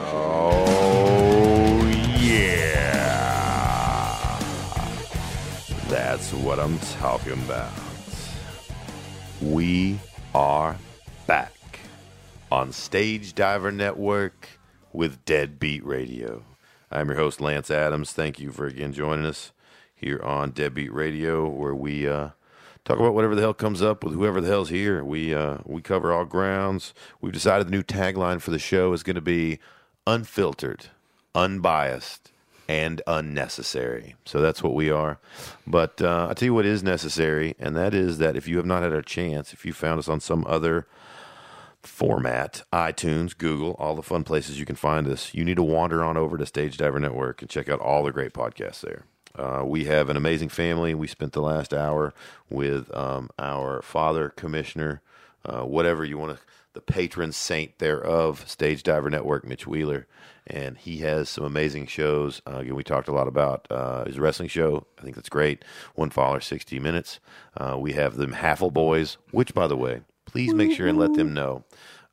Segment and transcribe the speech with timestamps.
[0.00, 0.68] Oh.
[5.88, 7.72] That's what I'm talking about.
[9.40, 9.98] We
[10.34, 10.76] are
[11.26, 11.52] back
[12.52, 14.37] on Stage Diver Network
[14.98, 16.42] with Deadbeat Radio.
[16.90, 18.10] I'm your host, Lance Adams.
[18.10, 19.52] Thank you for again joining us
[19.94, 22.30] here on Deadbeat Radio, where we uh,
[22.84, 25.04] talk about whatever the hell comes up with whoever the hell's here.
[25.04, 26.94] We uh, we cover all grounds.
[27.20, 29.60] We've decided the new tagline for the show is going to be
[30.04, 30.86] unfiltered,
[31.32, 32.32] unbiased,
[32.68, 34.16] and unnecessary.
[34.24, 35.20] So that's what we are.
[35.64, 38.66] But uh, I'll tell you what is necessary, and that is that if you have
[38.66, 40.88] not had a chance, if you found us on some other
[41.82, 46.04] format, iTunes, Google, all the fun places you can find us, you need to wander
[46.04, 49.04] on over to Stage Diver Network and check out all the great podcasts there.
[49.34, 50.94] Uh, we have an amazing family.
[50.94, 52.12] We spent the last hour
[52.50, 55.00] with um, our father, commissioner,
[55.44, 60.06] uh, whatever you want to, the patron saint thereof, Stage Diver Network, Mitch Wheeler.
[60.46, 62.40] And he has some amazing shows.
[62.46, 64.86] Uh, again, we talked a lot about uh, his wrestling show.
[64.98, 65.64] I think that's great.
[65.94, 67.20] One Faller, 60 Minutes.
[67.56, 71.14] Uh, we have the Haffle Boys, which, by the way, please make sure and let
[71.14, 71.64] them know.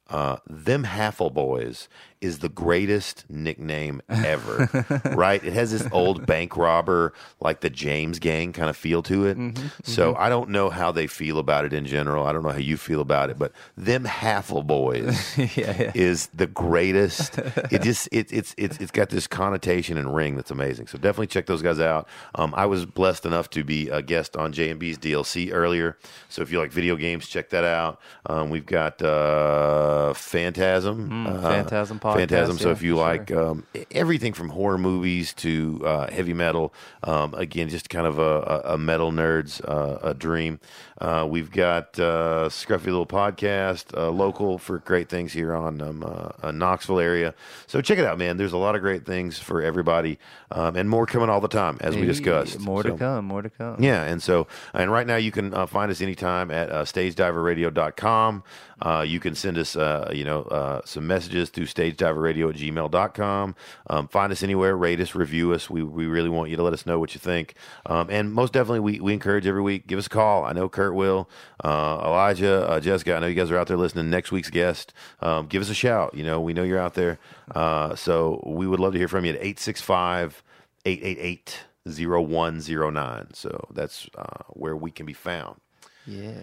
[0.10, 1.90] Uh, them Haffle Boys
[2.22, 4.70] is the greatest nickname ever,
[5.16, 5.44] right?
[5.44, 9.38] It has this old bank robber, like the James Gang kind of feel to it.
[9.84, 12.26] so I don't know how they feel about it in general.
[12.26, 15.92] I don't know how you feel about it, but them Haffle Boys yeah, yeah.
[15.94, 17.38] is the greatest.
[17.72, 20.88] It just it, it's it's it's got this connotation and ring that's amazing.
[20.88, 22.08] So definitely check those guys out.
[22.36, 25.98] Um, I was blessed enough to be a guest on J and B's DLC earlier.
[26.30, 28.00] So if you like video games, check that out.
[28.26, 32.58] Um, we've got uh, Phantasm, uh, Phantasm podcast, Phantasm.
[32.58, 37.34] So yeah, if you like um, everything from horror movies to uh, heavy metal, um,
[37.34, 40.60] again, just kind of a, a, metal nerd's uh, a dream.
[41.00, 46.04] Uh, we've got uh, Scruffy Little Podcast, uh, local for great things here on um,
[46.42, 47.34] uh, Knoxville area.
[47.68, 48.38] So check it out, man.
[48.38, 50.20] There's a lot of great things for everybody,
[50.52, 52.60] um, and more coming all the time, as we Hey, discussed.
[52.60, 53.26] More So- to come.
[53.26, 53.76] More to come.
[53.84, 58.44] yeah, and so and right now you can uh, find us anytime at uh, stagediverradio.com.
[58.82, 63.56] Uh, you can send us, uh, you know, uh, some messages through stagediverradio at gmail.com.
[63.90, 65.70] Um, find us anywhere, rate us, review us.
[65.70, 67.56] We, we really want you to let us know what you think.
[67.86, 70.46] Um, and most definitely, we, we encourage every week, give us a call.
[70.46, 71.30] I know Kurt will,
[71.64, 74.10] uh, Elijah, uh, Jessica, I know you guys are out there listening.
[74.10, 76.14] Next week's guest, um, give us a shout.
[76.14, 77.20] You know, we know you're out there.
[77.54, 80.44] Uh, so we would love to hear from you at 865
[80.86, 83.34] 888 0109.
[83.34, 84.10] So that's
[84.50, 85.60] where we can be found.
[86.06, 86.34] Yeah.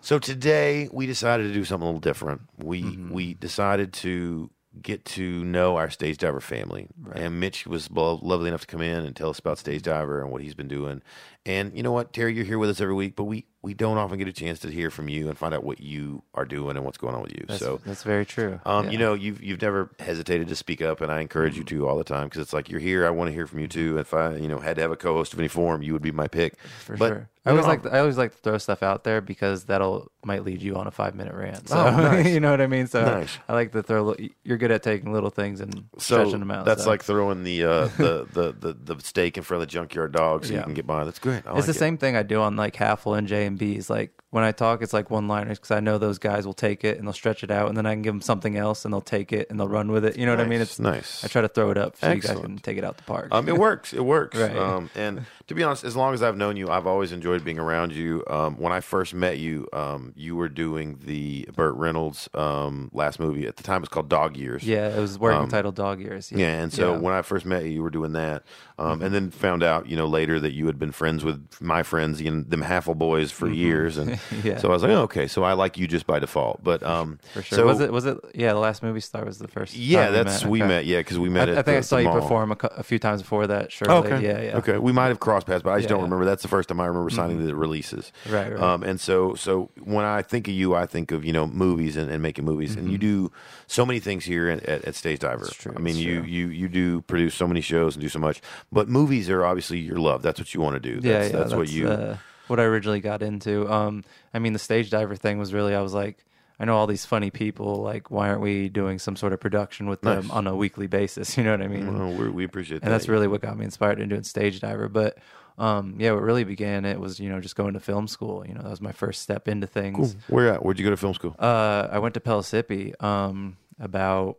[0.00, 2.42] So today we decided to do something a little different.
[2.56, 3.12] We Mm-hmm.
[3.12, 4.50] we decided to
[4.80, 6.86] get to know our stage diver family.
[7.14, 10.30] And Mitch was lovely enough to come in and tell us about stage diver and
[10.30, 11.02] what he's been doing.
[11.46, 13.98] And you know what, Terry, you're here with us every week, but we we don't
[13.98, 16.76] often get a chance to hear from you and find out what you are doing
[16.76, 17.44] and what's going on with you.
[17.46, 18.58] That's, so that's very true.
[18.64, 18.90] um, Yeah.
[18.92, 21.96] You know, you've you've never hesitated to speak up, and I encourage you to all
[21.98, 23.06] the time because it's like you're here.
[23.06, 23.98] I want to hear from you too.
[23.98, 26.12] If I, you know, had to have a co-host of any form, you would be
[26.12, 26.58] my pick.
[26.58, 27.28] for but, sure.
[27.46, 30.44] I always know, like I always like to throw stuff out there because that'll might
[30.44, 31.70] lead you on a five minute rant.
[31.70, 32.26] So Oh, nice.
[32.26, 32.86] you know what I mean.
[32.86, 33.38] So Nice.
[33.48, 34.14] I like to throw.
[34.44, 36.66] You're good at taking little things and so stretching them out.
[36.66, 36.90] that's so.
[36.90, 40.44] like throwing the, uh, the, the the the steak in front of the junkyard dog
[40.44, 41.04] so you can get by.
[41.04, 41.46] That's great.
[41.46, 41.74] I it's like the it.
[41.74, 43.88] same thing I do on like Haffle and J and B's.
[43.90, 46.84] Like when I talk, it's like one liners because I know those guys will take
[46.84, 48.94] it and they'll stretch it out, and then I can give them something else and
[48.94, 50.16] they'll take it and they'll run with it.
[50.16, 50.60] You know what I mean?
[50.60, 51.24] It's nice.
[51.24, 52.44] I try to throw it up so you guys Excellent.
[52.46, 53.28] can take it out the park.
[53.32, 53.92] Um, it works.
[53.92, 54.38] It works.
[54.38, 54.56] Right.
[54.56, 57.58] Um, and to be honest, as long as I've known you, I've always enjoyed being
[57.58, 58.22] around you.
[58.28, 63.18] Um, when I first met you, um, you were doing the Burt Reynolds um, last
[63.18, 63.48] movie.
[63.48, 64.62] At the time, it was called Dog Years.
[64.62, 66.30] yeah, it was working title Dog Years.
[66.32, 66.98] Um, Yeah, and so Yeah.
[67.00, 68.44] when I first met you, you were doing that,
[68.78, 71.82] um, and then found out, you know, later that you had been friends with my
[71.82, 74.19] friends, you know, them Haffle boys for years, and Mm-hmm.
[74.44, 74.56] Yeah.
[74.58, 76.62] so I was like, oh, okay, so I like you just by default.
[76.64, 77.56] But um, for sure.
[77.58, 77.92] So, was it?
[77.92, 78.18] Was it?
[78.34, 79.74] Yeah, the last movie star was the first.
[79.76, 80.68] Yeah, that's we Okay.
[80.68, 80.84] met.
[80.86, 81.48] Yeah, because we met.
[81.48, 82.20] I, at I think the, I saw you mall.
[82.20, 83.70] perform a, a few times before that.
[83.72, 83.90] Sure.
[83.90, 84.20] Oh, okay.
[84.22, 84.56] Yeah, yeah.
[84.58, 84.78] Okay.
[84.78, 86.04] We might have crossed paths, but I just Yeah, don't yeah.
[86.04, 86.24] remember.
[86.24, 88.12] That's the first time I remember signing the releases.
[88.28, 88.60] Right, right.
[88.62, 91.96] Um, and so, so when I think of you, I think of you know movies
[91.96, 93.30] and, and making movies, and you do
[93.66, 95.44] so many things here at, at, at Stage Diver.
[95.44, 96.28] It's true, I mean, you true.
[96.28, 98.40] you you do produce so many shows and do so much,
[98.72, 100.22] but movies are obviously your love.
[100.22, 101.00] That's what you want to do.
[101.00, 101.88] That's, yeah, yeah, that's, what you.
[101.88, 102.16] uh,
[102.50, 103.70] what I originally got into.
[103.72, 104.04] Um,
[104.34, 105.74] I mean, the stage diver thing was really.
[105.74, 106.24] I was like,
[106.58, 107.76] I know all these funny people.
[107.76, 110.30] Like, why aren't we doing some sort of production with them Nice.
[110.36, 111.34] on a weekly basis?
[111.38, 111.96] You know what I mean?
[111.96, 112.86] Well, we're, we appreciate that.
[112.86, 114.88] and that's really what got me inspired into doing stage diver.
[114.88, 115.16] But
[115.58, 118.44] um, yeah, what really began it was you know just going to film school.
[118.46, 120.14] You know, that was my first step into things.
[120.28, 120.36] Cool.
[120.36, 120.64] Where at?
[120.64, 121.34] Where'd you go to film school?
[121.38, 124.36] Uh, I went to Pellissippi um, about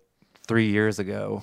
[0.47, 1.41] three years ago.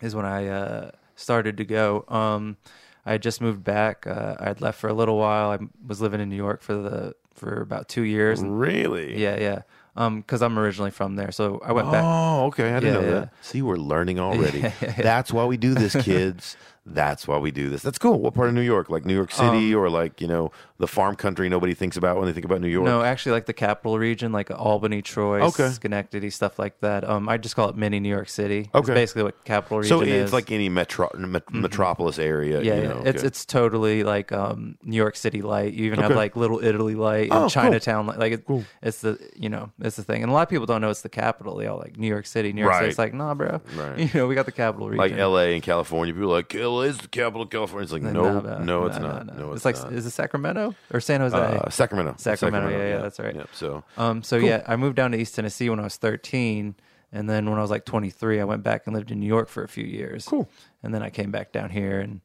[0.00, 2.04] is when I uh, started to go.
[2.08, 2.56] Um,
[3.06, 4.06] I had just moved back.
[4.06, 5.50] Uh, I had left for a little while.
[5.50, 8.42] I was living in New York for the for about two years.
[8.42, 9.16] Really?
[9.22, 9.62] Yeah, yeah.
[9.94, 12.02] Um, because I'm originally from there, so I went back.
[12.04, 12.72] Oh, okay.
[12.74, 13.20] I didn't Yeah, know yeah.
[13.20, 13.32] that.
[13.40, 14.60] See, we're learning already.
[14.98, 16.56] That's why we do this, kids.
[16.88, 17.82] That's why we do this.
[17.82, 18.20] That's cool.
[18.20, 18.88] What part of New York?
[18.88, 22.26] Like New York City or like, you know, the farm country nobody thinks about when
[22.26, 22.84] they think about New York?
[22.84, 25.68] No, actually, like the capital region, like Albany, Troy, Okay.
[25.70, 27.02] Schenectady, stuff like that.
[27.08, 28.60] Um, I just call it mini New York City.
[28.60, 28.94] It's Okay.
[28.94, 30.00] basically what capital region is.
[30.00, 30.22] so is.
[30.24, 32.62] it's like any metro, met- metropolis area.
[32.62, 33.02] yeah, you yeah.
[33.04, 33.26] it's okay.
[33.26, 35.72] it's totally like um, New York City light.
[35.72, 37.42] You even have like Little Italy light Oh, cool.
[37.44, 38.18] and Chinatown light.
[38.20, 38.44] Like it,
[38.82, 41.02] it's the you know it's the thing, and a lot of people don't know it's
[41.02, 41.56] the capital.
[41.56, 42.52] They all like New York City.
[42.52, 42.78] New York Right.
[42.80, 42.90] City.
[42.90, 43.60] It's like nah, bro.
[43.76, 43.98] Right.
[44.14, 44.98] You know we got the capital region.
[44.98, 45.54] like L.A.
[45.54, 46.14] and California.
[46.14, 47.84] People are like LA is the capital of California.
[47.84, 49.26] It's like no, no, it's no, not.
[49.26, 49.52] no.
[49.52, 49.92] It's, it's, like not.
[49.92, 51.36] is it Sacramento or San Jose?
[51.36, 52.14] Uh, Sacramento.
[52.18, 53.34] Sacramento, yeah, yeah, that's right.
[53.34, 53.48] Yep.
[53.52, 56.74] So Um, so yeah, I moved down to East Tennessee when I was 13,
[57.12, 59.48] and then when I was like 23, I went back and lived in New York
[59.48, 60.26] for a few years.
[60.26, 60.48] Cool.
[60.82, 62.20] And then I came back down here and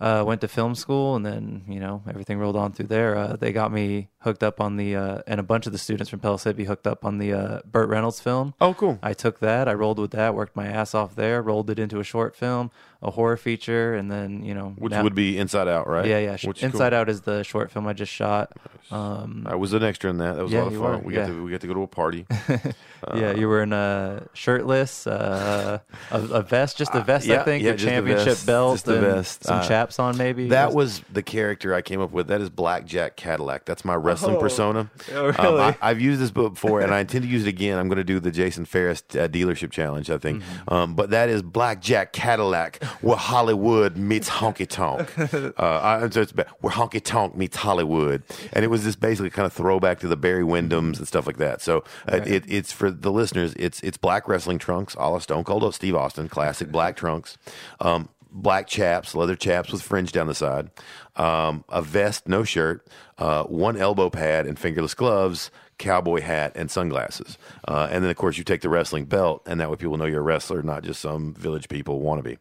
[0.00, 3.16] uh, went to film school, and then you know everything rolled on through there.
[3.16, 6.10] Uh, they got me hooked up on the, uh, and a bunch of the students
[6.10, 8.54] from Pellissippi hooked up on the uh, Burt Reynolds film.
[8.60, 8.98] Oh, cool.
[9.02, 12.00] I took that, I rolled with that, worked my ass off there, rolled it into
[12.00, 12.70] a short film,
[13.04, 16.06] a horror feature, and then you know Which now- would be Inside Out, right?
[16.06, 16.32] yeah, yeah.
[16.32, 16.80] Which is cool.
[16.80, 18.52] Inside Out is the short film I just shot.
[18.90, 20.36] Um, I was an extra in that.
[20.36, 20.82] That was Yeah, a lot of fun.
[20.82, 21.20] were, we yeah.
[21.22, 22.26] got to we got to go to a party.
[23.14, 25.78] yeah, you were in a shirtless, uh,
[26.10, 28.88] a, a vest, just a vest, yeah, I think, yeah, a championship vest, belt, just
[28.88, 29.44] a vest.
[29.44, 30.48] some Uh, chaps on, maybe.
[30.48, 32.28] That was the character I came up with.
[32.28, 33.64] That is Blackjack Cadillac.
[33.64, 34.40] That's my wrestling Oh.
[34.40, 34.90] persona.
[35.14, 35.60] Oh, Um, really?
[35.62, 37.78] I, I've used this book before, and I intend to use it again.
[37.78, 40.42] I'm going to do the Jason Ferris uh, dealership challenge, I think.
[40.42, 40.74] Mm-hmm.
[40.74, 45.12] Um, but that is Blackjack Cadillac, where Hollywood meets honky tonk.
[45.58, 46.16] uh, I, it's
[46.60, 50.16] where honky tonk meets Hollywood, and it was this basically kind of throwback to the
[50.16, 51.60] Barry Windhams and stuff like that.
[51.62, 51.78] So
[52.10, 52.26] uh, Right.
[52.28, 53.54] it, it's for the listeners.
[53.56, 57.36] It's it's black wrestling trunks, a la Stone Cold Steve Austin, classic black trunks.
[57.80, 60.68] Um, black chaps, leather chaps with fringe down the side,
[61.14, 62.84] um, a vest, no shirt,
[63.16, 67.38] uh, one elbow pad and fingerless gloves, cowboy hat, and sunglasses.
[67.68, 70.04] Uh, and then, of course, you take the wrestling belt, and that way people know
[70.04, 72.38] you're a wrestler, not just some village people wannabe.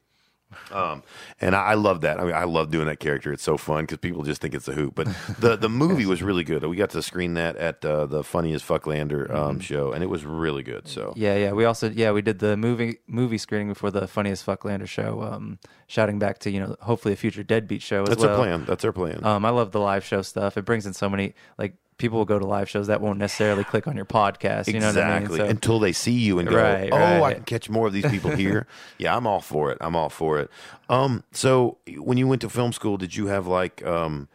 [0.72, 1.04] Um,
[1.40, 2.20] and I, I love that.
[2.20, 3.32] I mean, I love doing that character.
[3.32, 4.96] It's so fun because people just think it's a hoop.
[4.96, 5.08] But
[5.40, 6.64] the the movie was really good.
[6.66, 10.26] We got to screen that at uh, the Funniest Fucklander um, show, and it was
[10.26, 10.88] really good.
[10.88, 11.52] So yeah, yeah.
[11.52, 15.22] We also, yeah, we did the movie movie screening before the funniest Fucklander show.
[15.22, 18.32] Um, shouting back to you know, hopefully a future Deadbeat show as that's well.
[18.32, 18.66] our plan.
[18.66, 19.24] That's our plan.
[19.24, 20.58] Um, I love the live show stuff.
[20.58, 23.64] It brings in so many like people will go to live shows that won't necessarily
[23.64, 24.68] click on your podcast.
[24.74, 25.18] You know what I mean?
[25.24, 25.38] exactly.
[25.40, 28.06] So- Until they see you and go, Right, "Oh, I can catch more of these
[28.10, 28.68] people here."
[28.98, 29.78] yeah, I'm all for it.
[29.82, 30.50] I'm all for it.
[30.90, 34.28] Um, so when you went to film school, did you have like um?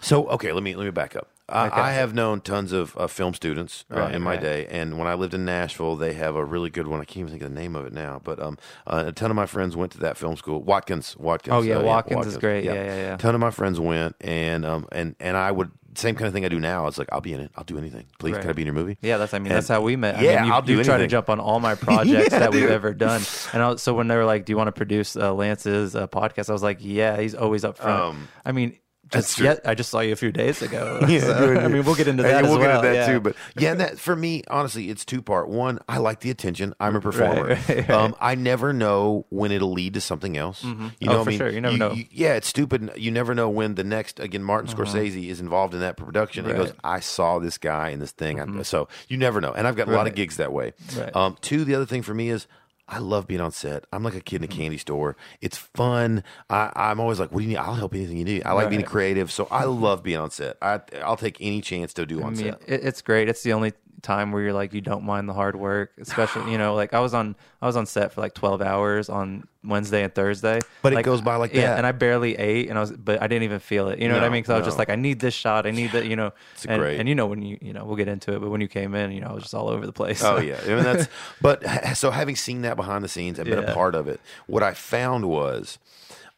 [0.00, 1.28] So okay, let me let me back up.
[1.50, 1.80] I, Okay.
[1.80, 4.40] I have known tons of uh, film students uh, Right, in my right.
[4.40, 7.00] day, and when I lived in Nashville, they have a really good one.
[7.00, 9.30] I can't even think of the name of it now, but um, uh, a ton
[9.30, 10.62] of my friends went to that film school.
[10.62, 11.54] Watkins, Watkins.
[11.54, 12.64] Oh, yeah, uh, Watkins is great.
[12.64, 13.14] Yeah, yeah, yeah.
[13.14, 16.32] A ton of my friends went, and um, and and I would same kind of
[16.32, 16.86] thing I do now.
[16.86, 17.50] It's like I'll be in it.
[17.56, 18.06] I'll do anything.
[18.18, 18.40] Please, Right.
[18.42, 18.96] can I be in your movie?
[19.02, 20.16] Yeah, that's I mean And- that's how we met.
[20.16, 21.10] I Yeah, mean, you, I'll do you try to anything.
[21.10, 22.70] jump on all my projects Yeah, that we've dude.
[22.70, 23.22] ever done.
[23.52, 25.94] And I, was- so when they were like, "Do you want to produce uh, Lance's
[25.96, 28.76] uh, podcast?" I was like, "Yeah, he's always up front." Um, I mean,
[29.10, 31.00] just yet I just saw you a few days ago.
[31.08, 33.06] Yeah, So, I mean, we'll get into that we'll get into that yeah.
[33.06, 33.20] too.
[33.20, 35.48] But yeah, that for me, honestly, it's two part.
[35.48, 36.74] One, I like the attention.
[36.80, 37.48] I'm a performer.
[37.48, 37.90] right, right.
[37.90, 40.62] Um, I never know when it'll lead to something else.
[40.64, 41.48] You Oh, know, what for I mean, sure.
[41.50, 41.94] You never know.
[42.10, 42.90] yeah, it's stupid.
[42.96, 44.42] You never know when the next again.
[44.42, 46.44] Martin Scorsese is involved in that production.
[46.46, 46.52] He.
[46.52, 46.78] Goes, Mm-hmm.
[46.86, 49.52] "I saw this guy in this thing." I- So you never know.
[49.52, 50.72] And I've got a lot of gigs that way.
[50.96, 51.14] Right.
[51.16, 52.46] Um, two, the other thing for me is.
[52.88, 53.84] I love being on set.
[53.92, 54.58] I'm like a kid in a Mm-hmm.
[54.58, 55.16] candy store.
[55.42, 56.24] It's fun.
[56.48, 57.56] I, I'm always like, "What do you need?
[57.58, 60.56] I'll help anything you need." I like being creative, so I love being on set.
[60.62, 62.62] I, I'll take any chance to do I on mean, set.
[62.66, 63.28] it, it's great.
[63.28, 66.58] It's the only time where you're like you don't mind the hard work, especially you
[66.58, 70.04] know, like I was on I was on set for like 12 hours on Wednesday
[70.04, 70.60] and Thursday.
[70.82, 71.78] But it goes by like yeah, that.
[71.78, 73.98] and I barely ate, and I was, but I didn't even feel it.
[73.98, 74.42] You know what I mean?
[74.42, 75.66] Because I was just like, I need this shot.
[75.66, 76.06] I need that.
[76.06, 77.00] You know, It's and, great.
[77.00, 78.94] and you know when you you know we'll get into it, but when you came
[78.94, 80.22] in, you know, I was just all over the place.
[80.22, 81.08] Oh yeah, I mean that's.
[81.42, 81.64] But
[81.96, 84.74] so having seen that behind the scenes and been a part of it, what I
[84.74, 85.78] found was.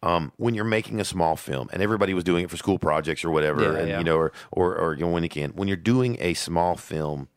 [0.02, 3.22] Um, when you're making a small film, and everybody was doing it for school projects
[3.22, 3.98] or whatever, Yeah, and yeah.
[3.98, 6.74] you know, or, or or you know, when you can, when you're doing a small
[6.74, 7.28] film,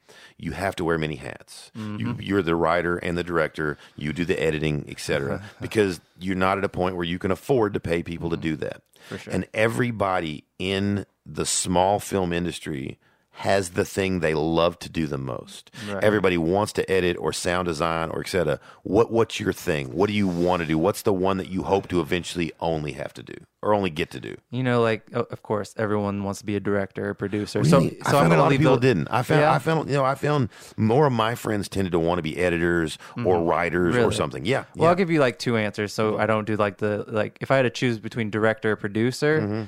[0.44, 1.72] you have to wear many hats.
[1.78, 2.00] Mm-hmm.
[2.00, 3.78] You, you're the writer and the director.
[3.96, 5.42] You do the editing, etc.
[5.62, 8.56] because you're not at a point where you can afford to pay people to do
[8.58, 8.82] that.
[9.10, 9.34] Sure.
[9.34, 13.00] And everybody in the small film industry
[13.38, 15.72] has the thing they love to do the most.
[15.90, 16.04] Right.
[16.04, 18.60] Everybody wants to edit or sound design or etc.
[18.84, 19.92] What what's your thing?
[19.94, 20.78] What do you want to do?
[20.78, 24.12] What's the one that you hope to eventually only have to do or only get
[24.12, 24.36] to do?
[24.52, 27.62] You know, like of course, everyone wants to be a director or producer.
[27.62, 27.98] Really?
[28.04, 29.08] So, so I'm going to lot of leave people the, didn't.
[29.10, 29.52] I found, Yeah.
[29.52, 32.38] I found, you know, I found more of my friends tended to want to be
[32.38, 33.98] editors or writers or Mm-hmm.
[34.04, 34.16] Really?
[34.16, 34.46] something.
[34.46, 34.90] Yeah, Well, yeah.
[34.90, 37.40] I'll give you like two answers, so I don't do like the like.
[37.42, 39.64] If I had to choose between director or producer, Mm-hmm.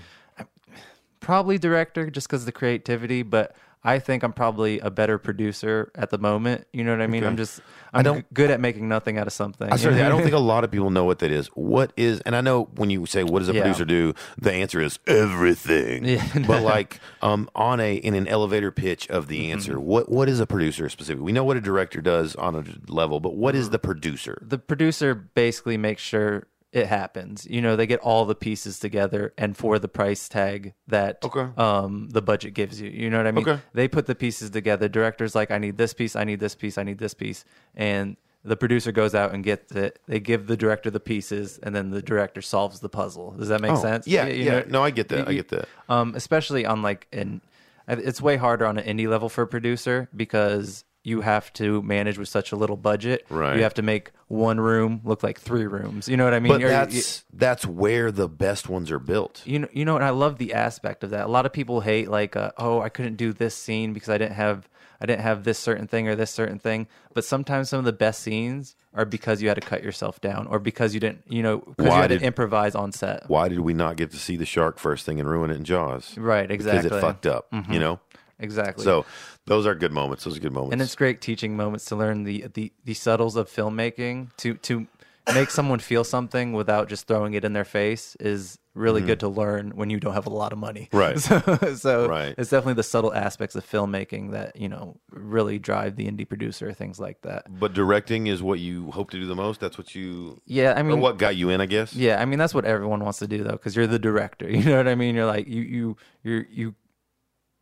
[1.26, 3.24] I- probably director, just because of the creativity.
[3.24, 6.66] But I think I'm probably a better producer at the moment.
[6.74, 7.24] You know what I mean?
[7.24, 7.30] Okay.
[7.30, 7.62] I'm just
[7.94, 9.72] I'm don't- g- good at making nothing out of something.
[9.72, 10.04] I, certainly.
[10.04, 11.48] I don't think a lot of people know what that is.
[11.50, 13.62] What is, and I know when you say what does a Yeah.
[13.62, 16.06] producer do, the answer is everything.
[16.06, 16.26] Yeah.
[16.48, 19.82] but like um, on a in an elevator pitch of the answer, Mm-hmm.
[19.86, 21.24] what what is a producer specifically?
[21.26, 24.38] We know what a director does on a level, but what is the producer?
[24.42, 27.48] the producer basically makes sure it happens.
[27.50, 31.48] You know, they get all the pieces together and for the price tag that Okay.
[31.58, 32.90] um the budget gives you.
[32.90, 33.48] You know what I mean?
[33.48, 33.62] Okay.
[33.74, 34.88] They put the pieces together.
[34.90, 37.46] Director's like, I need this piece, I need this piece, I need this piece.
[37.76, 39.98] And the producer goes out and gets it.
[40.08, 43.32] They give the director the pieces, and then the director solves the puzzle.
[43.32, 44.06] Does that make Oh, sense?
[44.06, 44.52] yeah, You yeah.
[44.60, 45.28] know- No, I get that.
[45.28, 45.68] I get that.
[45.90, 47.42] um, especially on like an,
[47.88, 52.18] it's way harder on an indie level for a producer because you have to manage
[52.18, 53.26] with such a little budget.
[53.30, 53.56] Right.
[53.56, 56.10] You have to make one room look like three rooms.
[56.10, 56.52] You know what I mean?
[56.52, 59.44] But You're- that's that's where the best ones are built.
[59.46, 61.26] you know, you know, and I love the aspect of that.
[61.26, 64.18] A lot of people hate like, uh, oh, I couldn't do this scene because I
[64.18, 64.68] didn't have,
[65.00, 66.88] I didn't have this certain thing or this certain thing.
[67.14, 70.48] But sometimes some of the best scenes are because you had to cut yourself down
[70.48, 73.26] or because you didn't, you know, because you had did- to improvise on set.
[73.30, 75.66] Why did we not get to see the shark first thing and ruin it in
[75.66, 76.18] Jaws?
[76.18, 76.90] Right, exactly.
[76.90, 76.98] Mm-hmm.
[76.98, 77.48] it fucked up.
[77.70, 78.00] You know.
[78.40, 78.84] Exactly.
[78.84, 79.06] So
[79.46, 80.24] those are good moments.
[80.26, 80.74] Those are good moments.
[80.74, 84.88] and it's great teaching moments to learn the the the subtles of filmmaking to to
[85.34, 89.28] make someone feel something without just throwing it in their face is really good to
[89.28, 90.88] learn when you don't have a lot of money.
[90.92, 90.98] Mm-hmm.
[90.98, 91.18] Right.
[91.70, 92.36] So, so Right.
[92.38, 96.74] it's definitely the subtle aspects of filmmaking that you know really drive the indie producer,
[96.74, 97.46] things like that.
[97.60, 99.62] But directing is what you hope to do the most.
[99.62, 101.96] That's what you, Yeah, I mean, what got you in, I guess.
[101.96, 104.48] yeah, I mean that's what everyone wants to do though, because you're the director.
[104.56, 105.16] You know what I mean?
[105.16, 106.76] You're like you you you you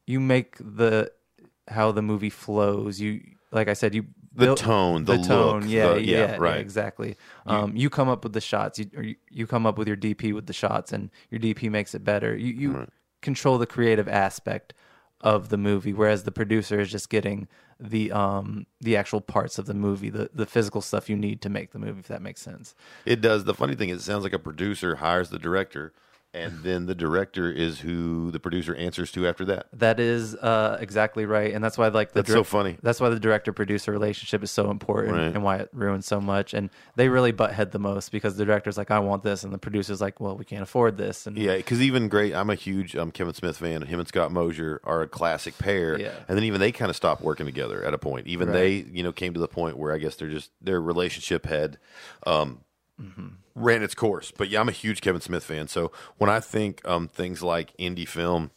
[0.05, 1.11] you make the
[1.67, 2.99] how the movie flows.
[2.99, 4.05] You like I said, you
[4.35, 5.61] The build- tone, the tone.
[5.61, 6.57] look, Yeah, the- yeah, yeah, yeah, right.
[6.59, 7.15] exactly.
[7.45, 9.97] Um, you come up with the shots, you, or you, you come up with your
[9.97, 12.35] DP with the shots, and your DP makes it better.
[12.35, 12.87] You you
[13.21, 14.73] control the creative aspect
[15.21, 17.47] of the movie, whereas the producer is just getting
[17.79, 21.49] the um the actual parts of the movie, the the physical stuff you need to
[21.49, 21.99] make the movie.
[21.99, 22.75] If that makes sense.
[23.05, 23.43] It does.
[23.45, 25.93] The funny thing is, it sounds like a producer hires the director,
[26.33, 29.67] and then the director is who the producer answers to after that.
[29.73, 32.77] That is uh, exactly right, and that's why like the That's so funny.
[32.81, 35.33] That's why the director producer relationship is so important, Right.
[35.35, 36.53] and why it ruins so much.
[36.53, 39.53] And they really butt head the most because the director's like, "I want this," and
[39.53, 42.55] the producer's like, "Well, we can't afford this." And Yeah, because even great, I'm a
[42.55, 43.83] huge um, Kevin Smith fan.
[43.83, 46.13] Him and Scott Mosier are a classic pair, Yeah.
[46.27, 48.25] and then even they kind of stopped working together at a point.
[48.27, 48.53] Even Right.
[48.53, 51.77] they, you know, came to the point where I guess they're just their relationship had
[52.25, 52.61] um,
[53.01, 53.27] Mm-hmm.
[53.55, 54.31] ran its course.
[54.31, 55.67] But yeah, I'm a huge Kevin Smith fan.
[55.67, 58.51] So when I think um, things like indie film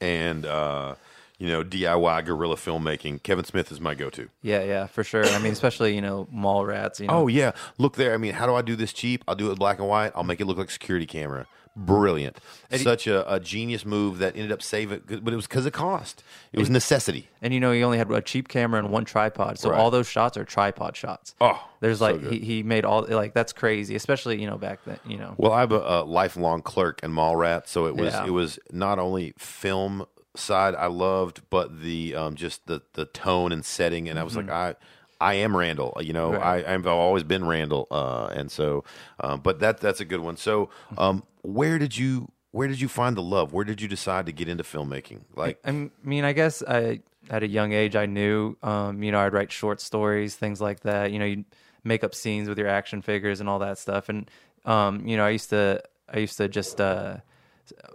[0.00, 0.94] and uh,
[1.38, 4.28] you know DIY guerrilla filmmaking, Kevin Smith is my go-to.
[4.42, 5.24] yeah, yeah, for sure.
[5.26, 7.00] I mean, especially you know mall rats.
[7.00, 8.14] You know, Oh yeah, look there.
[8.14, 9.24] I mean, how do I do this cheap?
[9.26, 10.12] I'll do it black and white.
[10.14, 11.46] I'll make it look like security camera.
[11.76, 12.38] Brilliant.
[12.74, 16.22] Such a, a genius move that ended up saving, but it was because of cost.
[16.52, 17.28] It was necessity.
[17.42, 19.78] and you know he only had a cheap camera and one tripod, so Right.
[19.78, 21.34] all those shots are tripod shots.
[21.40, 22.32] Oh, there's so like good.
[22.32, 24.98] he, he made all like that's crazy, especially you know back then.
[25.06, 28.26] You know, Well, I'm a, a lifelong clerk in Mallrat, so it was Yeah.
[28.26, 33.52] it was not only film side I loved, but the um, just the the tone
[33.52, 34.74] and setting, and I was like I.
[35.20, 36.30] I am Randall, you know.
[36.30, 36.44] Mm-hmm.
[36.44, 38.84] I, I've always been Randall, uh, and so,
[39.18, 40.36] um, but that that's a good one.
[40.36, 43.52] So, um, where did you where did you find the love?
[43.52, 45.22] Where did you decide to get into filmmaking?
[45.36, 49.20] Like, I mean, I guess I at a young age I knew, um, you know,
[49.20, 51.12] I'd write short stories, things like that.
[51.12, 51.44] You know, you
[51.84, 54.08] make up scenes with your action figures and all that stuff.
[54.08, 54.30] And
[54.64, 57.18] um, you know, I used to, I used to just, uh,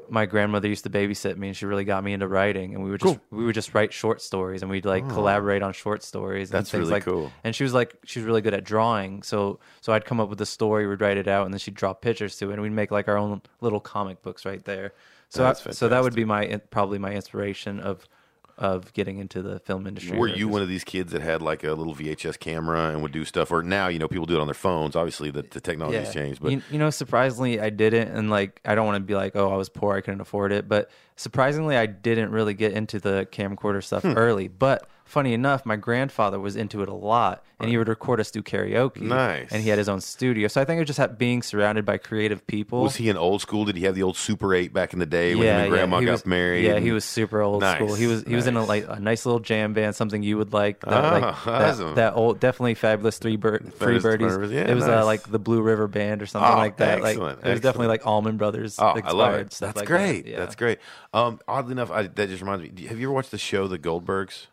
[0.09, 2.75] my grandmother used to babysit me, and she really got me into writing.
[2.75, 5.09] And we would just, we would just write short stories, and we'd like ah.
[5.09, 6.49] collaborate on short stories.
[6.49, 7.31] And That's things really like, cool.
[7.43, 9.23] And she was like, she was really good at drawing.
[9.23, 11.75] So, so I'd come up with a story, we'd write it out, and then she'd
[11.75, 14.93] draw pictures to it, and we'd make like our own little comic books right there.
[15.29, 18.07] So, I, so that would be my probably my inspiration of
[18.57, 20.17] of getting into the film industry.
[20.17, 23.01] Were you just- one of these kids that had like a little VHS camera and
[23.01, 23.51] would do stuff?
[23.51, 24.95] Or now, you know, people do it on their phones.
[24.95, 28.75] Obviously, the, the technology's changed, but you, you know, surprisingly, I didn't, and like I
[28.75, 31.77] don't want to be like, oh, I was poor, I couldn't afford it, but surprisingly,
[31.77, 34.13] I didn't really get into the camcorder stuff Hmm.
[34.17, 34.47] early.
[34.47, 38.31] But funny enough, my grandfather was into it a lot, and he would record us
[38.31, 38.99] do karaoke.
[39.01, 39.51] Nice.
[39.51, 40.47] And he had his own studio.
[40.49, 42.81] So I think it was just had being surrounded by creative people.
[42.83, 43.63] Was he an old school?
[43.65, 45.99] Did he have the old Super Eight back in the day when him and Grandma
[45.99, 46.65] he got was, married?
[46.65, 47.93] Yeah, and- he was super old Nice, school.
[47.95, 48.67] He was he was in a nice.
[48.67, 50.81] like a nice little jam band, something you would like.
[50.81, 51.95] That, Ah, like, awesome.
[51.95, 54.51] that old, definitely fabulous three bird, three birdies.
[54.51, 55.01] Yeah, it was nice.
[55.03, 57.01] uh, like the Blue River Band or something Oh, like that.
[57.01, 58.77] Like excellent, it was definitely like Allman Brothers.
[58.79, 59.51] Oh, I love it.
[59.51, 60.23] That's like great.
[60.25, 60.31] That.
[60.31, 60.39] Yeah.
[60.39, 60.79] That's great.
[61.13, 62.87] Um, oddly enough, I, that just reminds me.
[62.87, 64.47] Have you ever watched the show The Goldbergs?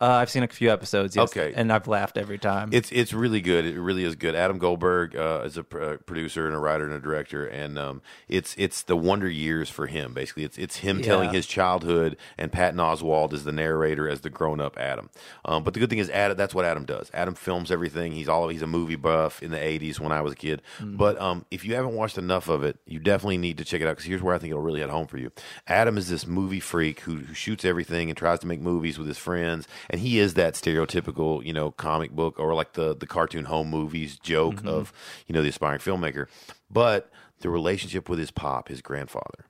[0.00, 1.16] Uh, I've seen a few episodes.
[1.16, 1.52] Yes, Okay.
[1.56, 2.70] and I've laughed every time.
[2.72, 3.64] It's it's really good.
[3.64, 4.34] It really is good.
[4.36, 7.78] Adam Goldberg uh, is a pr- uh, producer and a writer and a director, and
[7.78, 10.14] um, it's it's the wonder years for him.
[10.14, 14.30] Basically, it's it's him telling his childhood, and Patton Oswalt is the narrator as the
[14.30, 15.10] grown up Adam.
[15.44, 17.10] Um, but the good thing is, Adam that's what Adam does.
[17.12, 18.12] Adam films everything.
[18.12, 20.62] He's all he's a movie buff in the '80s when I was a kid.
[20.78, 20.96] Mm-hmm.
[20.96, 23.86] But um, if you haven't watched enough of it, you definitely need to check it
[23.88, 25.32] out because here's where I think it'll really hit home for you.
[25.66, 29.08] Adam is this movie freak who, who shoots everything and tries to make movies with
[29.08, 33.06] his friends, and he is that stereotypical, you know, comic book or like the the
[33.06, 34.68] cartoon home movies joke Mm-hmm.
[34.68, 34.92] of
[35.26, 36.26] you know the aspiring filmmaker.
[36.70, 39.46] But the relationship with his pop, his grandfather,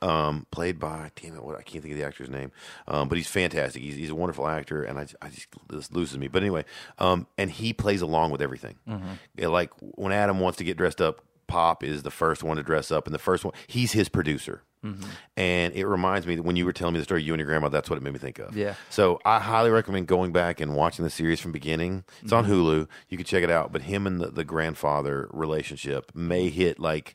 [0.00, 2.50] um, played by damn it, what I can't think of the actor's name,
[2.88, 3.82] um, but he's fantastic.
[3.82, 6.28] He's, he's a wonderful actor, and I, I just this loses me.
[6.28, 6.64] But anyway,
[6.98, 8.76] um, and he plays along with everything.
[9.36, 12.62] Yeah, like when Adam wants to get dressed up, Pop is the first one to
[12.62, 14.62] dress up, and the first one he's his producer.
[14.84, 15.10] Mm-hmm.
[15.36, 17.46] And it reminds me that when you were telling me the story, you and your
[17.46, 18.56] grandma, that's what it made me think of.
[18.56, 18.74] Yeah.
[18.90, 22.04] So I highly recommend going back and watching the series from beginning.
[22.22, 22.52] It's on mm-hmm.
[22.52, 22.88] Hulu.
[23.08, 23.70] You can check it out.
[23.70, 27.14] But him and the, the grandfather relationship may hit like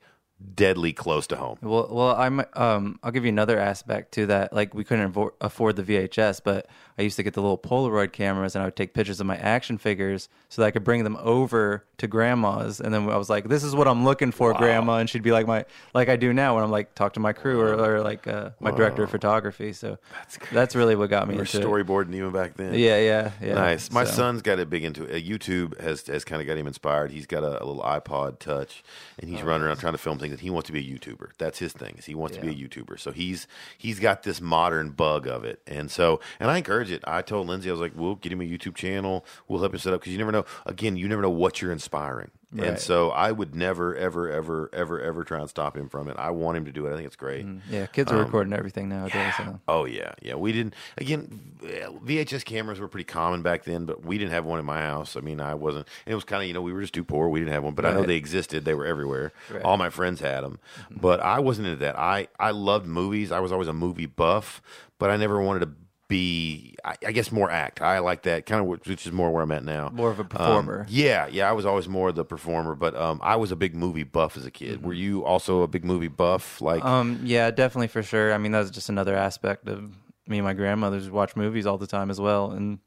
[0.55, 1.57] deadly close to home.
[1.61, 4.53] Well, well, I'm um, I'll give you another aspect to that.
[4.53, 6.67] Like we couldn't avo- afford the VHS, but
[6.97, 9.37] I used to get the little Polaroid cameras, and I would take pictures of my
[9.37, 12.79] action figures so that I could bring them over to grandma's.
[12.79, 15.31] And then I was like, "This is what I'm looking for, grandma," and she'd be
[15.31, 18.01] like, "My like I do now when I'm like talk to my crew or, or
[18.01, 21.43] like uh, my director of photography." So that's, that's really what got me We were
[21.45, 21.63] into it.
[21.63, 22.73] storyboarding even back then.
[22.75, 23.53] Yeah, yeah, yeah.
[23.55, 23.91] Nice.
[23.91, 25.15] My So- son's got it big into it.
[25.15, 27.11] Uh, YouTube has has kind of got him inspired.
[27.11, 28.83] He's got a, a little iPod Touch,
[29.19, 30.26] and Oh, he's running around trying to film things.
[30.31, 31.31] And he wants to be a YouTuber.
[31.37, 31.95] That's his thing.
[31.97, 32.99] Is he wants to be a YouTuber.
[32.99, 35.61] So he's he's got this modern bug of it.
[35.67, 37.03] And so, and I encourage it.
[37.05, 39.25] I told Lindsay, I was like, "We'll get him a YouTube channel.
[39.47, 40.45] We'll help him set up because you never know.
[40.65, 45.01] Again, you never know what you're inspiring." And so, I would never, ever, ever, ever,
[45.01, 46.15] ever try and stop him from it.
[46.17, 46.93] I want him to do it.
[46.93, 47.45] I think it's great.
[47.45, 47.73] Mm-hmm.
[47.73, 49.33] Yeah, kids are um, recording everything nowadays.
[49.35, 49.59] So.
[49.67, 50.35] Oh yeah, yeah.
[50.35, 50.73] We didn't.
[50.97, 54.79] Again, VHS cameras were pretty common back then, but we didn't have one in my
[54.79, 55.17] house.
[55.17, 55.87] I mean, I wasn't.
[56.05, 57.27] It was kind of you know we were just too poor.
[57.27, 58.63] We didn't have one, but I know they existed.
[58.63, 59.33] They were everywhere.
[59.51, 59.61] Right.
[59.63, 61.01] All my friends had them, mm-hmm.
[61.01, 61.99] but I wasn't into that.
[61.99, 63.31] I I loved movies.
[63.31, 64.61] I was always a movie buff,
[64.99, 65.71] but I never wanted to
[66.07, 66.75] be.
[66.85, 67.81] I, I guess more act.
[67.81, 69.89] I like that kind of, which is more where I'm at now.
[69.93, 70.85] More of a Um, performer.
[70.89, 71.49] yeah, yeah.
[71.49, 74.45] I was always more the performer, but um, I was a big movie buff as
[74.45, 74.83] a kid.
[74.83, 76.61] Were you also a big movie buff?
[76.61, 78.33] Like, Um, yeah, definitely for sure.
[78.33, 79.91] I mean, that's just another aspect of
[80.27, 82.79] me and my grandmother's watch movies all the time as well, and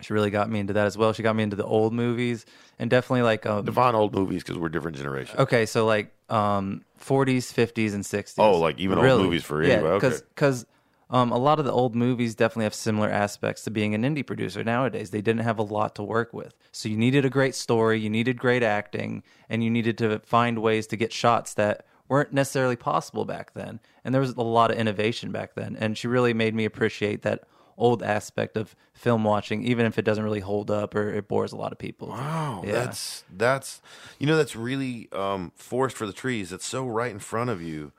[0.00, 1.12] she really got me into that as well.
[1.12, 2.44] She got me into the old movies
[2.78, 5.38] and definitely like um, define old movies because we're different generations.
[5.38, 8.34] okay, so like um 40s, 50s, and 60s.
[8.38, 10.06] Oh, like even old movies for yeah, anybody.
[10.06, 10.16] Okay.
[10.34, 10.66] because
[11.14, 14.26] um, a lot of the old movies definitely have similar aspects to being an indie
[14.26, 15.10] producer nowadays.
[15.10, 18.10] They didn't have a lot to work with, so you needed a great story, you
[18.10, 22.76] needed great acting, and you needed to find ways to get shots that weren't necessarily
[22.76, 23.78] possible back then.
[24.04, 27.22] And there was a lot of innovation back then, and she really made me appreciate
[27.22, 27.44] that
[27.76, 31.52] old aspect of film watching, even if it doesn't really hold up or it bores
[31.52, 32.08] a lot of people.
[32.08, 32.72] Wow, Yeah.
[32.72, 33.80] that's that's
[34.18, 36.52] you know that's really um, forest for the trees.
[36.52, 37.92] It's so right in front of you,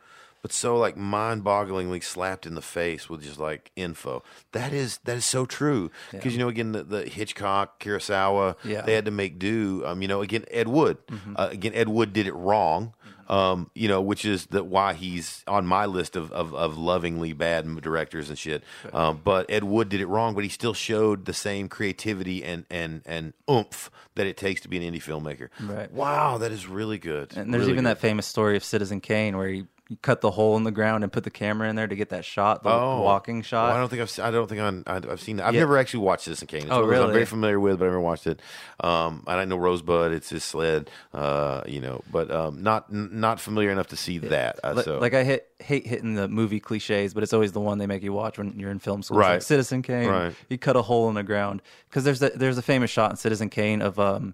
[0.46, 4.22] but so like mind-bogglingly slapped in the face with just like info.
[4.52, 8.82] That is that is so true because you know again the, the Hitchcock, Kurosawa, Yeah.
[8.82, 9.82] they had to make do.
[9.86, 10.98] Um, you know again Ed Wood,
[11.36, 12.94] uh, again Ed Wood did it wrong.
[13.28, 17.34] Um, you know, which is that why he's on my list of, of, of lovingly
[17.34, 18.64] bad directors and shit.
[18.94, 22.66] Um, but Ed Wood did it wrong, but he still showed the same creativity and,
[22.70, 25.50] and, and oomph that it takes to be an indie filmmaker.
[25.60, 25.92] Right.
[25.92, 27.36] Wow, that is really good.
[27.36, 27.90] And there's Really even good.
[27.96, 29.66] that famous story of Citizen Kane where he,
[30.02, 32.26] cut the hole in the ground and put the camera in there to get that
[32.26, 33.02] shot, the Oh.
[33.02, 33.72] walking Well, shot.
[33.76, 35.46] I don't think I've I don't think I'm, I- I've seen that.
[35.46, 35.60] I've Yeah.
[35.60, 36.62] never actually watched Citizen Kane.
[36.64, 38.42] It's Oh, those I'm very familiar with, but I never watched it.
[38.80, 40.12] Um, and I know Rosebud.
[40.12, 40.90] It's his sled.
[41.14, 44.60] Uh, you know, but um, not n- not familiar enough to see that.
[44.64, 47.78] Uh, so Like I hit, hate hitting the movie cliches, but it's always the one
[47.78, 49.20] they make you watch when you're in film school.
[49.20, 49.34] Right.
[49.34, 50.36] Like Citizen Kane, Right.
[50.50, 53.18] he cut a hole in the ground because there's a, there's a famous shot in
[53.18, 54.34] Citizen Kane of um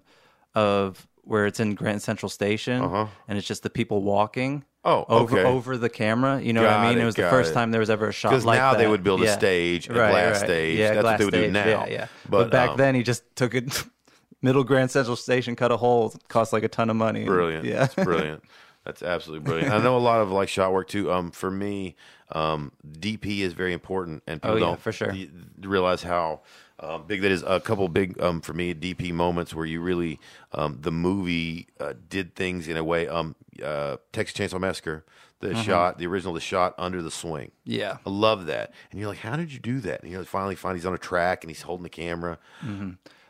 [0.54, 4.64] of where it's in Grand Central Station and it's just the people walking.
[4.84, 5.48] Oh, over okay.
[5.48, 6.40] over the camera.
[6.40, 6.98] You know what I mean?
[6.98, 7.54] it, It was the first it.
[7.54, 9.38] time there was ever a shot Because like now they would build a Yeah.
[9.38, 10.44] stage, a Right, glass right.
[10.46, 10.78] stage.
[10.78, 11.66] Yeah, That's what they would do now.
[11.66, 12.06] Yeah, yeah.
[12.28, 13.84] But, But, back um, then, he just took it.
[14.42, 17.24] Middle Grand Central Station, cut a hole, cost like a ton of money.
[17.24, 17.64] brilliant.
[17.64, 17.84] Yeah.
[17.84, 18.42] It's brilliant.
[18.84, 19.72] That's absolutely brilliant.
[19.72, 21.12] I know a lot of like shot work too.
[21.12, 21.94] Um, for me,
[22.32, 25.14] um, DP is very important, and people Oh, yeah, don't for sure.
[25.60, 26.40] realize how
[26.82, 30.18] Um, big that is a couple big um, for me DP moments where you really
[30.52, 33.06] um, the movie uh, did things in a way.
[33.08, 35.04] Um, uh, Texas Chainsaw Massacre,
[35.38, 37.52] the shot, the original, the shot under the swing.
[37.64, 37.98] Yeah.
[38.06, 38.72] I love that.
[38.90, 40.02] And you're like, how did you do that?
[40.02, 42.38] And you know, finally find he's on a track and he's holding the camera.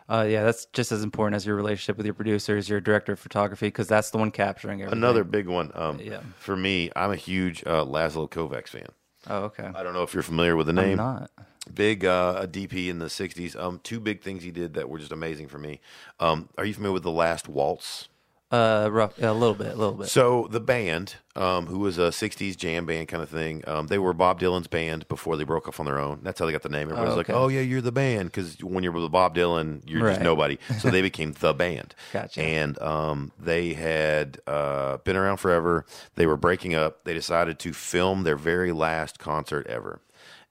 [0.08, 3.18] Uh, yeah, that's just as important as your relationship with your producers, your director of
[3.20, 4.98] photography, because that's the one capturing everything.
[4.98, 5.70] Another big one.
[5.74, 6.20] Um, Yeah.
[6.38, 8.88] For me, I'm a huge uh, Laszlo Kovacs fan.
[9.28, 9.70] Oh, okay.
[9.74, 10.96] I don't know if you're familiar with the I'm name.
[10.96, 11.30] not.
[11.72, 13.56] Big uh, a DP in the '60s.
[13.56, 15.80] Um, two big things he did that were just amazing for me.
[16.18, 18.08] Um, are you familiar with the Last Waltz?
[18.50, 20.08] Uh, rough, a little bit, a little bit.
[20.08, 23.96] So the band, um, who was a '60s jam band kind of thing, um, they
[23.96, 26.20] were Bob Dylan's band before they broke off on their own.
[26.22, 26.90] That's how they got the name.
[26.90, 30.06] Everybody's Oh, like, "Oh yeah, you're the band," because when you're with Bob Dylan, you're
[30.06, 30.58] just nobody.
[30.80, 31.94] So they became the band.
[32.12, 32.42] Gotcha.
[32.42, 35.86] And um, they had uh, been around forever.
[36.16, 37.04] They were breaking up.
[37.04, 40.00] They decided to film their very last concert ever.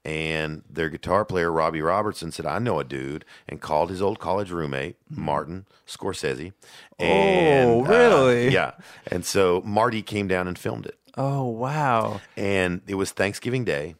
[0.04, 4.18] And their guitar player Robbie Robertson said, "I know a dude," and called his old
[4.18, 6.52] college roommate Martin Scorsese.
[6.98, 8.48] And, Oh, uh, really?
[8.52, 8.72] yeah.
[9.06, 10.98] And so Marty came down and filmed it.
[11.16, 12.20] oh, wow.
[12.36, 13.94] And it was Thanksgiving Day.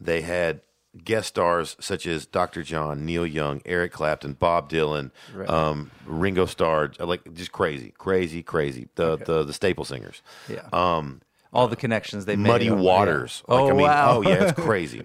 [0.00, 0.60] They had
[1.04, 2.62] guest stars such as Dr.
[2.62, 5.48] John, Neil Young, Eric Clapton, Bob Dylan, Right.
[5.48, 8.88] um, Ringo Starr, like just crazy, crazy, crazy.
[8.96, 10.22] The the, the staple singers.
[10.48, 10.68] Yeah.
[10.72, 11.20] Um,
[11.52, 12.48] All the connections they made.
[12.50, 12.80] Muddy Oh, yeah.
[12.82, 13.42] Waters.
[13.48, 14.16] Like, oh, I mean, wow.
[14.18, 15.02] oh yeah, it's crazy.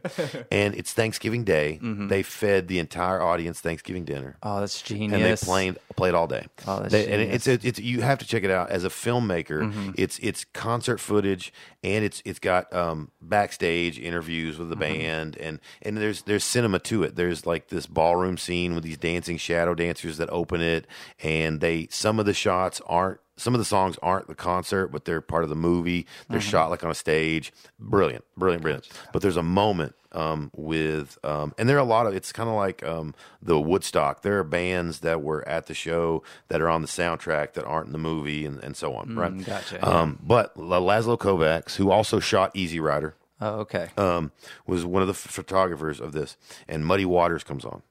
[0.52, 1.80] and it's Thanksgiving Day.
[1.82, 2.10] Mm-hmm.
[2.10, 4.36] They fed the entire audience Thanksgiving dinner.
[4.44, 5.14] oh, that's genius.
[5.14, 6.46] and they played played all day.
[6.68, 7.48] Oh, that's They- and genius.
[7.48, 9.94] it's, it's you have to check it out as a filmmaker.
[9.98, 11.54] It's it's concert footage
[11.84, 16.80] and it's it's got um, backstage interviews with the band and and there's there's cinema
[16.80, 17.16] to it.
[17.16, 20.88] There's like this ballroom scene with these dancing shadow dancers that open it,
[21.22, 23.20] and they some of the shots aren't.
[23.36, 26.06] Some of the songs aren't the concert, but they're part of the movie.
[26.30, 27.52] They're shot like on a stage.
[27.80, 28.88] Brilliant, brilliant, brilliant.
[29.12, 32.14] But there's a moment um, with, um, and there are a lot of.
[32.14, 34.22] It's kind of like um, the Woodstock.
[34.22, 37.88] There are bands that were at the show that are on the soundtrack that aren't
[37.88, 39.16] in the movie, and, and so on.
[39.16, 39.44] right?
[39.46, 43.90] gotcha, Um, but La- Laszlo Kovacs, who also shot Easy Rider, Oh, okay.
[43.98, 44.32] um,
[44.68, 46.38] was one of the photographers of this.
[46.68, 47.82] And Muddy Waters comes on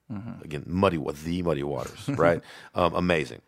[0.45, 0.63] again.
[0.67, 2.41] Muddy, the Muddy Waters, right?
[2.77, 3.43] um, amazing.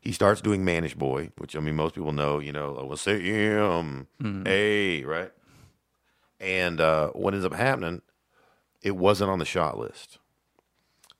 [0.00, 2.38] He starts doing Mannish Boy, which I mean most people know.
[2.38, 4.06] You know, we'll say him,
[4.44, 5.32] hey, right?
[6.40, 8.02] And uh, what ends up happening,
[8.82, 10.18] it wasn't on the shot list.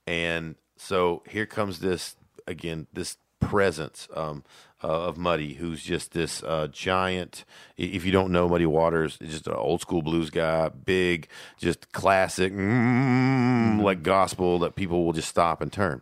[0.06, 4.44] And so here comes this again, this presence um,
[4.82, 7.44] uh, of Muddy, who's just this uh, giant.
[7.76, 12.52] If you don't know Muddy Waters, just an old school blues guy, big, just classic,
[12.52, 16.00] mm, like gospel that people will just stop and turn.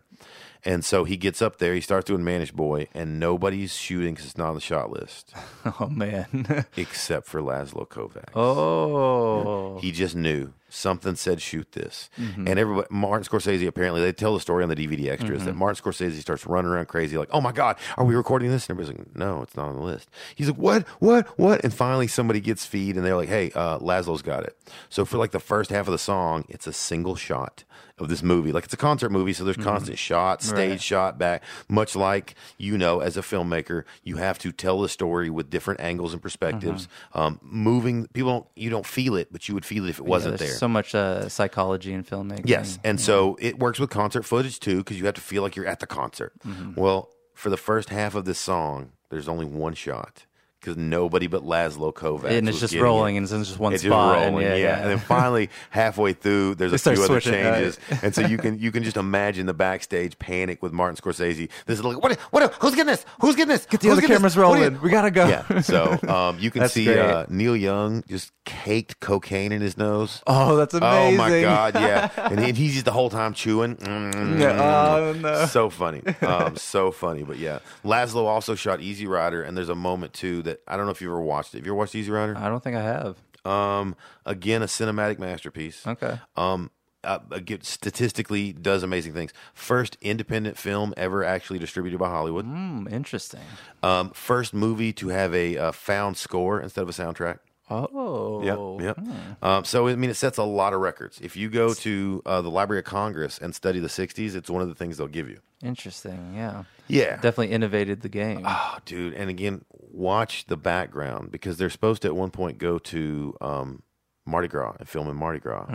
[0.67, 4.27] And so he gets up there, he starts doing Mannish Boy, and nobody's shooting because
[4.27, 5.33] it's not on the shot list
[5.81, 6.67] oh, man.
[6.77, 8.35] except for Laszlo Kovacs.
[8.35, 9.79] oh.
[9.81, 12.47] He just knew something said shoot this, Mm-hmm.
[12.49, 12.87] and everybody.
[12.91, 15.47] Martin Scorsese apparently they tell the story on the DVD extras Mm-hmm.
[15.47, 18.69] that Martin Scorsese starts running around crazy like, "Oh my god, are we recording this?"
[18.69, 20.87] And everybody's like, "No, it's not on the list." He's like, "What?
[21.01, 21.27] What?
[21.39, 24.57] What?" And finally somebody gets feed, and they're like, "Hey, uh, Laszlo's got it."
[24.91, 27.65] So for like the first half of the song, it's a single shot
[27.99, 28.53] of this movie.
[28.53, 30.71] Like it's a concert movie, so there's constant shots, stage Mm-hmm.
[30.73, 30.81] Right.
[30.83, 31.43] shot back.
[31.69, 35.81] Much like you know, as a filmmaker, you have to tell the story with different
[35.81, 36.87] angles and perspectives.
[37.15, 37.19] Mm-hmm.
[37.19, 40.05] Um, moving people, don't, you don't feel it, but you would feel it if it
[40.05, 40.49] wasn't there.
[40.53, 42.49] So much uh, psychology in filmmaking.
[42.49, 45.57] Yes, and so it works with concert footage too because you have to feel like
[45.57, 46.33] you're at the concert.
[46.47, 46.81] Mm-hmm.
[46.81, 50.27] Well, for the first half of this song, there's only one shot
[50.67, 53.19] because nobody but Laszlo Kovacs and it's just rolling, it.
[53.19, 54.17] and it's just one It's spot.
[54.17, 54.79] just and rolling, yeah, yeah, yeah.
[54.81, 58.73] And then finally, halfway through, there's a few other changes, and so you can you
[58.73, 61.49] can just imagine the backstage panic with Martin Scorsese.
[61.67, 62.19] This is like, what?
[62.33, 62.53] What?
[62.55, 63.07] Who's getting this?
[63.21, 63.65] Who's getting this?
[63.67, 64.81] Get the other cameras rolling.
[64.81, 65.29] We gotta go.
[65.29, 65.61] Yeah.
[65.61, 70.23] So um, you can see uh, Neil Young just caked cocaine in his nose.
[70.27, 71.21] Oh, that's amazing.
[71.21, 73.77] Oh my god, yeah, and he- he's just the whole time chewing.
[73.77, 74.41] Mm.
[74.41, 75.47] Yeah, oh, no.
[75.47, 77.23] So funny, um, so funny.
[77.23, 80.87] But yeah, Laszlo also shot Easy Rider, and there's a moment too that I don't
[80.87, 81.59] know if you've ever watched it.
[81.59, 82.37] Have you ever watched Easy Rider?
[82.37, 83.17] I don't think I have.
[83.45, 85.87] Um, again, a cinematic masterpiece.
[85.87, 86.19] Okay.
[86.37, 86.71] Um,
[87.05, 87.21] uh,
[87.63, 89.33] statistically does amazing things.
[89.55, 92.45] First independent film ever actually distributed by Hollywood.
[92.45, 93.41] Hmm, interesting.
[93.83, 97.39] Um, first movie to have a uh, found score instead of a soundtrack.
[97.69, 98.79] Oh.
[98.81, 99.15] Yeah, yeah.
[99.43, 101.19] Um, so I mean, it sets a lot of records.
[101.21, 104.63] If you go to uh, the Library of Congress and study the '60s, it's one
[104.63, 105.41] of the things they'll give you.
[105.63, 106.35] Interesting.
[106.37, 106.65] Yeah.
[106.89, 108.43] Yeah, Definitely innovated the game.
[108.47, 109.15] Oh, dude.
[109.15, 113.83] And again, watch the background because they're supposed to at one point go to um,
[114.25, 115.67] Mardi Gras and film in Mardi Gras.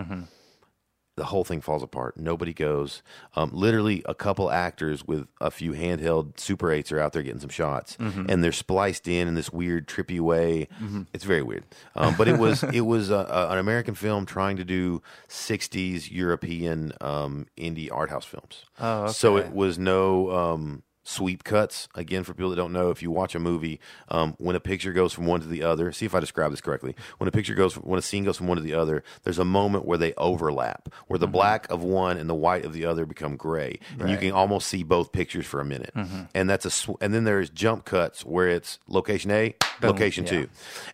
[1.22, 2.18] The whole thing falls apart.
[2.18, 3.04] Nobody goes.
[3.36, 7.40] Um, literally, a couple actors with a few handheld Super 8s are out there getting
[7.40, 10.68] some shots, and they're spliced in in this weird, trippy way.
[11.14, 11.66] It's very weird.
[11.96, 16.10] Um, but it was it was a, a, an American film trying to do 60s
[16.12, 18.66] European um, indie art house films.
[18.80, 21.88] Oh, So it was no um, sweep cuts.
[21.96, 24.94] Again, for people that don't know, if you watch a movie, um, when a picture
[24.94, 26.96] goes from one to the other, see if I describe this correctly.
[27.18, 29.46] When a picture goes, when a scene goes from one to the other, there's a
[29.46, 33.06] moment where they overlap, where the black of one and the white of the other
[33.06, 35.94] become gray, and you can almost see both pictures for a minute.
[36.34, 40.30] And that's a, sw- and then there's jump cuts where it's location A, location yeah.
[40.32, 40.50] two,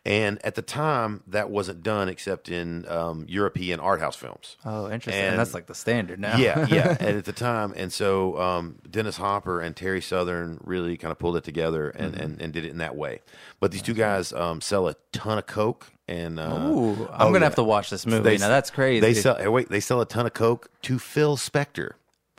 [0.06, 4.58] and at the time that wasn't done except in um, European art house films.
[4.66, 5.24] Oh, interesting.
[5.24, 6.38] And- that's like the standard now.
[6.38, 6.96] Yeah, yeah.
[7.00, 11.20] and at the time, and so um, Dennis Hopper and Terry Southern really kind of
[11.20, 12.24] pulled it together and, Mm-hmm.
[12.24, 13.22] and, and did it in that way.
[13.60, 17.08] But these two guys um, sell a ton of coke and uh, Ooh, I'm oh,
[17.26, 17.44] gonna yeah.
[17.46, 18.24] have to watch this movie.
[18.24, 19.00] They- now that's crazy.
[19.02, 19.36] They sell.
[19.36, 21.92] hey, Wait, they sell a ton of coke to Phil Spector.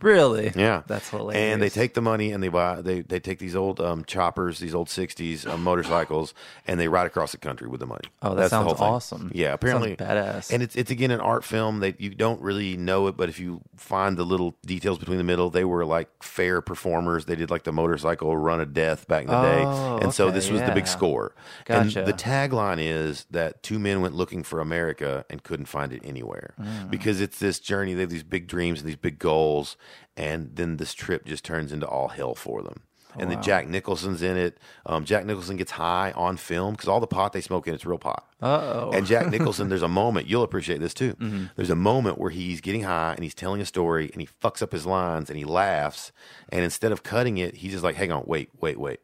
[0.02, 0.52] Really.
[0.56, 1.40] Yeah, that's hilarious.
[1.40, 4.58] And they take the money and they buy they they take these old um, choppers,
[4.58, 6.34] these old '60s um, motorcycles,
[6.66, 8.08] and they ride across the country with the money.
[8.22, 8.87] Oh, that That's the sounds whole thing.
[8.87, 9.30] awesome.
[9.34, 10.52] Yeah, apparently Sounds badass.
[10.52, 13.38] And it's it's again an art film that you don't really know it, but if
[13.38, 17.24] you find the little details between the middle, they were like fair performers.
[17.26, 20.30] They did like the motorcycle run of death back in the day, Oh, and so
[20.30, 21.34] this was the big score.
[21.64, 21.98] Gotcha.
[22.00, 26.02] And the tagline is that two men went looking for America and couldn't find it
[26.04, 26.90] anywhere Mm.
[26.90, 27.94] because it's this journey.
[27.94, 29.76] They have these big dreams and these big goals,
[30.16, 32.83] and then this trip just turns into all hell for them.
[33.16, 34.59] And then Jack Nicholson's in it.
[34.87, 37.85] Um, Jack Nicholson gets high on film because all the pot they smoke in it's
[37.87, 38.24] real pot.
[38.40, 38.90] Uh-oh.
[38.92, 41.16] And Jack Nicholson, there's a moment you'll appreciate this too.
[41.57, 44.62] There's a moment where he's getting high and he's telling a story and he fucks
[44.62, 46.12] up his lines and he laughs.
[46.51, 49.01] And instead of cutting it, he's just like, "Hang on, wait, wait, wait."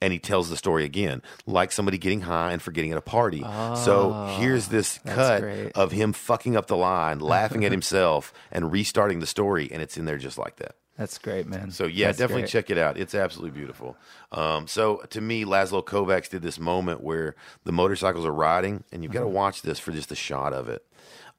[0.00, 3.40] And he tells the story again, like somebody getting high and forgetting at a party.
[3.74, 5.72] so here's this cut great.
[5.74, 9.96] of him fucking up the line, laughing at himself, and restarting the story, and it's
[9.96, 10.76] in there just like that.
[10.96, 11.70] That's great, man.
[11.70, 12.50] So yeah, That's definitely great.
[12.50, 12.96] check it out.
[12.96, 13.96] It's absolutely beautiful.
[14.32, 19.02] Um, so to me, Laszlo Kovacs did this moment where the motorcycles are riding, and
[19.02, 19.34] you've got to Mm-hmm.
[19.34, 20.84] watch this for just a shot of it.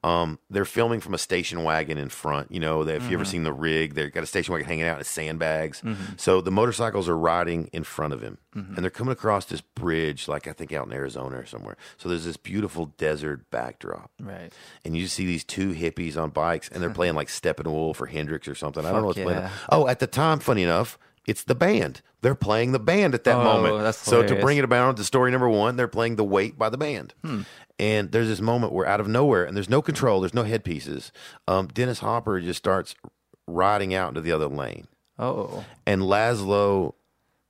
[0.02, 2.50] Um, they're filming from a station wagon in front.
[2.50, 3.30] You know, if you ever Mm-hmm.
[3.30, 5.82] seen the rig, they've got a station wagon hanging out in sandbags.
[6.16, 8.74] So the motorcycles are riding in front of him, Mm-hmm.
[8.76, 11.76] and they're coming across this bridge, like I think out in Arizona or somewhere.
[11.98, 14.52] So there's this beautiful desert backdrop Right.
[14.84, 18.48] and you see these two hippies on bikes, and they're playing like Steppenwolf or Hendrix
[18.48, 18.84] or something.
[18.84, 19.48] I don't know what's Fuck playing.
[19.70, 20.98] Oh, at the time, funny enough,
[21.30, 22.02] it's the band.
[22.22, 23.94] They're playing the band at that Oh, moment.
[23.94, 26.76] so to bring it about to story number one, they're playing "The Weight" by the
[26.76, 27.14] band.
[27.24, 27.42] Hmm.
[27.78, 31.12] And there's this moment where, out of nowhere, and there's no control, there's no headpieces.
[31.48, 32.94] Um, Dennis Hopper just starts
[33.46, 34.86] riding out into the other lane
[35.18, 35.64] Oh.
[35.86, 36.94] and Laszlo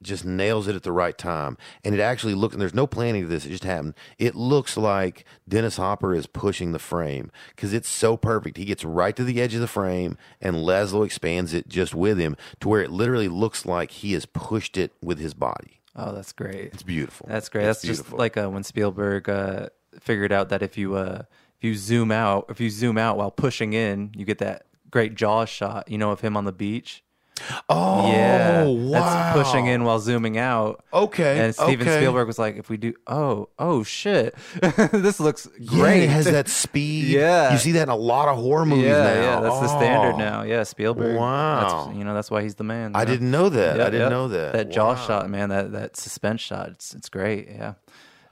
[0.02, 1.56] just nails it at the right time.
[1.84, 3.94] And it actually looks, and there's no planning to this, it just happened.
[4.18, 8.56] It looks like Dennis Hopper is pushing the frame because it's so perfect.
[8.56, 12.18] He gets right to the edge of the frame, and Laszlo expands it just with
[12.18, 15.80] him to where it literally looks like he has pushed it with his body.
[15.96, 16.72] Oh, that's great.
[16.72, 17.26] It's beautiful.
[17.28, 17.66] That's great.
[17.66, 18.18] It's That's just beautiful.
[18.18, 21.22] like uh, when Spielberg uh, figured out that if you uh,
[21.58, 25.14] if you zoom out, if you zoom out while pushing in, you get that great
[25.14, 25.90] jaw shot.
[25.90, 27.02] You know, of him on the beach.
[27.68, 28.90] Oh, yeah, wow.
[28.90, 30.84] that's pushing in while zooming out.
[30.92, 31.40] Okay.
[31.40, 31.98] And Steven okay.
[31.98, 34.34] Spielberg was like, if we do, oh, oh shit,
[34.92, 36.02] this looks Yeah, great.
[36.04, 37.04] it has that speed.
[37.06, 37.52] Yeah.
[37.52, 39.14] You see that in a lot of horror movies yeah, now.
[39.20, 40.18] yeah, that's the standard Oh.
[40.18, 40.42] now.
[40.42, 41.16] Yeah, Spielberg.
[41.16, 41.84] Wow.
[41.86, 42.92] That's, you know, that's why he's the man.
[42.94, 43.04] I know?
[43.10, 43.76] didn't know that.
[43.76, 44.10] Yep, I didn't yep.
[44.10, 44.52] know that.
[44.52, 45.06] That jaw Wow.
[45.06, 45.48] shot, man.
[45.50, 46.68] That that suspense shot.
[46.70, 47.48] It's it's great.
[47.48, 47.74] Yeah,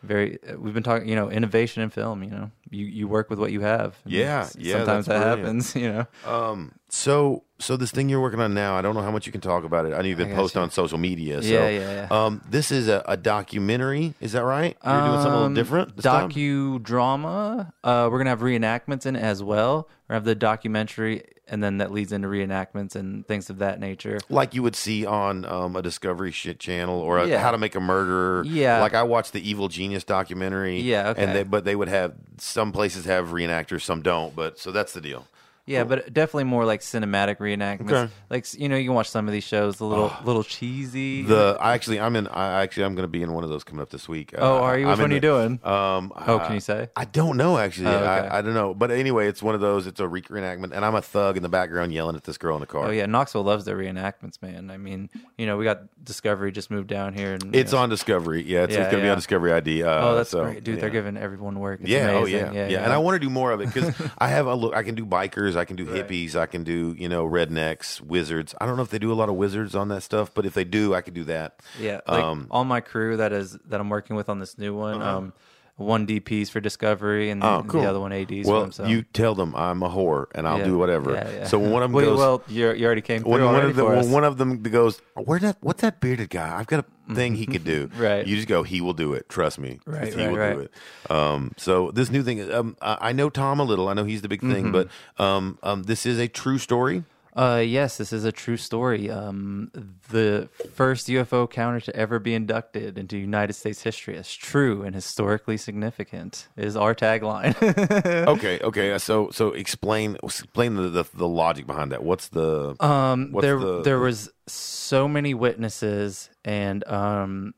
[0.03, 0.39] very.
[0.43, 1.09] uh, We've been talking.
[1.09, 2.23] You know, innovation in film.
[2.23, 3.97] You know, you you work with what you have.
[4.07, 5.39] Yeah, yeah, Sometimes that brilliant.
[5.41, 5.75] happens.
[5.77, 6.07] You know.
[6.31, 6.73] Um.
[6.91, 9.43] So, so this thing you're working on now, I don't know how much you can
[9.43, 9.93] talk about it.
[9.93, 11.43] I know you've been posting on social media.
[11.43, 12.25] So, Yeah, yeah, yeah.
[12.25, 14.15] Um, this is a, a documentary.
[14.23, 14.75] Is that right?
[14.83, 15.97] You're doing something a little Um, different.
[15.97, 16.31] This time?
[16.31, 17.75] Docu drama.
[17.85, 19.87] Uh, we're gonna have reenactments in it as well.
[20.09, 23.81] We're gonna have the documentary, and then that leads into reenactments and things of that
[23.81, 24.19] nature.
[24.29, 27.39] like you would see on um, a Discovery shit channel or a Yeah.
[27.41, 28.45] How to Make a Murderer.
[28.45, 28.81] Yeah.
[28.81, 30.81] Like I watched the Evil Genius documentary.
[30.81, 31.25] Yeah, okay.
[31.25, 34.35] And they, but they would have some places have reenactors, some don't.
[34.37, 35.27] But so that's the deal.
[35.69, 37.93] Yeah, but definitely more like cinematic reenactments.
[37.93, 38.13] Okay.
[38.31, 41.23] Like you know, you can watch some of these shows, a little little cheesy.
[41.23, 42.27] The I actually I'm in.
[42.29, 44.35] I actually I'm going to be in one of those coming up this week.
[44.37, 44.87] Oh, Uh, are you?
[44.87, 45.53] I'm Which one are you doing?
[45.65, 46.89] Um, Oh, uh, can you say?
[46.97, 47.87] I don't know actually.
[47.89, 48.29] Oh, okay.
[48.29, 48.75] I, I don't know.
[48.75, 49.87] But anyway, it's one of those.
[49.87, 52.61] It's a reenactment, and I'm a thug in the background yelling at this girl in
[52.61, 52.87] the car.
[52.87, 54.71] Oh yeah, Knoxville loves their reenactments, man.
[54.71, 57.89] I mean, you know, we got Discovery just moved down here, and It's know- on
[57.91, 58.43] Discovery.
[58.43, 59.83] Yeah, it's, Yeah, it's going to be on Discovery ID.
[59.83, 60.77] Uh, Oh, that's so, great, dude.
[60.77, 60.81] yeah.
[60.81, 61.81] They're giving everyone work.
[61.81, 62.45] It's yeah, amazing.
[62.47, 62.69] oh yeah.
[62.69, 64.75] yeah, And I want to do more of it because I have a look.
[64.75, 68.55] I can do bikers, I can do hippies, I can do you know rednecks, wizards.
[68.61, 70.55] I don't know if they do a lot of wizards on that stuff, but if
[70.55, 71.61] they do, I could do that.
[71.79, 74.75] Yeah, like Um, all my crew that is that I'm working with on this new
[74.75, 75.03] one.
[75.03, 75.19] Uh-huh.
[75.19, 75.33] Um,
[75.79, 77.81] one DPs for Discovery and Oh, cool.
[77.83, 78.45] the other one ADs.
[78.47, 78.85] for Well, him, so.
[78.85, 80.65] you tell them I'm a whore and I'll Yeah.
[80.65, 81.13] do whatever.
[81.15, 81.45] Yeah, yeah.
[81.47, 83.71] So when one of them well, goes, well, you already came through when one already
[83.71, 84.07] of the us.
[84.07, 86.59] one of them goes, where that what's that bearded guy?
[86.59, 87.89] I've got a thing he could do.
[87.99, 88.27] Right.
[88.27, 89.29] You just go, he will do it.
[89.29, 89.79] Trust me.
[89.87, 90.55] Right, he right, will right.
[90.55, 90.73] do it.
[91.11, 93.89] Um, so this new thing, um, I I know Tom a little.
[93.89, 94.53] I know he's the big Mm-hmm.
[94.53, 94.89] thing, but
[95.23, 97.05] um, um, this is a true story.
[97.39, 99.09] Uh, yes, this is a true story.
[99.09, 99.71] Um,
[100.11, 104.93] the first UFO counter to ever be inducted into United States history as true and
[104.93, 107.55] historically significant is our tagline.
[108.27, 108.99] okay, okay.
[108.99, 112.03] So so explain explain the, the the logic behind that.
[112.03, 117.55] What's the um, What's there the- there was so many witnesses, and um,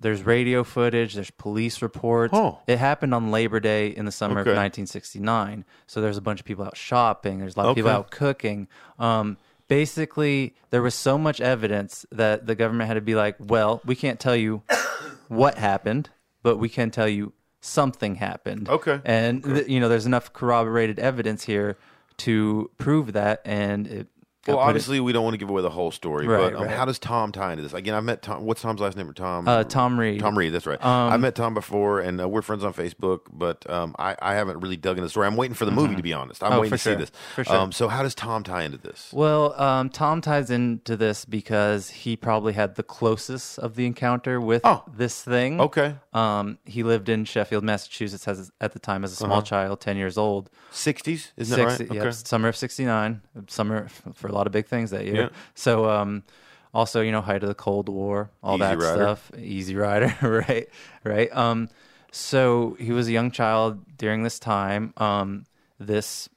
[0.00, 2.32] there's radio footage, there's police reports.
[2.34, 2.58] Oh.
[2.66, 4.50] It happened on Labor Day in the summer Okay.
[4.50, 5.64] of 1969.
[5.86, 7.38] So there's a bunch of people out shopping.
[7.40, 8.68] There's a lot of people out cooking.
[8.98, 9.36] Um,
[9.68, 13.94] basically, there was so much evidence that the government had to be like, well, we
[13.94, 14.62] can't tell you
[15.28, 16.10] what happened,
[16.42, 18.68] but we can tell you something happened.
[18.68, 19.00] Okay.
[19.04, 21.76] And th- you know, there's enough corroborated evidence here
[22.18, 24.06] to prove that, and it.
[24.46, 26.76] Well, obviously we don't want to give away the whole story, Right, but um, right.
[26.76, 27.72] how does Tom tie into this?
[27.72, 28.44] Again, I've met Tom.
[28.44, 29.12] What's Tom's last name?
[29.14, 29.46] Tom.
[29.48, 30.20] Uh, Tom Reed.
[30.20, 30.52] Tom Reed.
[30.52, 30.78] That's right.
[30.84, 33.20] I've met Tom before, and uh, we're friends on Facebook.
[33.32, 35.26] But um, I, I haven't really dug into the story.
[35.26, 36.42] I'm waiting for the movie, to be honest.
[36.42, 37.10] I'm Oh, waiting to see this.
[37.34, 37.56] For sure.
[37.56, 39.10] Um, so how does Tom tie into this?
[39.12, 44.40] Well, um, Tom ties into this because he probably had the closest of the encounter
[44.40, 44.82] with Oh.
[44.96, 45.60] this thing.
[45.60, 45.96] Okay.
[46.12, 49.96] Um, he lived in Sheffield, Massachusetts, as, at the time as a small child, ten
[49.96, 50.50] years old.
[50.72, 52.04] 60s, isn't that 60 right?
[52.04, 55.14] yep, summer of '69, summer for a lot of big things that year.
[55.14, 55.28] Yeah.
[55.54, 56.22] So, um,
[56.72, 58.94] also, you know, height of the Cold War, all Easy that Rider.
[58.94, 59.30] stuff.
[59.38, 60.14] Easy Rider,
[60.48, 60.68] right?
[61.04, 61.34] Right.
[61.36, 61.68] Um,
[62.10, 64.92] so he was a young child during this time.
[64.96, 65.44] Um,
[65.78, 66.28] this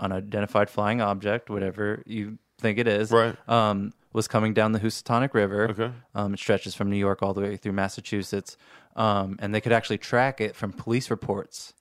[0.00, 3.36] unidentified flying object, whatever you think it is, Right.
[3.48, 5.68] um, was coming down the Housatonic River.
[5.70, 5.90] Okay.
[6.14, 8.56] Um, it stretches from New York all the way through Massachusetts,
[8.96, 11.74] um, and they could actually track it from police reports.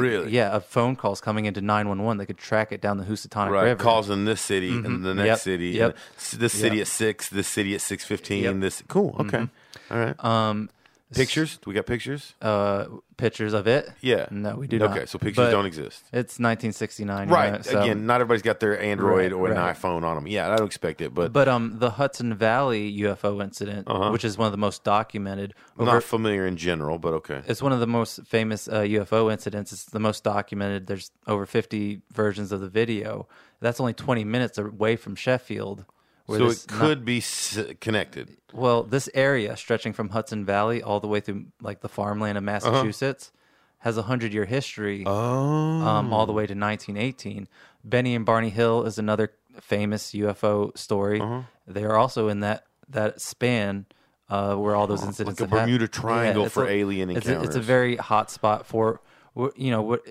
[0.00, 0.30] Really?
[0.32, 2.18] Yeah, of phone calls coming into 911.
[2.18, 3.64] They could track it down the Housatonic Right.
[3.64, 3.82] River.
[3.82, 5.38] Calls in this city and the next Yep.
[5.40, 5.68] city.
[5.70, 5.96] Yep.
[6.38, 6.82] this city Yep.
[6.82, 7.28] at six.
[7.28, 8.44] This city at six fifteen.
[8.44, 8.60] Yep.
[8.60, 9.16] This cool.
[9.20, 9.48] Okay.
[9.90, 10.24] All right.
[10.24, 10.70] Um,
[11.14, 11.56] pictures?
[11.58, 12.34] Do we got pictures?
[12.42, 13.88] uh, pictures of it.
[14.00, 14.26] Yeah.
[14.30, 14.90] No, we do not.
[14.96, 16.02] Okay, so pictures But don't exist.
[16.12, 17.28] It's 1969.
[17.28, 17.52] you Right.
[17.52, 19.76] know, so- Again, not everybody's got their Android Right, or an right.
[19.76, 20.26] iPhone on them.
[20.26, 24.36] Yeah, I don't expect it, but, But um, the Hudson Valley UFO incident, which is
[24.36, 25.94] one of the most documented, over, Uh-huh.
[25.94, 26.98] not familiar in general.
[26.98, 27.42] But okay.
[27.46, 29.72] it's one of the most famous uh, UFO incidents.
[29.72, 30.86] It's the most documented.
[30.88, 33.28] There's over 50 versions of the video.
[33.60, 35.84] That's only 20 minutes away from Sheffield.
[36.28, 38.36] So it not- could be s- connected.
[38.52, 42.42] well, this area stretching from Hudson Valley all the way through like the farmland of
[42.46, 42.52] Uh-huh.
[42.70, 43.32] Massachusetts
[43.78, 45.02] has a hundred year history.
[45.06, 45.12] Oh.
[45.12, 47.48] um, all the way to 1918.
[47.84, 51.20] Betty and Barney Hill is another famous UFO story.
[51.20, 51.42] Uh-huh.
[51.66, 53.86] They are also in that that span
[54.28, 57.26] uh, where all those incidents Oh, like a Bermuda Triangle it's for a- alien it's
[57.28, 59.00] a, it's a very hot spot for
[59.56, 60.06] you know what,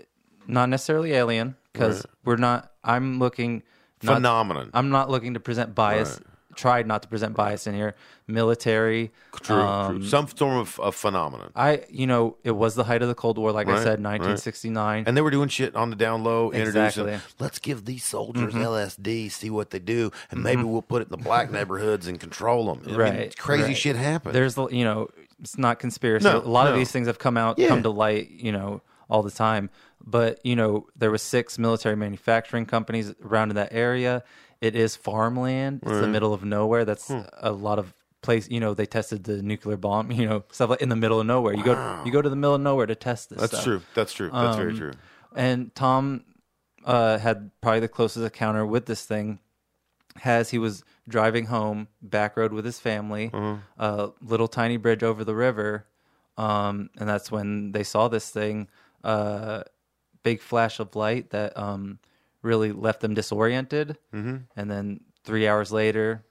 [0.48, 2.72] not necessarily alien because we're not.
[2.84, 3.64] I'm looking
[4.04, 4.70] not, Phenomenon.
[4.74, 6.20] I'm not looking to present bias.
[6.54, 7.96] Tried not to present bias in here.
[8.28, 9.12] Military.
[9.42, 10.08] True, um, true.
[10.08, 11.52] Some form of, of phenomenon.
[11.56, 14.04] I, you know, it was the height of the Cold War, like I Right, said,
[14.04, 14.20] right.
[14.20, 15.04] 1969.
[15.08, 17.20] And they were doing shit on the down low, introducing, Exactly.
[17.40, 21.12] let's give these soldiers LSD, see what they do, and maybe we'll put it in
[21.12, 22.82] the black neighborhoods and control them.
[22.86, 23.78] I mean, Right, crazy right.
[23.78, 24.36] shit happened.
[24.36, 25.10] There's, the- you know,
[25.40, 26.26] it's not conspiracy.
[26.26, 27.68] No, a lot of these things have come out, Yeah.
[27.70, 29.70] come to light, you know, all the time.
[30.06, 34.24] But you know, there was six military manufacturing companies around in that area.
[34.62, 35.82] It is farmland.
[35.84, 36.86] It's the middle of nowhere.
[36.86, 37.22] That's Hmm.
[37.40, 38.50] a lot of place.
[38.50, 40.12] You know, they tested the nuclear bomb.
[40.20, 41.54] You know, stuff like in the middle of nowhere.
[41.54, 43.40] You go, you go to the middle of nowhere to test this.
[43.40, 43.64] That's stuff.
[43.64, 43.82] true.
[43.96, 44.30] That's true.
[44.32, 44.92] That's very Um, true.
[45.36, 46.26] And Tom
[46.86, 49.40] uh, had probably the closest encounter with this thing.
[50.26, 53.58] As he was driving home, back road with his family, Uh-huh.
[53.78, 55.86] a little tiny bridge over the river,
[56.38, 58.68] um, and that's when they saw this thing.
[59.06, 59.64] Uh,
[60.24, 62.00] big flash of light that um,
[62.42, 63.98] really left them disoriented.
[64.14, 64.38] Mm-hmm.
[64.56, 66.24] And then three hours later,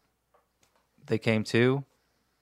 [1.07, 1.85] they came to.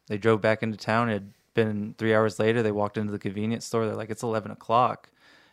[0.08, 1.10] They drove back into town.
[1.10, 2.62] It had been three hours later.
[2.62, 3.86] They walked into the convenience store.
[3.86, 5.10] They're like, "It's eleven o'clock,"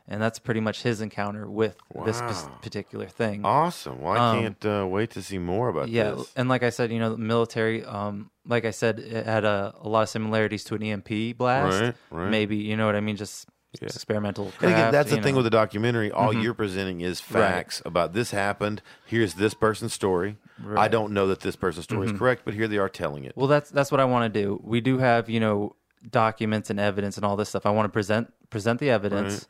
[0.08, 2.28] and that's pretty much his encounter with this Wow.
[2.28, 3.44] pos- particular thing.
[3.44, 4.02] Awesome.
[4.02, 5.92] Well, I um, can't uh, wait to see more about this.
[5.96, 6.32] yeah, this.
[6.38, 7.84] and like I said, you know, the military.
[7.84, 11.82] Um, like I said, it had a, a lot of similarities to an EMP blast.
[11.82, 12.30] Right, right.
[12.30, 13.18] Maybe you know what I mean.
[13.18, 13.50] Just
[13.82, 14.52] experimental.
[14.62, 16.12] And again, that's the you thing with the documentary.
[16.12, 16.42] All mm-hmm.
[16.42, 17.42] you're presenting is Right.
[17.42, 18.82] facts about this happened.
[19.06, 20.38] Here's this person's story.
[20.76, 22.20] I don't know that this person's story is mm-hmm.
[22.20, 23.34] correct, but here they are telling it.
[23.36, 24.60] Well, that's that's what I want to do.
[24.64, 25.76] We do have you know
[26.10, 27.66] documents and evidence and all this stuff.
[27.66, 29.48] I want to present present the evidence,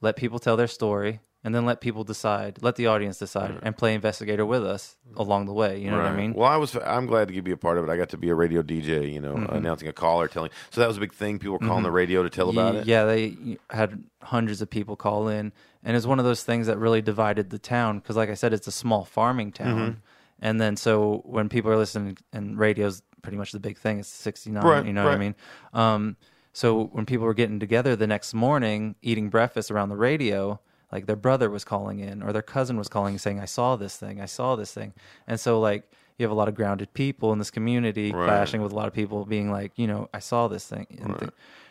[0.00, 3.76] let people tell their story, and then let people decide, let the audience decide, and
[3.76, 5.78] play investigator with us along the way.
[5.80, 6.16] You know what I Right.
[6.18, 6.34] mean?
[6.34, 6.76] Well, I was.
[6.76, 7.90] I'm glad to be a part of it.
[7.90, 9.12] I got to be a radio DJ.
[9.12, 9.54] You know, Mm-hmm.
[9.56, 10.50] announcing a caller, telling.
[10.70, 11.38] So that was a big thing.
[11.38, 12.86] People were calling the radio to tell about it.
[12.86, 15.52] Yeah, they had hundreds of people call in,
[15.82, 18.52] and it's one of those things that really divided the town because, like I said,
[18.52, 19.98] it's a small farming town, Mm-hmm.
[20.40, 23.98] and then so when people are listening, and radio's pretty much the big thing.
[24.00, 25.20] It's sixty nine, Right, you know what I right.
[25.20, 25.34] mean?
[25.74, 26.16] Um,
[26.52, 30.60] so when people were getting together the next morning, eating breakfast around the radio.
[30.92, 33.96] Like their brother was calling in, or their cousin was calling, saying, "I saw this
[33.96, 34.92] thing, I saw this thing,"
[35.26, 38.26] and so like you have a lot of grounded people in this community Right.
[38.26, 41.18] clashing with a lot of people being like, you know, I saw this thing, and,
[41.18, 41.28] thi-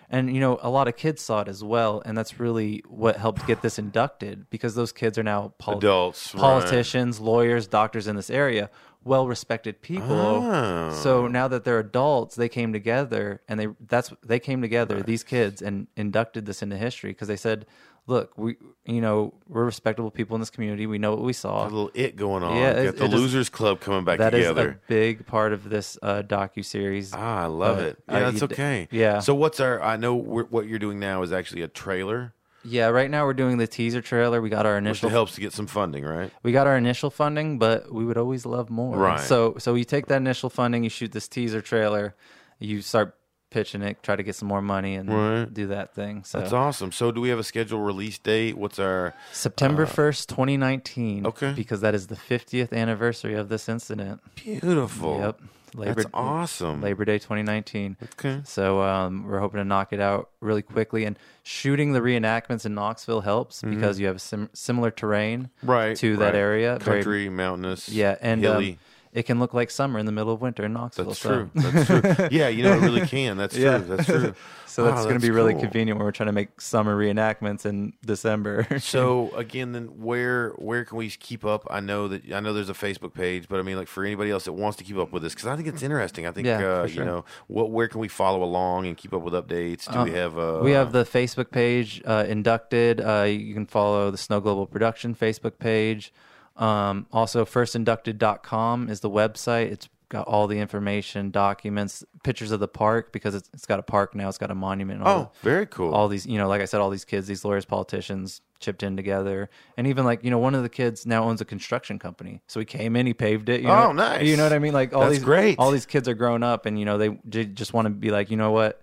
[0.09, 3.15] and you know, a lot of kids saw it as well, and that's really what
[3.17, 6.41] helped get this inducted because those kids are now poli- Adults, right.
[6.41, 8.71] politicians, lawyers, doctors in this area,
[9.03, 10.11] well respected people.
[10.11, 10.91] Oh.
[10.91, 15.23] So now that they're adults, they came together and they that's they came together, these
[15.23, 17.65] kids, and inducted this into history because they said,
[18.07, 20.87] look, we you know we're respectable people in this community.
[20.87, 21.63] We know what we saw.
[21.63, 22.55] A little it going on.
[22.57, 24.79] Yeah, Got it- the is- Losers Club coming back That is together.
[24.83, 27.13] a big part of this uh, docu series.
[27.13, 27.97] Ah, I love But it.
[28.07, 28.87] I- Yeah, that's you- okay.
[28.91, 29.19] yeah.
[29.19, 29.81] So what's our?
[29.81, 32.33] I know we're, what you're doing now is actually a trailer,
[32.63, 34.39] Yeah, right now we're doing the teaser trailer.
[34.41, 36.31] We got our initial which helps to get some funding, right?
[36.43, 38.95] we got our initial funding, but we would always love more.
[38.97, 39.19] Right.
[39.19, 42.13] So so you take that initial funding, you shoot this teaser trailer,
[42.59, 43.15] you start
[43.51, 45.53] pitching it, try to get some more money and Right.
[45.53, 46.23] do that thing.
[46.23, 46.91] So That's awesome.
[46.91, 48.57] So do we have a scheduled release date?
[48.57, 49.13] What's our?
[49.31, 51.25] September first, twenty nineteen.
[51.27, 51.53] Okay.
[51.53, 54.21] Because that is the fiftieth anniversary of this incident.
[54.35, 55.19] Beautiful.
[55.19, 55.41] Yep.
[55.73, 56.81] Labor That's awesome.
[56.81, 57.95] Labor Day twenty nineteen.
[58.17, 58.41] Okay.
[58.43, 62.73] So um, we're hoping to knock it out really quickly, and shooting the reenactments in
[62.75, 65.69] Knoxville helps because you have sim- similar terrain Mm-hmm.
[65.71, 65.95] Right.
[65.97, 66.35] to that right.
[66.35, 66.77] area.
[66.81, 67.87] Very- Country, mountainous.
[67.87, 68.71] Yeah, and hilly.
[68.71, 68.77] um,
[69.13, 71.05] it can look like summer in the middle of winter in Knoxville.
[71.05, 71.29] That's so.
[71.29, 71.49] true.
[71.55, 72.27] That's true.
[72.31, 73.37] Yeah, you know, it really can.
[73.37, 73.63] That's true.
[73.63, 73.77] Yeah.
[73.77, 74.33] That's true.
[74.71, 75.63] So that's going to be really cool.
[75.63, 78.65] convenient when we're trying to make summer reenactments in December.
[78.79, 81.67] So again, then where where can we keep up?
[81.69, 84.31] I know that I know there's a Facebook page, but I mean, like for anybody
[84.31, 86.25] else that wants to keep up with this, because I think it's interesting.
[86.25, 89.13] I think Yeah, uh, for you know what where can we follow along and keep
[89.13, 89.91] up with updates?
[89.91, 93.01] Do we have uh, we have the Facebook page, uh, Inducted.
[93.01, 96.13] Uh, you can follow the Snow Global Production Facebook page.
[96.57, 99.71] Um, also, firstinducted.com is the website.
[99.71, 103.83] It's got all the information, documents, pictures of the park because it's, it's got a
[103.83, 104.27] park now.
[104.27, 105.01] It's got a monument.
[105.03, 105.93] all oh very cool.
[105.93, 108.95] all these you know like i said all these kids these lawyers politicians chipped in
[108.97, 112.41] together and even like you know one of the kids now owns a construction company
[112.45, 114.21] so he came in he paved it you know, Oh, nice.
[114.27, 115.57] you know what i mean like all That's these great.
[115.57, 118.11] all these kids are grown up and you know they j- just want to be
[118.11, 118.81] like you know what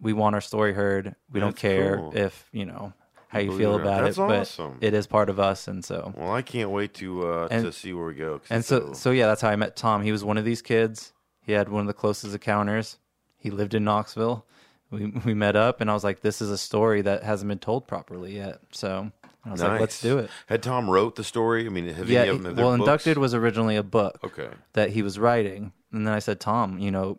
[0.00, 2.12] we want our story heard we don't care cool.
[2.16, 2.92] if you know
[3.28, 4.78] how you feel about That's it but awesome.
[4.80, 7.72] it is part of us and so well, I can't wait to uh, And- to
[7.72, 8.40] see where we go.
[8.50, 11.12] and so so yeah that's how i met tom he was one of these kids
[11.42, 12.98] he had one of the closest encounters
[13.36, 14.44] he lived in knoxville
[14.90, 17.58] we, we met up and i was like this is a story that hasn't been
[17.58, 19.10] told properly yet so
[19.44, 21.66] i was like let's do it Had Tom wrote the story?
[21.66, 22.56] I mean, have yeah any of he- them?
[22.56, 22.80] well books?
[22.80, 24.48] inducted was originally a book Okay.
[24.72, 27.18] that he was writing and then i said tom you know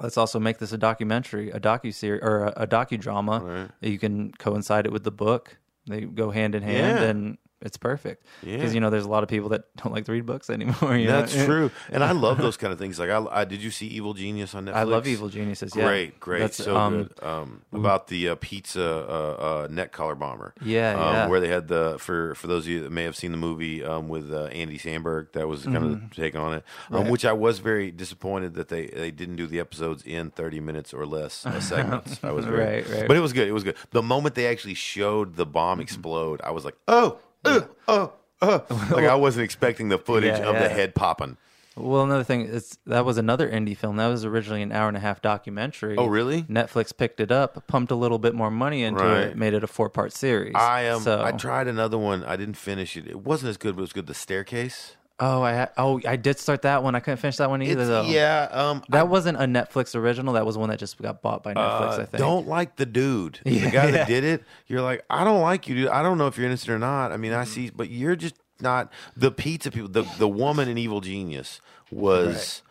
[0.00, 3.70] let's also make this a documentary a docu-series or a, a docudrama Right.
[3.90, 7.10] you can coincide it with the book they go hand in hand Yeah.
[7.10, 8.56] and it's perfect Yeah.
[8.56, 10.96] because you know there's a lot of people that don't like to read books anymore
[10.98, 11.20] you know?
[11.20, 12.98] That's true, and I love those kind of things.
[12.98, 14.74] Like, I, I did you see Evil Genius on Netflix?
[14.74, 15.74] I love Evil Geniuses.
[15.74, 17.22] Yeah, Great, great, That's, so um, good.
[17.22, 20.54] Um, about the uh, pizza uh, uh, neck collar bomber.
[20.62, 21.26] Yeah, um, yeah.
[21.28, 23.84] Where they had the for for those of you that may have seen the movie
[23.84, 26.08] um, with uh, Andy Samberg, that was kind of Mm-hmm.
[26.08, 26.64] the take on it.
[26.90, 30.60] Um, Which I was very disappointed that they they didn't do the episodes in thirty
[30.60, 32.20] minutes or less uh, segments.
[32.24, 33.06] I was very, Right, right.
[33.08, 33.46] but it was good.
[33.48, 33.76] It was good.
[33.90, 38.12] The moment they actually showed the bomb explode, I was like, oh, uh, oh.
[38.42, 41.38] Uh, like I wasn't expecting the footage Yeah, of the head popping.
[41.76, 43.96] Well, another thing is that was another indie film.
[43.96, 45.96] That was originally an hour and a half documentary.
[45.96, 46.42] Oh, really?
[46.42, 49.20] Netflix picked it up, pumped a little bit more money into Right.
[49.28, 50.54] it, made it a four part series.
[50.54, 51.00] I am.
[51.00, 52.22] So, I tried another one.
[52.24, 53.08] I didn't finish it.
[53.08, 54.06] It wasn't as good, but it was good.
[54.06, 54.96] The staircase.
[55.20, 56.94] Oh, I ha- oh I did start that one.
[56.94, 58.02] I couldn't finish that one either It's- though.
[58.04, 58.48] yeah.
[58.50, 58.82] Um.
[58.88, 60.34] That wasn't a Netflix original.
[60.34, 61.98] That was one that just got bought by Netflix.
[61.98, 62.18] uh, I think.
[62.18, 63.40] don't like the dude.
[63.44, 64.44] the guy that did it.
[64.66, 65.88] You're like, I don't like you, dude.
[65.88, 67.12] I don't know if you're innocent or not.
[67.12, 69.88] I mean, I see, but you're just not the pizza people.
[69.88, 71.60] The the woman in Evil Genius
[71.90, 72.62] was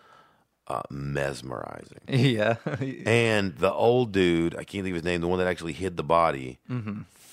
[0.67, 2.55] uh, mesmerizing, yeah.
[3.05, 4.53] and the old dude.
[4.55, 5.21] I can't think of his name.
[5.21, 6.59] The one that actually hid the body.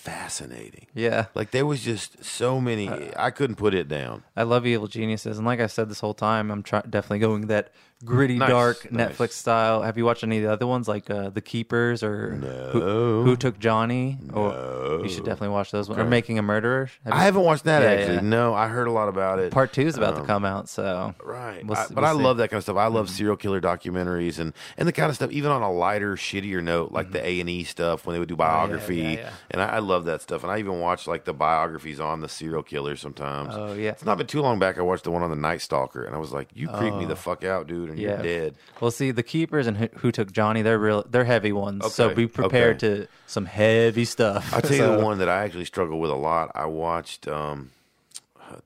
[0.00, 0.86] Fascinating.
[0.94, 1.26] yeah.
[1.34, 2.88] Like there was just so many.
[2.88, 4.22] Uh, I couldn't put it down.
[4.34, 7.48] I love Evil Geniuses, and like I said this whole time, I'm try- definitely going
[7.48, 7.70] that
[8.04, 9.08] gritty, Nice, dark nice.
[9.16, 9.82] Netflix style.
[9.82, 12.70] Have you watched any of the other ones like uh, The Keepers or No.
[12.72, 14.18] Who, Who Took Johnny?
[14.32, 15.00] Or No.
[15.02, 15.98] you should definitely watch those ones.
[15.98, 16.10] Or Okay.
[16.10, 16.90] Making a Murderer.
[17.04, 18.14] Have I haven't watched that Yeah, actually.
[18.16, 18.20] yeah.
[18.22, 19.52] No, I heard a lot about it.
[19.52, 22.08] Part two is about Um, to come out, so Right, We'll I- but we'll I
[22.10, 22.14] see.
[22.16, 22.24] Mm-hmm.
[22.24, 22.76] love that kind of stuff.
[22.76, 25.30] I love serial killer documentaries and, and the kind of stuff.
[25.30, 28.28] Even on a lighter, shittier note, like the A and E stuff when they would
[28.28, 29.06] do biography, Mm-hmm.
[29.06, 29.30] Oh, yeah, yeah.
[29.50, 30.42] and I, I love that stuff.
[30.42, 33.54] And I even watch like the biographies on the serial killers sometimes.
[33.54, 33.90] Oh, yeah.
[33.90, 34.78] it's not been too long back.
[34.78, 37.04] I watched the one on the Night Stalker, and I was like, "You creep me
[37.04, 37.16] the Oh.
[37.16, 38.08] fuck out, dude, and yeah.
[38.08, 41.52] you're dead." Well, see, the keepers and who, who took Johnny, they're real, they're heavy
[41.52, 41.92] ones.
[41.92, 43.02] so be prepared okay.
[43.02, 44.52] to some heavy stuff.
[44.54, 46.50] I'll tell you the one that I actually struggle with a lot.
[46.54, 47.70] I watched um,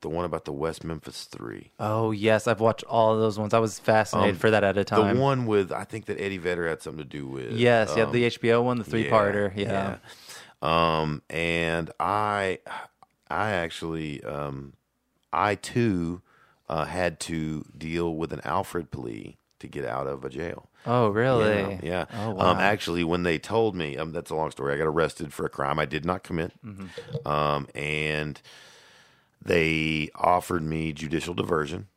[0.01, 1.70] the one about the West Memphis Three.
[1.81, 3.55] Oh yes, I've watched all of those ones.
[3.55, 5.16] I was fascinated Um, for that at a time.
[5.16, 7.53] The one with I think that Eddie Vedder had something to do with.
[7.53, 9.53] yes, yeah, um, the HBO one, the three parter.
[9.57, 9.70] Yeah.
[9.70, 9.99] yeah.
[10.64, 12.61] Um, and I,
[13.29, 14.72] I actually, um,
[15.31, 16.22] I too,
[16.68, 20.68] uh, had to deal with an Alford plea to get out of a jail.
[20.86, 21.78] Oh really?
[21.80, 21.80] Yeah.
[21.82, 22.04] yeah.
[22.12, 22.50] Oh wow.
[22.50, 24.74] Um, actually, when they told me, um, that's a long story.
[24.74, 26.52] I got arrested for a crime I did not commit.
[26.64, 27.26] Mm-hmm.
[27.26, 28.40] Um, and
[29.42, 31.88] they offered me judicial diversion.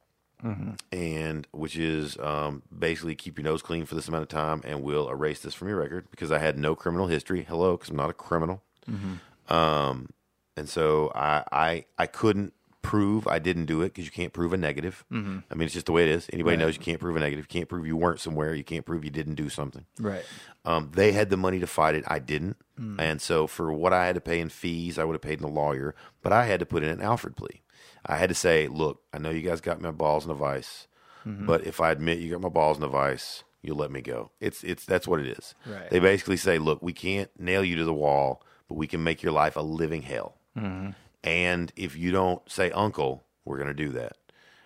[0.44, 0.74] Mm-hmm.
[0.96, 4.84] And which is um, basically keep your nose clean for this amount of time, and
[4.84, 7.44] we'll erase this from your record because I had no criminal history.
[7.44, 8.62] Hello, because I'm not a criminal.
[8.90, 9.54] Mm-hmm.
[9.54, 10.10] Um,
[10.56, 12.54] and so I, I I couldn't
[12.88, 15.04] prove I didn't do it because you can't prove a negative.
[15.12, 15.40] Mm-hmm.
[15.52, 16.28] I mean, it's just the way it is.
[16.32, 16.64] Anybody Right.
[16.64, 17.46] knows you can't prove a negative.
[17.46, 18.54] You can't prove you weren't somewhere.
[18.54, 19.86] You can't prove you didn't do something.
[20.00, 20.24] right.
[20.66, 22.04] Um, they had the money to fight it.
[22.08, 22.58] I didn't.
[22.78, 23.00] Hmm.
[23.00, 25.46] And so for what I had to pay in fees, I would have paid in
[25.46, 27.62] a lawyer, but I had to put in an Alford plea.
[28.06, 30.88] I had to say, look, I know you guys got my balls in a vice,
[31.26, 31.46] Mm-hmm.
[31.46, 34.32] but if I admit you got my balls in a vice, you'll let me go.
[34.40, 35.56] It's it's that's what it is.
[35.66, 35.90] Right.
[35.90, 39.22] They basically say, look, we can't nail you to the wall, but we can make
[39.24, 40.38] your life a living hell.
[40.58, 40.92] Mm-hmm.
[41.28, 44.14] And if you don't say uncle, we're going to do that.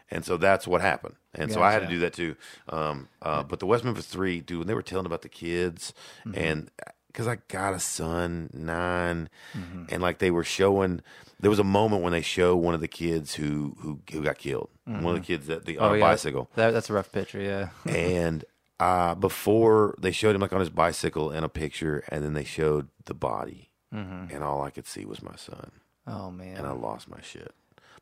[0.09, 1.15] And so that's what happened.
[1.33, 2.35] And so I had to do that too.
[2.69, 5.93] Um, uh, but the West Memphis Three, dude, when they were telling about the kids,
[6.25, 6.37] Mm-hmm.
[6.37, 6.71] and
[7.07, 9.83] because I got a son, 9 Mm-hmm.
[9.89, 11.01] and like they were showing,
[11.39, 14.37] there was a moment when they show one of the kids who who, who got
[14.37, 16.03] killed, one of the kids that the on Oh a yeah.
[16.11, 17.41] bicycle, That, that's a rough picture.
[17.41, 17.69] Yeah.
[17.91, 18.43] and
[18.79, 22.43] uh, before they showed him like on his bicycle and a picture, and then they
[22.45, 25.71] showed the body, and all I could see was my son
[26.07, 26.57] Oh man.
[26.57, 27.53] and I lost my shit.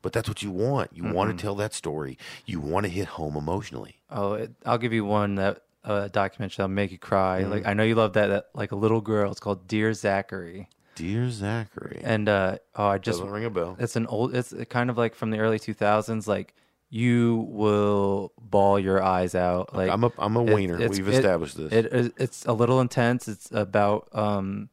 [0.01, 0.91] But that's what you want.
[0.93, 2.17] You want to tell that story.
[2.45, 3.97] You want to hit home emotionally.
[4.09, 7.41] Oh, it, I'll give you one that uh, documentary that'll make you cry.
[7.41, 7.51] Mm-hmm.
[7.51, 8.45] Like I know you love that, that.
[8.53, 9.29] Like a little girl.
[9.31, 10.69] It's called Dear Zachary.
[10.95, 11.99] Dear Zachary.
[12.03, 13.75] And uh, oh, I just Doesn't ring a bell.
[13.77, 14.33] it's an old.
[14.33, 16.25] It's kind of like from the early two thousands.
[16.29, 16.55] Like
[16.89, 19.75] you will ball your eyes out.
[19.75, 20.75] Like I'm a I'm a it- wiener.
[20.75, 21.73] it's- We've it- established this.
[21.73, 23.27] It, it it's a little intense.
[23.27, 24.69] It's about um,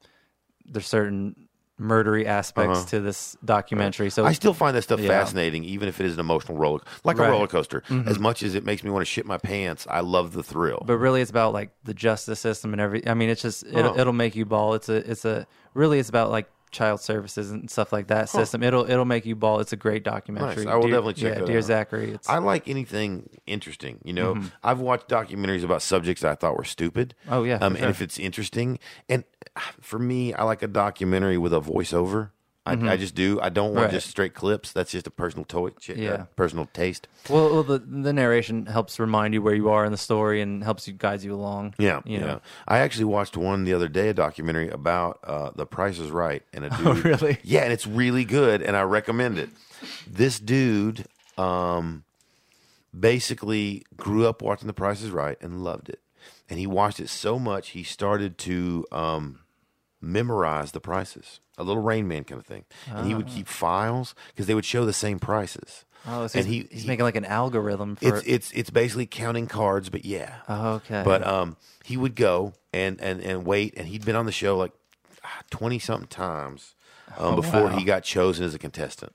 [0.65, 1.46] there's certain
[1.81, 2.89] murdery aspects Uh-huh.
[2.89, 4.09] to this documentary.
[4.09, 5.09] So I still find that stuff Yeah.
[5.09, 7.25] fascinating, even if it is an emotional roller, like Right.
[7.25, 7.29] Mm-hmm.
[7.29, 7.83] a roller coaster.
[8.07, 10.83] As much as it makes me want to shit my pants, I love the thrill.
[10.87, 13.93] but really it's about like the justice system and every i mean it's just it'll,
[13.95, 14.01] Huh.
[14.01, 17.71] it'll make you ball it's a it's a really it's about like child services and
[17.71, 20.73] stuff like that system it'll it'll make you ball it's a great documentary Nice.
[20.73, 21.65] I will Dear- definitely check yeah, that dear out.
[21.65, 23.99] zachary it's I like anything interesting.
[24.05, 24.47] You know, Mm-hmm.
[24.63, 27.15] I've watched documentaries about subjects I thought were stupid.
[27.29, 29.25] Oh, yeah, um, for and if it's interesting, and
[29.57, 32.31] ah, for me, I like a documentary with a voiceover.
[32.67, 33.41] I, I just do.
[33.41, 33.83] I don't want Mm-hmm.
[33.85, 33.91] Right.
[33.93, 34.73] just straight clips.
[34.73, 36.11] That's just a personal toy, ch- Yeah.
[36.11, 37.07] uh, personal taste.
[37.31, 40.65] well, well the the narration helps remind you where you are in the story and
[40.65, 42.39] helps you guides you along Yeah, you know yeah.
[42.67, 46.43] I actually watched one the other day, a documentary about uh, The Price is Right,
[46.53, 46.87] and a dude.
[46.87, 47.39] Oh, really?
[47.45, 49.51] Yeah, and it's really good, and I recommend it.
[50.11, 51.07] This dude,
[51.39, 52.03] um,
[52.99, 56.01] basically grew up watching The Price is Right and loved it,
[56.49, 59.41] and he watched it so much he started to um,
[60.01, 64.15] memorize the prices, a little Rain Man kind of thing, and he would keep files
[64.29, 65.85] because they would show the same prices.
[66.07, 68.71] oh so and he's, he- he's he- making like an algorithm for It's it's it's
[68.71, 70.37] basically counting cards, but yeah.
[70.49, 74.27] oh, okay But um, he would go and, and, and wait, and he'd been on
[74.27, 74.73] the show like
[75.51, 76.75] twenty something times
[77.17, 77.69] um, before Oh.
[77.69, 77.79] Mm-hmm.
[77.79, 79.13] he got chosen as a contestant.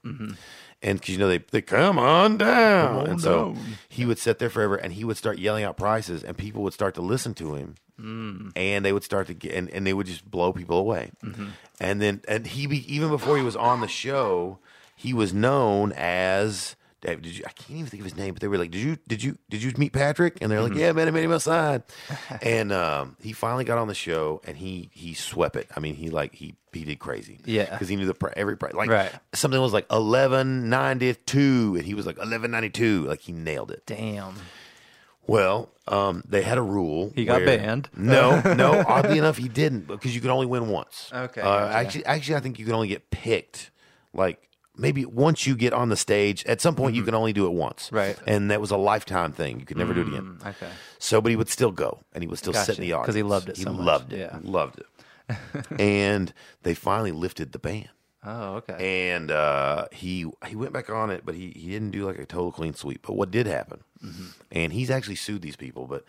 [0.84, 3.56] And because you know they they come on down, and so
[3.88, 6.74] he would sit there forever, and he would start yelling out prices, and people would
[6.74, 8.52] start to listen to him, Mm.
[8.56, 11.12] and they would start to get, and, and they would just blow people away.
[11.24, 11.50] Mm-hmm.
[11.80, 14.58] And then and he be, even before he was on the show,
[14.96, 16.76] he was known as.
[17.02, 18.98] Did you, I can't even think of his name, but they were like, "Did you
[19.08, 20.74] did you did you meet Patrick?" And they're Mm-hmm.
[20.74, 21.82] like, "Yeah, man, I met him outside."
[22.44, 25.68] and um, he finally got on the show, and he he swept it.
[25.76, 27.70] I mean, he like he he did crazy, Yeah.
[27.72, 28.74] because he knew the every price.
[28.74, 29.12] Like Right.
[29.34, 33.06] something was like eleven ninety two, and he was like eleven ninety two.
[33.08, 33.84] Like he nailed it.
[33.88, 34.36] damn
[35.28, 37.12] Well, um, they had a rule.
[37.16, 37.90] He got where- banned.
[37.96, 38.84] No, no.
[38.88, 41.10] Oddly enough, he didn't because you could only win once.
[41.14, 41.76] Okay, Uh, gotcha.
[41.78, 43.72] Actually, actually, I think you can only get picked
[44.14, 44.48] like
[44.78, 47.54] maybe once you get on the stage, at some point you can only do it
[47.54, 47.96] once, Mm-hmm.
[47.96, 48.18] Right.
[48.28, 50.38] And that was a lifetime thing; you could never do it again.
[50.42, 50.70] Mm, okay.
[51.00, 53.06] So, but he would still go, and he would still sit in the audience.
[53.06, 53.86] Because he loved it He so much.
[53.86, 54.20] loved it.
[54.20, 54.40] Yeah.
[54.42, 54.86] loved it.
[55.80, 57.88] and they finally lifted the ban,
[58.26, 59.08] Oh, okay.
[59.14, 62.26] and uh, he he went back on it, but he he didn't do like a
[62.26, 63.06] total clean sweep.
[63.08, 63.84] But what did happen?
[64.04, 64.26] Mm-hmm.
[64.52, 66.04] And he's actually sued these people, but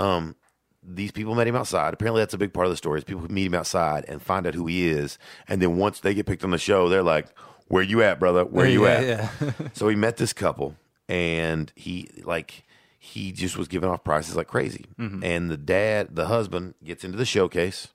[0.00, 0.36] um,
[0.82, 1.92] these people met him outside.
[1.92, 2.98] Apparently, that's a big part of the story.
[2.98, 6.14] Is people meet him outside and find out who he is, and then once they
[6.14, 7.26] get picked on the show, they're like,
[7.72, 8.44] "Where you at, brother?
[8.44, 9.68] Where you yeah, at?" Yeah.
[9.72, 10.76] so he met this couple,
[11.08, 12.64] and he like
[12.98, 14.84] he just was giving off prices like crazy.
[15.22, 17.88] And the dad, the husband, gets into the showcase,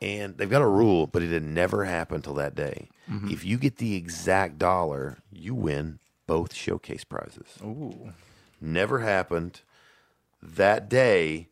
[0.00, 2.88] and they've got a rule, but it had never happened till that day.
[3.30, 7.58] If you get the exact dollar, you win both showcase prizes.
[7.62, 8.12] Ooh.
[8.60, 9.60] Never happened.
[10.42, 11.48] That day,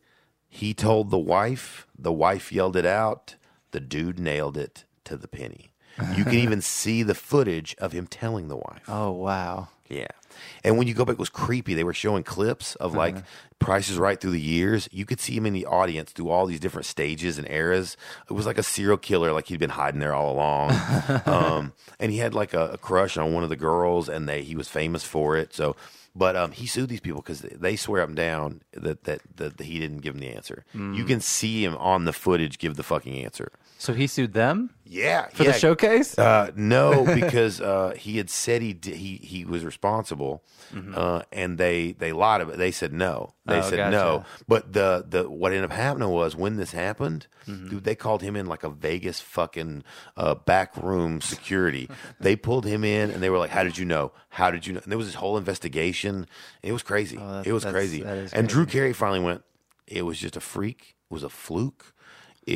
[0.49, 1.87] he told the wife.
[1.97, 3.35] The wife yelled it out.
[3.71, 5.70] The dude nailed it to the penny.
[6.15, 8.83] You can even see the footage of him telling the wife.
[8.87, 9.67] Oh, wow.
[9.89, 10.07] Yeah.
[10.63, 11.73] And when you go back, it was creepy.
[11.73, 13.17] They were showing clips of like
[13.59, 14.87] prices right through the years.
[14.91, 17.97] You could see him in the audience through all these different stages and eras.
[18.29, 20.71] It was like a serial killer, like he'd been hiding there all along.
[21.25, 24.41] um, and he had like a, a crush on one of the girls, and they
[24.43, 25.53] he was famous for it.
[25.53, 25.75] So,
[26.15, 29.59] but um, he sued these people because they swear up and down that, that that
[29.59, 30.63] he didn't give them the answer.
[30.73, 33.51] You can see him on the footage give the fucking answer.
[33.81, 35.53] So he sued them Yeah, for yeah.
[35.53, 36.15] the showcase?
[36.15, 40.43] Uh, no, because uh, he had said he di- he he was responsible,
[40.93, 42.53] uh, and they they lied about.
[42.53, 42.57] it.
[42.59, 43.33] They said no.
[43.47, 44.23] They Oh, said no.
[44.47, 47.69] But the the what ended up happening was when this happened, Mm-hmm.
[47.69, 49.83] dude, they called him in like a Vegas fucking
[50.15, 51.89] uh, back room security.
[52.19, 54.11] they pulled him in, and they were like, "How did you know?
[54.29, 56.27] How did you know?" And there was this whole investigation.
[56.61, 57.17] It was crazy.
[57.17, 58.03] Oh, that's- it was that's- crazy.
[58.03, 59.41] that is and Drew Carey finally went.
[59.87, 60.97] It was just a freak.
[61.09, 61.95] It was a fluke.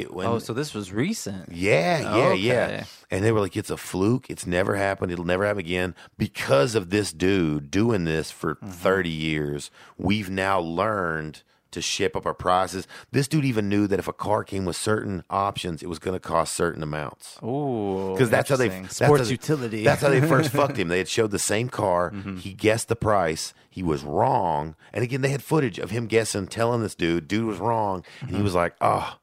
[0.01, 1.51] It when, oh, so this was recent.
[1.51, 2.83] yeah, yeah, yeah.
[3.11, 4.29] And they were like, it's a fluke.
[4.29, 5.11] It's never happened.
[5.11, 5.95] It'll never happen again.
[6.17, 8.69] Because of this dude doing this for Mm-hmm.
[8.69, 12.87] 30 years, we've now learned to shape up our prices.
[13.11, 16.15] This dude even knew that if a car came with certain options, it was going
[16.15, 17.37] to cost certain amounts.
[17.43, 18.11] Ooh.
[18.13, 19.83] Because that's how they that's sports how they- utility.
[19.83, 20.87] That's how they first fucked him.
[20.87, 22.11] They had showed the same car.
[22.11, 22.37] Mm-hmm.
[22.37, 23.53] He guessed the price.
[23.69, 24.75] He was wrong.
[24.93, 28.29] And again, they had footage of him guessing, telling this dude, dude was wrong, and
[28.29, 28.37] Mm-hmm.
[28.37, 29.17] he was like, "Oh,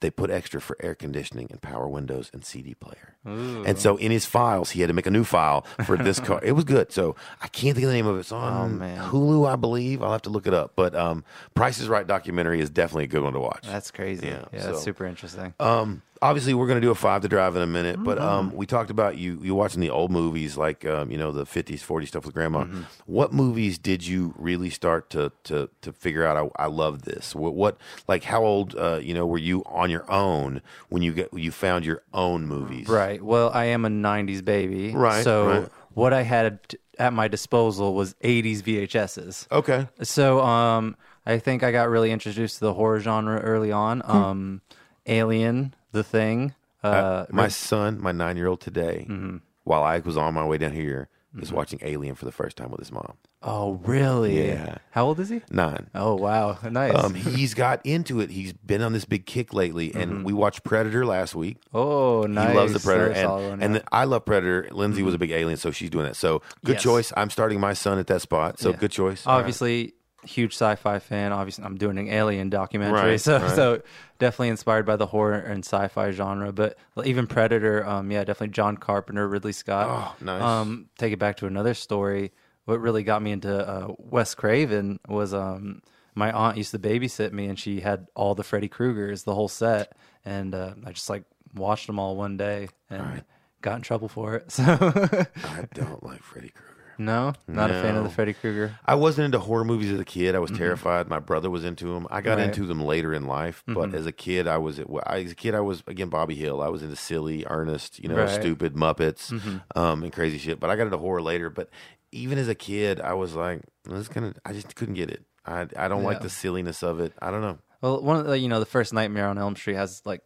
[0.00, 4.12] they put extra for air conditioning and power windows and CD player." And so in
[4.12, 6.38] his files, he had to make a new file for this car.
[6.44, 6.92] It was good.
[6.92, 8.20] So I can't think of the name of it.
[8.20, 8.98] It's on Oh, man.
[9.10, 10.02] Hulu, I believe.
[10.02, 10.72] I'll have to look it up.
[10.76, 11.24] But um,
[11.54, 13.62] Price is Right documentary is definitely a good one to watch.
[13.66, 14.28] That's crazy.
[14.28, 15.54] Yeah, Yeah, so- that's super interesting.
[15.58, 18.48] Um, obviously, we're going to do a five to drive in a minute, but um,
[18.48, 18.56] Mm-hmm.
[18.56, 21.82] we talked about you you watching the old movies like um, you know the fifties,
[21.82, 22.64] forties stuff with grandma.
[22.64, 22.82] Mm-hmm.
[23.06, 26.36] What movies did you really start to to to figure out?
[26.58, 27.34] I, I love this.
[27.34, 27.76] What, what
[28.08, 31.50] like how old uh, you know were you on your own when you get you
[31.50, 32.88] found your own movies?
[32.88, 33.22] Right.
[33.22, 34.92] Well, I am a 90s baby.
[34.92, 35.68] Right, So right.
[35.94, 36.60] what I had
[36.98, 39.46] at my disposal was 80s VHSs.
[39.52, 39.86] Okay.
[40.02, 40.96] So um,
[41.26, 44.00] I think I got really introduced to the horror genre early on.
[44.00, 44.10] Hmm.
[44.10, 44.60] Um,
[45.06, 46.54] Alien, The Thing.
[46.82, 49.38] Uh, my son, my nine year old today, Mm-hmm.
[49.64, 51.08] while I was on my way down here,
[51.40, 53.14] is watching Alien for the first time with his mom.
[53.42, 54.46] oh, really?
[54.48, 54.76] Yeah.
[54.92, 55.42] How old is he?
[55.50, 55.90] Nine.
[55.94, 56.56] Oh, wow.
[56.70, 56.94] Nice.
[56.94, 58.30] Um, he's got into it.
[58.30, 60.22] He's been on this big kick lately, and Mm-hmm.
[60.24, 61.58] we watched Predator last week.
[61.74, 62.50] oh, nice.
[62.50, 63.12] He loves the Predator,
[63.52, 64.68] and, and the- I love Predator.
[64.72, 66.16] Lindsay was a big Alien, so she's doing that.
[66.16, 66.82] So good Yes.
[66.82, 67.12] choice.
[67.16, 68.58] I'm starting my son at that spot.
[68.58, 68.76] So Yeah.
[68.76, 69.22] good choice.
[69.26, 69.92] Obviously
[70.26, 73.50] huge sci-fi fan obviously i'm doing an alien documentary Right, so right.
[73.54, 73.82] so
[74.18, 78.76] definitely inspired by the horror and sci-fi genre but even predator um yeah definitely john
[78.76, 79.86] carpenter ridley scott
[80.20, 80.42] Oh, nice.
[80.42, 82.32] um take it back to another story
[82.64, 85.80] what really got me into uh, wes craven was um
[86.14, 89.48] my aunt used to babysit me and she had all the freddy kruegers the whole
[89.48, 89.92] set
[90.24, 91.24] and uh, i just like
[91.54, 93.22] watched them all one day and
[93.62, 96.75] got in trouble for it so I don't like Freddy Krueger.
[96.98, 98.02] No not a fan of No.
[98.04, 100.34] the freddy krueger I wasn't into horror movies as a kid.
[100.34, 101.08] I was terrified.
[101.08, 102.06] My brother was into them.
[102.10, 102.38] I got Mm-hmm.
[102.38, 102.46] Right.
[102.58, 103.94] into them later in life, but Mm-hmm.
[103.96, 106.60] as a kid, I was I, as a kid I was again Bobby Hill.
[106.62, 108.28] I was into silly, earnest, you know, Right.
[108.28, 108.40] Mm-hmm.
[108.42, 109.30] stupid Muppets,
[109.76, 110.58] um, and crazy shit.
[110.60, 111.50] But I got into horror later.
[111.50, 111.70] But
[112.12, 114.34] even as a kid, I was like, this is gonna.
[114.44, 115.24] I just couldn't get it.
[115.44, 116.22] I I don't like Yeah.
[116.24, 117.12] the silliness of it.
[117.20, 117.58] I don't know.
[117.82, 120.22] Well, one of the you know the first Nightmare on Elm Street has like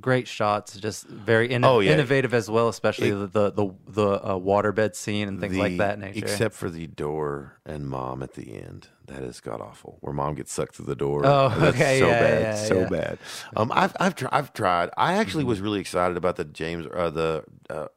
[0.00, 1.92] great shots, just very inno- Oh, yeah.
[1.92, 5.76] innovative as well, especially It- the the the, the uh, waterbed scene and things like
[5.78, 6.18] that nature.
[6.18, 8.88] Except for the door and mom at the end.
[9.06, 9.98] That is god awful.
[10.00, 11.22] Where mom gets sucked through the door.
[11.26, 12.40] Oh, That's okay, So yeah, bad.
[12.42, 13.18] yeah, so bad.
[13.56, 14.90] Um, I've I've tri- I've tried.
[14.96, 15.48] I actually Mm-hmm.
[15.50, 17.88] was really excited about the James uh, the uh,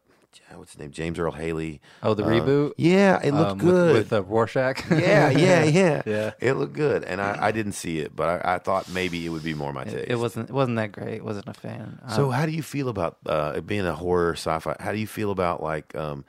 [0.55, 1.81] what's his name James Earl Haley.
[2.03, 2.73] Oh, the Uh, reboot?
[2.77, 3.93] Yeah, it looked um, good.
[3.93, 4.83] with, with uh, Rorschach.
[4.91, 6.31] yeah, yeah, yeah, Yeah.
[6.39, 9.29] It looked good, and I, I didn't see it, but I, I thought maybe it
[9.29, 9.95] would be more my taste.
[9.97, 11.23] it, it wasn't it wasn't that great.
[11.23, 11.99] wasn't a fan.
[12.03, 14.75] Um, So, how do you feel about uh, it being a horror sci-fi?
[14.79, 16.25] How do you feel about like um,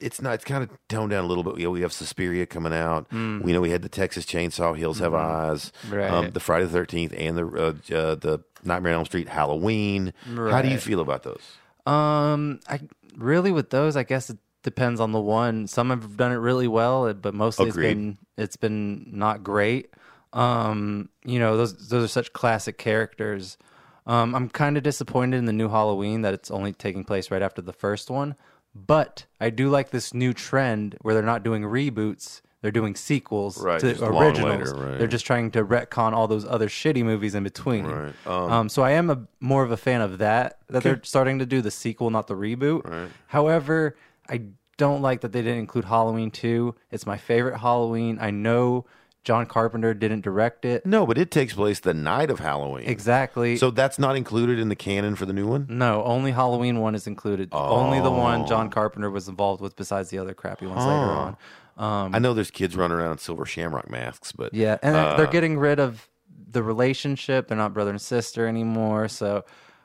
[0.00, 0.34] it's not.
[0.34, 1.58] It's kind of toned down a little bit.
[1.58, 3.06] You know, we have Suspiria coming out.
[3.12, 5.92] We know we had the Texas Chainsaw Hills Have Eyes, Mm.
[5.96, 6.10] Right.
[6.10, 10.12] um, the Friday the Thirteenth, and the uh, uh, the Nightmare on Elm Street Halloween.
[10.26, 11.42] How do you feel about those?
[11.86, 12.80] Um, I
[13.16, 15.66] really with those, I guess it depends on the one.
[15.66, 17.86] Some have done it really well, but mostly Agreed.
[17.86, 19.90] it's been it's been not great.
[20.32, 23.58] Um, you know, those those are such classic characters.
[24.06, 27.42] Um, I'm kind of disappointed in the new Halloween that it's only taking place right
[27.42, 28.34] after the first one,
[28.74, 32.40] but I do like this new trend where they're not doing reboots.
[32.62, 34.72] They're doing sequels Right, to just long originals.
[34.72, 34.98] later, right.
[34.98, 37.84] They're just trying to retcon all those other shitty movies in between.
[37.86, 38.14] Right.
[38.26, 41.46] Um, so I am a more of a fan of that that they're starting to
[41.46, 43.08] do the sequel, not the reboot.
[43.26, 43.96] However,
[44.28, 44.42] I
[44.76, 46.74] don't like that they didn't include Halloween two.
[46.90, 48.18] It's my favorite Halloween.
[48.20, 48.86] I know
[49.24, 52.84] John Carpenter didn't direct it No, but it takes place the night of Halloween.
[52.88, 53.56] exactly.
[53.56, 55.66] So that's not included in the canon for the new one.
[55.68, 57.48] no, only Halloween one is included.
[57.52, 58.70] Only the one John Oh.
[58.70, 61.36] Carpenter was involved with, besides the other crappy ones later on.
[61.76, 65.26] Um, I know there's kids running around in silver shamrock masks, but Yeah, and they're
[65.26, 66.08] uh, getting rid of
[66.50, 67.48] the relationship.
[67.48, 69.08] They're not brother and sister anymore.
[69.08, 69.44] So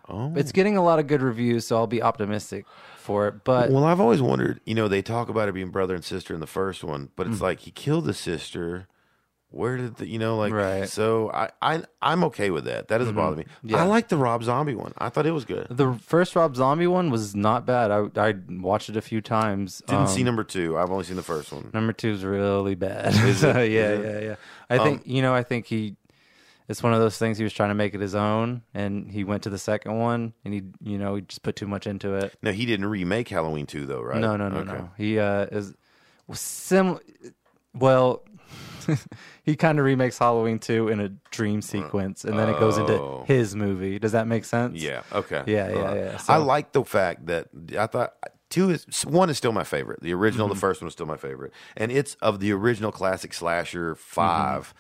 [0.10, 0.54] it's oh.
[0.54, 1.68] getting a lot of good reviews.
[1.68, 2.66] So I'll be optimistic
[2.98, 3.44] for it.
[3.44, 4.60] But Well, I've always wondered.
[4.66, 7.28] You know, they talk about it being brother and sister in the first one, but
[7.28, 7.44] it's mm.
[7.44, 8.88] like he killed the sister.
[9.50, 10.84] Where did the you know like Right.
[10.84, 10.86] Mm-hmm.
[10.88, 12.90] so I I I'm okay with that.
[12.90, 13.46] That doesn't bother me.
[13.64, 13.78] Yeah.
[13.78, 14.94] I like the Rob Zombie one.
[14.98, 15.68] I thought it was good.
[15.70, 17.90] The first Rob Zombie one was not bad.
[17.90, 19.82] I I watched it a few times.
[19.88, 20.78] Didn't Um, see number two.
[20.78, 21.70] I've only seen the first one.
[21.74, 23.14] number two is really bad.
[23.16, 23.52] Is yeah?
[23.52, 24.36] Um, yeah, yeah.
[24.70, 25.34] I think you know.
[25.34, 25.96] I think he.
[26.70, 27.38] It's one of those things.
[27.38, 30.34] He was trying to make it his own, and he went to the second one,
[30.44, 32.38] and he, you know, he just put too much into it.
[32.44, 34.20] No, he didn't remake Halloween two though, right?
[34.20, 34.72] No, no, no, Okay.
[34.74, 34.90] no.
[34.98, 35.74] He uh, is
[36.34, 37.00] sim.
[37.80, 38.24] Well,
[39.44, 42.94] he kind of remakes Halloween two in a dream sequence, and then it goes into
[42.94, 43.24] Oh.
[43.28, 44.00] his movie.
[44.00, 44.82] Does that make sense?
[44.82, 45.02] Yeah.
[45.12, 45.44] Okay.
[45.46, 46.22] Yeah, yeah, yeah.
[46.28, 47.48] I like the fact that
[47.78, 48.14] I thought
[48.50, 50.02] two is one is still my favorite.
[50.02, 50.56] The original, Mm-hmm.
[50.56, 54.74] the first one is still my favorite, and it's of the original classic slasher 5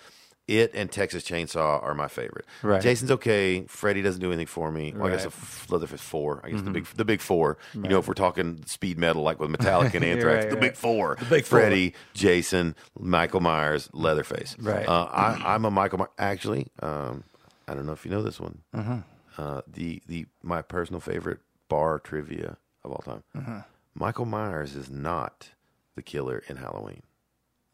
[0.47, 2.45] It and Texas Chainsaw are my favorite.
[2.59, 2.67] Mm-hmm.
[2.67, 2.81] Right.
[2.81, 3.63] Jason's okay.
[3.67, 4.93] Freddy doesn't do anything for me.
[4.95, 5.33] Well, I guess Right.
[5.33, 5.73] Mm-hmm.
[5.73, 6.41] Leatherface four.
[6.43, 7.57] I guess the big the big four.
[7.73, 10.61] You know, if we're talking speed metal like with Metallica and Anthrax, right, the right.
[10.61, 11.17] big four.
[11.19, 11.59] The big four.
[11.59, 14.55] Freddy, Jason, Michael Myers, Leatherface.
[14.59, 14.87] Right.
[14.87, 15.99] Uh, I, I'm a Michael.
[15.99, 17.23] My- Actually, um,
[17.67, 18.59] I don't know if you know this one.
[18.73, 18.97] Uh-huh.
[19.37, 23.23] Uh, the the my personal favorite bar trivia of all time.
[23.37, 23.61] Uh-huh.
[23.93, 25.49] Michael Myers is not
[25.95, 27.01] the killer in Halloween.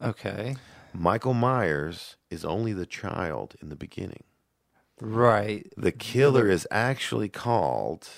[0.02, 0.56] Okay.
[0.94, 4.22] Michael Myers is only the child in the beginning.
[5.00, 5.66] Right.
[5.76, 8.08] The killer is actually called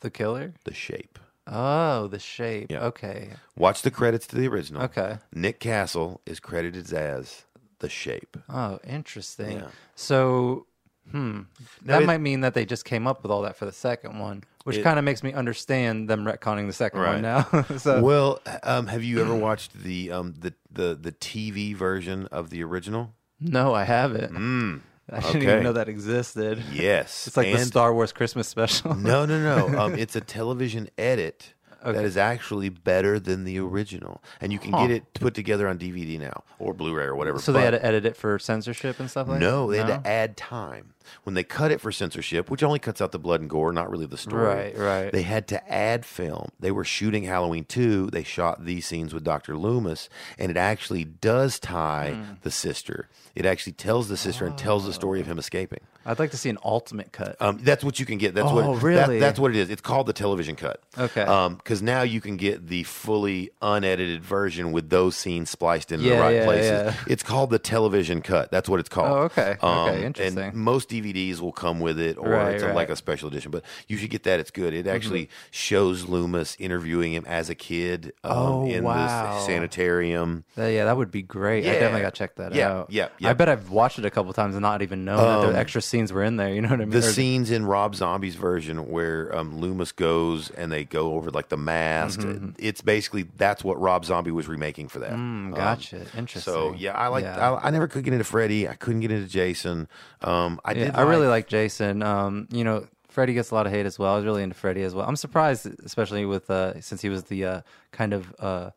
[0.00, 0.54] The killer.
[0.64, 1.18] the Shape.
[1.48, 2.72] Oh, the shape.
[2.72, 2.86] Yeah.
[2.86, 3.30] Okay.
[3.56, 4.82] Watch the credits to the original.
[4.82, 5.18] Okay.
[5.32, 7.44] Nick Castle is credited as
[7.78, 8.36] the Shape.
[8.48, 9.58] Oh, interesting.
[9.58, 9.68] Yeah.
[9.94, 10.66] So,
[11.10, 11.42] hmm,
[11.82, 14.18] that it- might mean that they just came up with all that for the second
[14.18, 17.12] one, which kind of makes me understand them retconning the second Right.
[17.14, 17.42] one now.
[17.78, 22.50] so, Well, um, have you ever watched the um, the the the TV version of
[22.50, 23.14] the original?
[23.40, 24.32] no, I haven't.
[24.32, 25.52] Mm, I didn't okay.
[25.52, 26.62] even know that existed.
[26.72, 28.94] yes, It's like the And- Star Wars Christmas special.
[28.94, 29.78] No, no, no.
[29.80, 31.54] Um, it's a television edit
[31.92, 32.04] that Okay.
[32.04, 34.86] is actually better than the original, and you can Huh.
[34.86, 37.38] get it put together on DVD now or Blu-ray or whatever.
[37.38, 39.86] so they but- had to edit it for censorship and stuff like No, they that.
[39.88, 40.92] had to add time.
[41.22, 43.88] When they cut it for censorship, which only cuts out the blood and gore, not
[43.88, 44.44] really the story.
[44.44, 45.12] Right, right.
[45.12, 46.48] They had to add film.
[46.58, 48.08] They were shooting Halloween 2.
[48.10, 49.56] They shot these scenes with Dr.
[49.56, 52.32] Loomis, and it actually does tie Hmm.
[52.42, 53.08] the sister.
[53.36, 55.80] It actually tells the sister and tells the story of him escaping.
[56.06, 57.36] I'd like to see an ultimate cut.
[57.40, 58.34] Um, that's what you can get.
[58.34, 59.18] That's Oh, what that- really?
[59.18, 59.70] that's what it is.
[59.70, 60.80] It's called the television cut.
[60.96, 61.24] Okay.
[61.56, 66.16] Because now you can get the fully unedited version with those scenes spliced into the
[66.16, 66.70] right yeah, places.
[66.70, 66.94] yeah.
[67.08, 68.50] It's called the television cut.
[68.52, 69.08] That's what it's called.
[69.10, 69.56] Oh, okay.
[69.62, 72.70] Okay, And most DVDs will come with it, or Right, it's a, right.
[72.70, 72.76] Mm-hmm.
[72.76, 73.50] like a special edition.
[73.50, 74.38] But you should get that.
[74.38, 74.74] It's good.
[74.74, 79.40] It actually shows Loomis interviewing him as a kid um, Oh, in wow.
[79.40, 80.44] the sanitarium.
[80.56, 81.64] Uh, yeah, that would be great.
[81.66, 82.86] I definitely got to check that Yeah, out.
[82.90, 83.30] yeah, yeah.
[83.30, 85.82] I bet I've watched it a couple times and not even known that the extra
[85.82, 86.52] scenes were in there.
[86.52, 86.94] You know what I mean?
[86.94, 91.14] Um, the Or- scenes in Rob Zombie's version where um, Loomis goes and they go
[91.14, 92.20] over like the mask.
[92.20, 92.50] Mm-hmm.
[92.58, 95.10] It's basically that's what Rob Zombie was remaking for that.
[95.12, 96.02] Mm, Um, gotcha.
[96.16, 96.40] Interesting.
[96.52, 97.24] so yeah, I like.
[97.24, 97.52] Yeah.
[97.54, 98.68] I, I never could get into Freddy.
[98.68, 99.88] I couldn't get into Jason.
[100.22, 100.94] Um, I Yeah, did.
[100.96, 102.02] I really like Jason.
[102.02, 104.12] Um, you know, Freddie gets a lot of hate as well.
[104.12, 105.08] I was really into Freddie as well.
[105.08, 107.60] I'm surprised, especially with uh, since he was the uh,
[107.92, 108.70] kind of uh,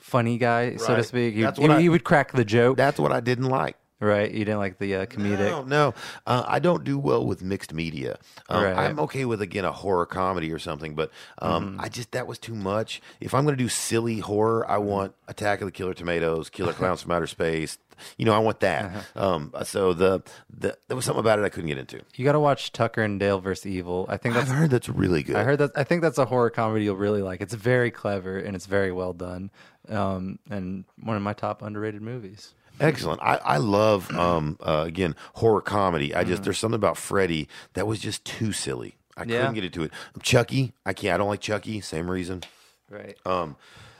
[0.00, 1.34] funny guy, so to speak.
[1.34, 3.76] He, he, I- he would crack the joke, That's what I didn't like.
[4.04, 4.30] Right?
[4.30, 5.38] You didn't like the uh, comedic.
[5.50, 5.94] No, no.
[6.26, 8.18] Uh, I don't do well with mixed media.
[8.48, 8.76] Um, Right.
[8.76, 11.80] I'm okay with again a horror comedy or something, but um, Mm-hmm.
[11.80, 13.00] I just that was too much.
[13.20, 16.72] If I'm going to do silly horror, I want Attack of the Killer Tomatoes, Killer
[16.80, 17.78] Clowns from Outer Space,
[18.18, 18.84] you know, I want that.
[18.84, 19.34] Uh-huh.
[19.34, 22.00] Um, so the, the there was something about it I couldn't get into.
[22.16, 24.06] You got to watch Tucker and Dale versus Evil.
[24.08, 25.36] I think I've that's heard that's really good.
[25.36, 25.70] I heard that.
[25.76, 27.40] I think that's a horror comedy you'll really like.
[27.40, 29.50] It's very clever and it's very well done,
[29.88, 32.52] um, and one of my top underrated movies.
[32.80, 33.20] Excellent.
[33.22, 36.14] I, I love um uh, again horror comedy.
[36.14, 38.96] I just there's something about Freddy that was just too silly.
[39.16, 39.30] I Mm-hmm.
[39.30, 39.38] Yeah.
[39.38, 39.92] couldn't get into it.
[40.22, 41.14] Chucky, I can't.
[41.14, 41.80] I don't like Chucky.
[41.80, 42.42] Same reason.
[42.90, 43.16] Right.
[43.24, 43.56] Um,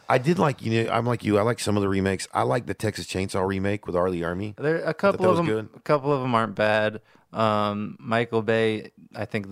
[0.09, 1.39] I did like you know I'm like you.
[1.39, 2.27] I like some of the remakes.
[2.35, 4.11] I like the Texas Chainsaw remake with R.
[4.11, 4.57] Lee Ermey.
[4.57, 5.47] There a that couple of was them.
[5.47, 5.69] good.
[5.77, 7.01] A couple of them aren't bad.
[7.33, 9.47] Um, Michael Bay, I think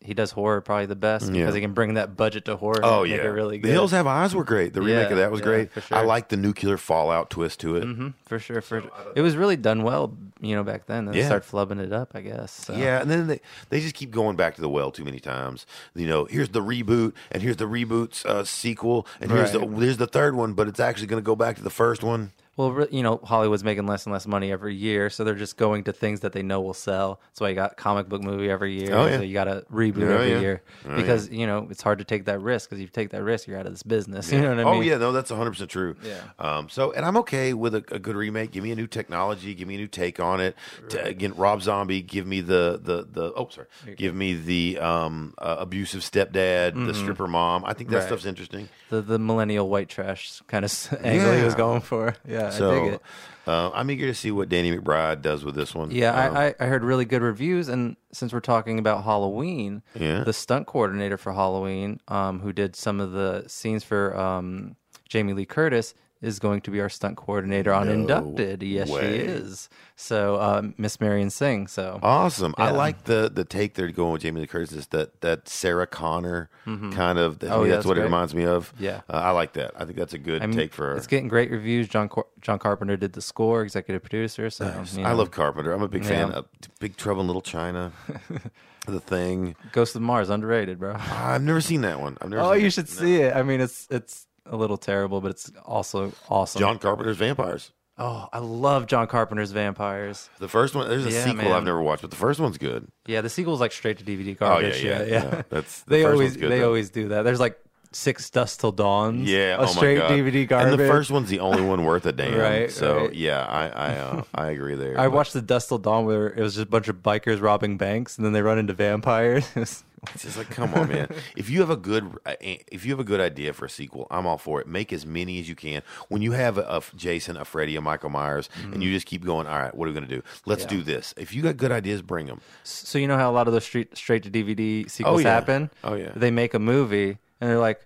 [0.00, 1.32] he does horror probably the best Yeah.
[1.42, 2.80] because he can bring that budget to horror.
[2.82, 3.72] Oh and yeah, make it really The good.
[3.72, 4.72] Hills Have Eyes were great.
[4.72, 5.72] The remake Yeah, of that was yeah, great.
[5.72, 5.98] for sure.
[5.98, 7.84] I like the nuclear fallout twist to it.
[7.84, 8.60] Mhm, for sure.
[8.60, 8.84] For
[9.16, 11.06] it was really done well, you know, back then.
[11.06, 11.22] Then Yeah.
[11.22, 12.52] they start flubbing it up, I guess.
[12.52, 12.74] So.
[12.74, 13.40] Yeah, and then they
[13.70, 15.66] they just keep going back to the well too many times.
[15.94, 19.68] You know, here's the reboot, and here's the reboot's uh, sequel, and here's Right.
[19.68, 22.02] the here's the third one, but it's actually going to go back to the first
[22.04, 22.30] one.
[22.58, 25.84] Well, you know, Hollywood's making less and less money every year, so they're just going
[25.84, 27.20] to things that they know will sell.
[27.28, 28.94] That's why you got comic book movie every year.
[28.94, 29.16] Oh, yeah.
[29.18, 30.40] So you got a reboot Oh, every yeah.
[30.40, 32.68] year Oh, because you know it's hard to take that risk.
[32.68, 34.30] Because if you take that risk, you're out of this business.
[34.38, 34.74] You know what I mean?
[34.74, 35.94] oh yeah, no, that's 100 percent true.
[36.04, 36.20] Yeah.
[36.40, 36.68] Um.
[36.68, 38.50] So, and I'm okay with a, a good remake.
[38.50, 39.54] Give me a new technology.
[39.54, 40.56] Give me a new take on it.
[40.90, 42.02] To, again, Rob Zombie.
[42.02, 43.32] Give me the the the.
[43.36, 43.68] Oh, sorry.
[43.96, 47.64] Give me the um uh, abusive stepdad, the stripper mom.
[47.64, 48.00] I think that Mm-hmm.
[48.00, 48.06] Right.
[48.08, 48.68] stuff's interesting.
[48.90, 52.14] The the millennial white trash kind of angle he was going for.
[52.26, 53.02] Yeah, I dig So, it.
[53.46, 55.90] uh, I'm eager to see what Danny McBride does with this one.
[55.90, 59.82] Yeah, Um, I, I, I heard really good reviews, and since we're talking about Halloween,
[59.98, 60.24] Yeah.
[60.24, 64.76] the stunt coordinator for Halloween, um, who did some of the scenes for um,
[65.08, 68.62] Jamie Lee Curtis, is going to be our stunt coordinator on No Inducted.
[68.62, 69.00] Yes, way.
[69.00, 69.68] she is.
[69.94, 71.66] So um, Miss Marion Singh.
[71.68, 72.54] So Awesome.
[72.58, 74.72] I like the the take they're going with Jamie Lee Curtis.
[74.72, 77.42] Is that that Sarah Connor kind of?
[77.42, 78.72] I Oh, mean, yeah, that's that's what it reminds me of.
[78.78, 79.02] Yeah.
[79.08, 79.72] uh, I like that.
[79.76, 80.96] I think that's a good I mean, take for her.
[80.96, 81.88] it's getting great reviews.
[81.88, 84.50] John Car- John Carpenter did the score, executive producer.
[84.50, 84.64] So
[84.94, 85.72] you I love Carpenter.
[85.72, 86.46] I'm a big fan of
[86.80, 87.92] Big Trouble in Little China.
[88.86, 89.54] the Thing.
[89.72, 90.94] Ghost of Mars underrated, bro.
[90.96, 92.16] I've never seen that one.
[92.22, 92.42] I've never.
[92.42, 92.72] Oh, you it.
[92.72, 92.94] should No.
[92.94, 93.36] see it.
[93.36, 96.58] I mean, it's it's a little terrible, but it's also awesome.
[96.60, 97.72] John Carpenter's Vampires.
[98.00, 100.30] Oh, I love John Carpenter's Vampires.
[100.38, 100.88] The first one.
[100.88, 101.52] There's a Yeah, sequel man.
[101.52, 102.86] I've never watched, but the first one's good.
[103.06, 104.84] Yeah, the sequel's like straight to DVD Oh yeah, garbage.
[104.84, 105.42] yeah, yeah.
[105.50, 106.66] That's the they first always one's good, they though.
[106.66, 107.22] always do that.
[107.22, 107.58] There's like
[107.90, 109.24] six Dusk Till Dawn.
[109.24, 110.10] Yeah, a oh straight my God.
[110.12, 110.72] DVD garbage.
[110.72, 112.38] And the first one's the only one worth a damn.
[112.38, 113.14] Right, So right.
[113.14, 114.96] yeah, I I uh, I agree there.
[115.00, 117.40] I But watched the Dusk Till Dawn where it was just a bunch of bikers
[117.42, 119.44] robbing banks, and then they run into vampires.
[119.56, 119.84] It was-
[120.14, 121.08] It's just like, come on, man.
[121.36, 124.06] If you have a good, uh, if you have a good idea for a sequel,
[124.10, 124.66] I'm all for it.
[124.66, 125.82] Make as many as you can.
[126.08, 129.24] When you have a, a Jason, a Freddy, a Michael Myers, and you just keep
[129.24, 130.22] going, all right, what are we going to do?
[130.46, 130.74] Let's Mm-hmm.
[130.74, 130.78] Yeah.
[130.80, 131.14] do this.
[131.16, 132.40] If you got good ideas, bring them.
[132.64, 135.30] so you know how a lot of those straight straight to DVD sequels yeah.
[135.34, 135.70] happen.
[135.84, 136.12] Oh, yeah.
[136.14, 137.80] They make a movie, and they're like.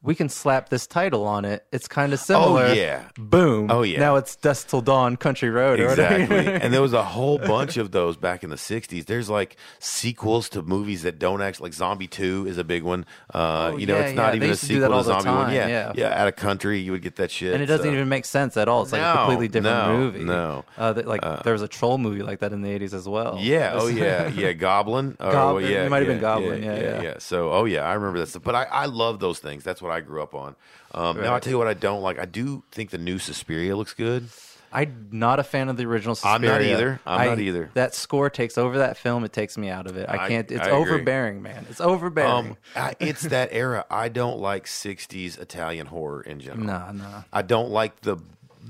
[0.00, 1.66] We can slap this title on it.
[1.72, 2.66] It's kind of similar.
[2.66, 3.08] Oh, yeah.
[3.18, 3.68] Boom.
[3.68, 3.98] Oh, yeah.
[3.98, 5.80] Now it's Dusk Till Dawn, Country Road.
[5.80, 5.88] Or.
[5.90, 6.46] Exactly.
[6.62, 9.06] and there was a whole bunch of those back in the 60s.
[9.06, 13.06] There's like sequels to movies that don't actually, like Zombie 2 is a big one.
[13.34, 14.36] Uh, Oh, you know, yeah, it's not yeah.
[14.36, 15.46] Even a used to sequel to Zombie 1.
[15.46, 15.92] time, Yeah.
[15.96, 16.20] yeah.
[16.22, 17.52] Out of country, you would get that shit.
[17.54, 18.82] and it doesn't so- even make sense at all.
[18.82, 20.24] It's like No, a completely different no, movie.
[20.24, 20.64] no.
[20.78, 23.36] uh, that, like there was a troll movie like that in the eighties as well.
[23.40, 23.72] Yeah.
[23.74, 24.28] Oh, yeah.
[24.28, 24.52] Yeah.
[24.52, 25.16] Goblin.
[25.18, 25.86] Or, Goblin, Yeah.
[25.86, 27.14] it might have been yeah, Goblin, yeah, yeah.
[27.18, 28.44] So, oh yeah, I remember that stuff.
[28.44, 29.64] But I, I love those things.
[29.64, 30.54] That's what I grew up on.
[30.92, 31.42] Um, Now I Right.
[31.42, 32.18] tell you what I don't like.
[32.18, 34.28] I do think the new Suspiria looks good.
[34.70, 36.14] I'm not a fan of the original.
[36.22, 37.00] I'm not either.
[37.06, 37.70] I'm I- not either.
[37.72, 39.24] That score takes over that film.
[39.24, 40.06] It takes me out of it.
[40.10, 40.50] I can't.
[40.50, 41.64] It's I overbearing, man.
[41.70, 42.30] It's overbearing.
[42.30, 43.86] Um, I, it's that era.
[43.90, 46.66] I don't like '60s Italian horror in general.
[46.66, 47.22] nah, nah.
[47.32, 48.18] I don't like the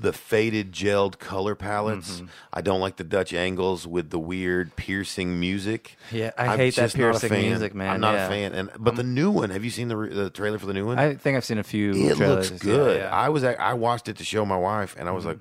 [0.01, 2.17] the faded gelled color palettes.
[2.17, 2.25] Mm-hmm.
[2.53, 5.97] I don't like the Dutch angles with the weird piercing music.
[6.11, 7.89] Yeah, I I'm hate that just not a piercing music, man.
[7.95, 8.25] I'm not Yeah.
[8.25, 8.53] a fan.
[8.53, 10.85] And but the new one, have you seen the re- the trailer for the new
[10.85, 10.97] one?
[10.99, 11.91] I think I've seen a few.
[11.91, 12.51] it trailers.
[12.51, 13.01] looks good.
[13.01, 15.39] Yeah, I was at- I watched it to show my wife, and I was like,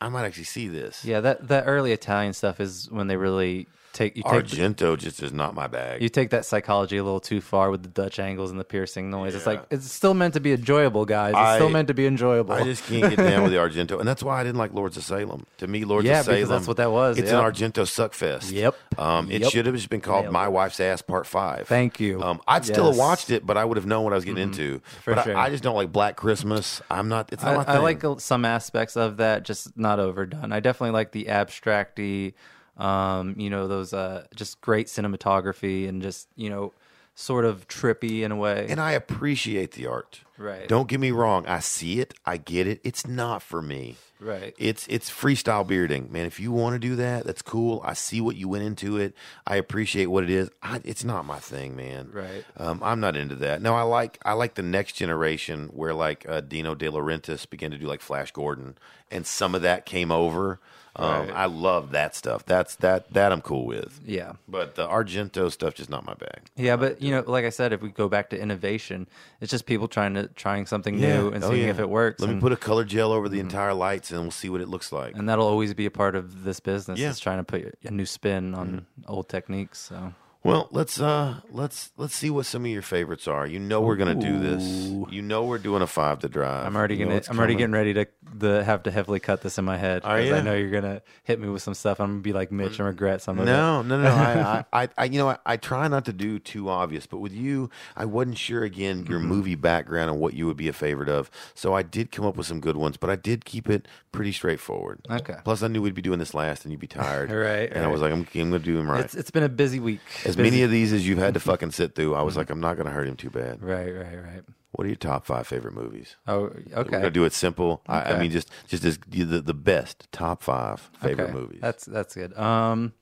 [0.00, 1.04] I might actually see this.
[1.04, 4.98] Yeah, that that early Italian stuff is when they really take you take the- Argento
[4.98, 6.02] just is not my bag.
[6.02, 9.08] you take that psychology a little too far with the Dutch angles and the piercing
[9.10, 9.34] noise.
[9.34, 11.30] It's like it's still meant to be enjoyable, guys.
[11.30, 12.52] It's I- still meant to be enjoyable.
[12.54, 14.96] I just can't get down with the Argento, and that's why I didn't like Lords
[14.98, 15.46] of Salem.
[15.58, 17.42] To me, Lords Yeah, of Salem, because that's what that was, It's yep.
[17.42, 18.52] an Argento suckfest.
[18.52, 18.76] Yep.
[18.98, 19.50] Um, it Yep.
[19.52, 20.48] should have just been called Nailed My.
[20.48, 21.66] Wife's Ass Part Five.
[21.68, 22.20] Thank you.
[22.22, 22.98] Um, I'd still have Mm-hmm.
[22.98, 24.80] watched it, but I would have known what I was getting into.
[25.02, 25.36] For but sure.
[25.36, 26.82] I, I just don't like Black Christmas.
[26.90, 27.32] I'm not.
[27.32, 30.52] It's not I, my I like some aspects of that, just not overdone.
[30.52, 32.34] I definitely like the abstracty,
[32.76, 36.72] um, you know, those uh, just great cinematography and just you know,
[37.14, 38.66] sort of trippy in a way.
[38.68, 40.20] and I appreciate the art.
[40.36, 40.66] Right.
[40.66, 41.46] Don't get me wrong.
[41.46, 42.14] I see it.
[42.26, 42.80] I get it.
[42.82, 43.96] It's not for me.
[44.18, 44.54] Right.
[44.58, 46.26] It's it's freestyle bearding, man.
[46.26, 47.82] If you want to do that, that's cool.
[47.84, 49.14] I see what you went into it.
[49.46, 50.50] I appreciate what it is.
[50.62, 52.10] I, it's not my thing, man.
[52.12, 52.44] Right.
[52.56, 53.60] Um, I'm not into that.
[53.60, 57.70] No, I like I like the next generation where like uh, Dino De Laurentiis began
[57.70, 58.76] to do like Flash Gordon,
[59.10, 60.58] and some of that came over.
[60.96, 61.30] Um, Right.
[61.36, 62.44] I love that stuff.
[62.46, 64.00] That's that that I'm cool with.
[64.06, 64.34] Yeah.
[64.48, 66.42] But the Argento stuff just not my bag.
[66.56, 69.08] Yeah, but you know, like I said, if we go back to innovation,
[69.40, 71.70] it's just people trying to trying something new and Oh, seeing yeah.
[71.70, 72.20] if it works.
[72.20, 74.68] Let me put a color gel over the entire lights, and we'll see what it
[74.68, 75.16] looks like.
[75.16, 76.98] and that'll always be a part of this business.
[77.00, 77.10] Yeah.
[77.10, 79.12] Is trying to put a new spin on Mm-hmm.
[79.12, 79.78] old techniques.
[79.80, 80.12] So
[80.44, 83.46] Well, let's uh let's let's see what some of your favorites are.
[83.46, 84.62] You know we're gonna do this.
[84.90, 85.06] Ooh.
[85.10, 86.66] You know we're doing a five to drive.
[86.66, 87.58] I'm already You know gonna I'm already coming.
[87.70, 90.36] getting ready to the have to heavily cut this in my head Are ya?
[90.36, 91.98] I know you're gonna hit me with some stuff.
[91.98, 93.50] I'm gonna be like Mitch and regret some of it.
[93.50, 94.08] No, no, no.
[94.10, 97.18] I, I, I, I, you know, I, I try not to do too obvious, but
[97.18, 99.28] with you, I wasn't sure again your Mm-hmm.
[99.28, 101.30] movie background and what you would be a favorite of.
[101.54, 104.32] So I did come up with some good ones, but I did keep it pretty
[104.32, 105.00] straightforward.
[105.10, 105.36] Okay.
[105.44, 107.30] Plus, I knew we'd be doing this last, and you'd be tired.
[107.30, 107.92] Right, And I right.
[107.92, 109.02] was like, I'm, I'm going to do them right.
[109.04, 110.00] It's it's been a busy week.
[110.34, 112.50] As Busy- many of these as you've had to fucking sit through, I was like,
[112.50, 113.62] I'm not going to hurt him too bad.
[113.62, 114.42] Right, right, right.
[114.72, 116.16] What are your top five favorite movies?
[116.26, 116.72] Oh, okay.
[116.76, 117.80] We're gonna do it simple.
[117.86, 121.60] I, I mean, just just as the the best top five favorite Okay, movies.
[121.62, 122.36] That's that's good.
[122.36, 122.92] Um,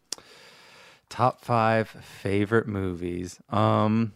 [1.09, 3.41] top five favorite movies.
[3.49, 4.13] Um,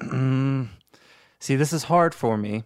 [1.38, 2.64] see, this is hard for me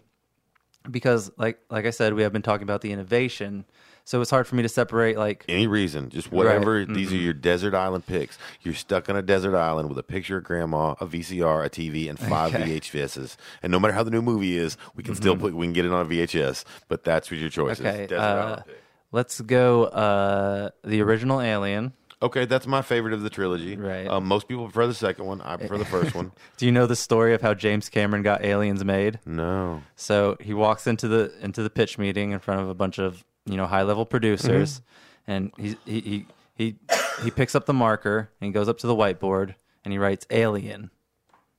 [0.89, 3.63] because, like like I said, we have been talking about the innovation,
[4.05, 5.17] so it's hard for me to separate.
[5.17, 6.77] Like, Any reason, just whatever.
[6.79, 6.87] Right.
[6.87, 8.37] These are your desert island picks.
[8.61, 12.09] You're stuck on a desert island with a picture of grandma, a VCR, a TV,
[12.09, 12.79] and five Okay.
[12.79, 13.35] VHSs.
[13.61, 15.85] And no matter how the new movie is, we can still put, we can get
[15.85, 16.63] it on a VHS.
[16.87, 18.09] But that's what your choice okay, is.
[18.09, 18.83] Desert uh, island pick.
[19.11, 19.85] let's go.
[19.85, 21.93] Uh, the original Alien.
[22.21, 23.75] Okay, that's my favorite of the trilogy.
[23.75, 24.07] Right.
[24.07, 25.41] Um, most people prefer the second one.
[25.41, 26.31] I prefer the first one.
[26.57, 29.19] Do you know the story of how James Cameron got Aliens made?
[29.25, 29.83] No.
[29.95, 33.23] So he walks into the into the pitch meeting in front of a bunch of
[33.45, 34.81] you know high level producers,
[35.27, 35.31] Mm-hmm.
[35.31, 36.25] and he he he
[36.55, 36.75] he
[37.23, 40.25] he picks up the marker and he goes up to the whiteboard and he writes
[40.29, 40.89] alien,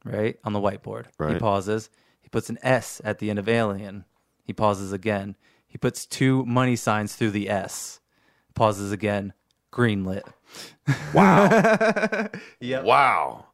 [0.04, 1.06] right on the whiteboard.
[1.34, 1.90] He pauses.
[2.20, 4.04] He puts an S at the end of alien.
[4.42, 5.36] He pauses again.
[5.66, 8.00] He puts two money signs through the S.
[8.54, 9.32] Pauses again.
[9.72, 10.22] Greenlit.
[11.12, 12.28] Wow.
[12.60, 12.84] Yep.
[12.84, 13.46] wow.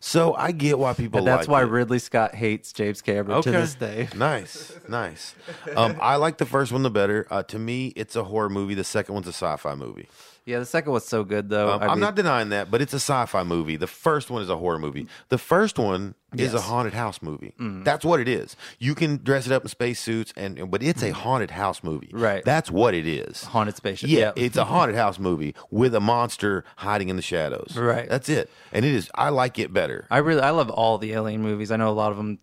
[0.00, 1.66] So I get why people And that's like why it.
[1.66, 4.08] Ridley Scott hates James Cameron to this day.
[4.16, 5.34] nice, nice.
[5.76, 7.26] Um, I like the first one the better.
[7.30, 8.74] Uh, to me, it's a horror movie.
[8.74, 10.08] The second one's a sci-fi movie.
[10.48, 11.70] Yeah, the second was so good though.
[11.72, 13.76] Um, I I'm mean- not denying that, but it's a sci-fi movie.
[13.76, 15.06] The first one is a horror movie.
[15.28, 16.60] The first one is a Mm.
[16.62, 17.52] haunted house movie.
[17.58, 18.56] That's what it is.
[18.78, 22.08] You can dress it up in spacesuits, and but it's a haunted house movie.
[22.14, 22.20] Mm.
[22.22, 22.44] Right.
[22.44, 23.44] That's what it is.
[23.44, 24.08] haunted spaceship.
[24.08, 27.76] Yeah, it's a haunted house movie with a monster hiding in the shadows.
[27.76, 28.08] Right.
[28.08, 28.50] That's it.
[28.72, 29.10] And it is.
[29.14, 30.06] I like it better.
[30.10, 31.70] I really I love all the Alien movies.
[31.70, 32.38] I know a lot of them.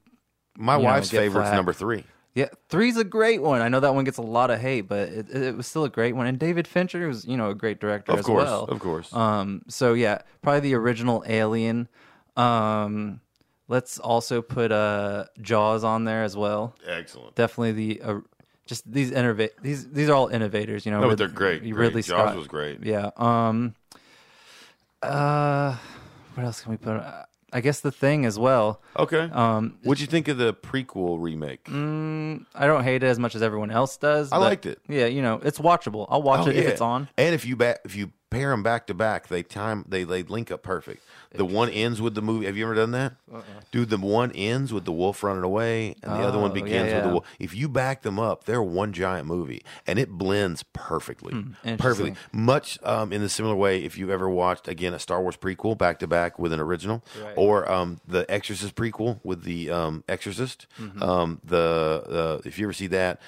[0.57, 1.55] My know, wife's get favorite's flack.
[1.55, 2.03] number three.
[2.35, 3.61] Yeah, three's a great one.
[3.61, 5.89] I know that one gets a lot of hate, but it, it was still a
[5.89, 6.27] great one.
[6.27, 8.63] And David Fincher was you know a great director Of as course, well.
[8.65, 9.13] of course.
[9.13, 11.87] Um, so yeah, probably the original Alien.
[12.35, 13.21] Um,
[13.69, 16.75] let's also put uh Jaws on there as well.
[16.85, 17.35] Excellent.
[17.35, 18.19] Definitely the uh,
[18.65, 20.85] just these innovate these these are all innovators.
[20.85, 21.61] You know, No, but Rid- they're great.
[21.63, 22.05] Ridley great.
[22.05, 22.83] Jaws Scott was great.
[22.83, 23.11] Yeah.
[23.15, 23.75] Um.
[25.01, 25.77] Uh,
[26.33, 26.95] what else can we put?
[26.97, 27.23] Uh,
[27.55, 28.81] I guess the thing as well.
[28.99, 29.29] Okay.
[29.31, 31.63] Um, What'd you think of the prequel remake?
[31.63, 34.29] mm, I don't hate it as much as everyone else does.
[34.33, 34.81] I but liked it.
[34.89, 36.05] Yeah, you know, it's watchable.
[36.09, 37.07] I'll watch Oh, it if it's on.
[37.17, 40.23] And if you ba- if you pair them back to back, they time they they
[40.23, 41.03] link up perfect.
[41.33, 42.45] The one ends with the movie.
[42.45, 43.15] Have you ever done that?
[43.69, 46.59] Dude, the one ends with the wolf running away, and the other one Uh-uh.
[46.59, 47.25] Oh, begins yeah, with the wolf.
[47.39, 51.33] If you back them up, they're one giant movie, and it blends perfectly.
[51.33, 52.15] Hmm, perfectly.
[52.31, 55.77] Much um, in the similar way, if you ever watched again a Star Wars prequel
[55.77, 57.33] back to back with an original, Right.
[57.35, 60.67] or um, the Exorcist prequel with the um, Exorcist.
[60.79, 61.03] Mm-hmm.
[61.03, 63.19] Um, the uh, if you ever see that.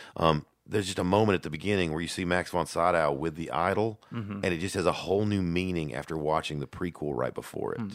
[0.70, 3.50] There's just a moment at the beginning where you see Max von Sydow with the
[3.52, 4.40] idol, Mm-hmm.
[4.44, 7.82] and it just has a whole new meaning after watching the prequel right before it.
[7.82, 7.90] Hmm.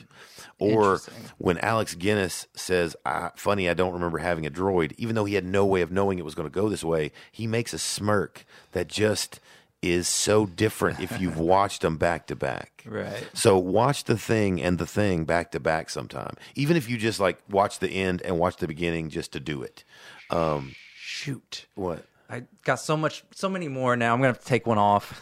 [0.58, 1.00] Or
[1.38, 5.34] when Alec Guinness says, I, "Funny, I don't remember having a droid," even though he
[5.34, 7.78] had no way of knowing it was going to go this way, he makes a
[7.78, 9.40] smirk that just
[9.82, 12.84] is so different if you've watched them back to back.
[12.86, 13.26] Right.
[13.34, 17.18] So watch the thing and the thing back to back sometime, even if you just
[17.18, 19.82] like watch the end and watch the beginning just to do it.
[20.30, 21.66] Um, Shoot.
[21.74, 22.04] what?
[22.32, 24.14] I got so much, so many more now.
[24.14, 25.20] I'm gonna have to take one off.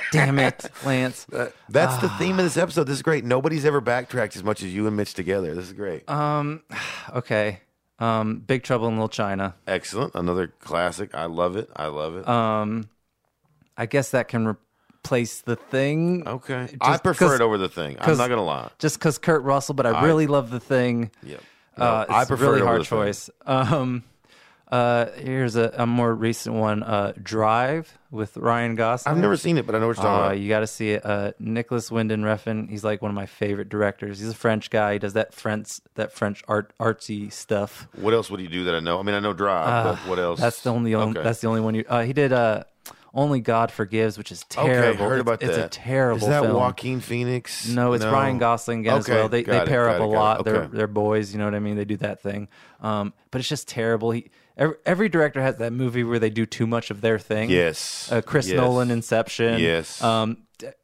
[0.12, 1.26] Damn it, Lance.
[1.70, 2.84] That's the theme of this episode.
[2.84, 3.24] This is great.
[3.24, 5.54] Nobody's ever backtracked as much as you and Mitch together.
[5.54, 6.08] This is great.
[6.08, 6.62] Um,
[7.14, 7.60] okay.
[7.98, 9.54] Um, Big Trouble in Little China.
[9.66, 10.14] Excellent.
[10.14, 11.14] Another classic.
[11.14, 11.70] I love it.
[11.74, 12.28] I love it.
[12.28, 12.88] Um,
[13.78, 16.26] I guess that can replace the thing.
[16.28, 16.66] okay.
[16.66, 17.96] just I prefer 'cause- it over the thing.
[17.98, 18.70] I'm 'cause- not going to lie.
[18.78, 21.10] Just because Kurt Russell, but I really love the thing.
[21.22, 21.40] Yep.
[21.78, 22.98] Uh, No, I prefer a really it over hard the thing.
[22.98, 23.30] choice.
[23.46, 24.04] Um,
[24.70, 26.82] Uh, here's a, a more recent one.
[26.84, 29.12] Uh, Drive with Ryan Gosling.
[29.16, 30.38] I've never seen it, but I know what you're talking Uh, about.
[30.38, 31.04] you got to see it.
[31.04, 32.70] Uh, Nicolas Winding Refn.
[32.70, 34.20] He's like one of my favorite directors.
[34.20, 34.92] He's a French guy.
[34.94, 37.88] He does that French that French art artsy stuff.
[37.96, 39.00] What else would he do that I know?
[39.00, 40.38] I mean, I know Drive, but what else?
[40.38, 41.24] Uh, That's the only, only Okay.
[41.24, 41.84] that's the only one you.
[41.88, 42.62] Uh, he did uh,
[43.12, 45.04] Only God Forgives, which is terrible.
[45.08, 45.66] Heard it's, about it's that.
[45.66, 46.54] a terrible Is that film.
[46.54, 47.66] Joaquin Phoenix?
[47.68, 49.28] No, it's Ryan Gosling again as Okay, well.
[49.28, 50.14] They got they it, pair got up it, a got it.
[50.14, 50.44] lot.
[50.44, 50.76] They're Okay.
[50.76, 51.32] they're boys.
[51.32, 51.74] You know what I mean?
[51.76, 52.46] They do that thing.
[52.80, 54.12] Um, but it's just terrible.
[54.12, 54.30] He
[54.60, 57.50] every, every director has that movie where they do too much of their thing.
[57.50, 58.10] Yes.
[58.12, 58.56] Uh, Chris Yes.
[58.56, 59.58] Nolan, Inception.
[59.58, 60.00] Yes.
[60.00, 60.36] Um,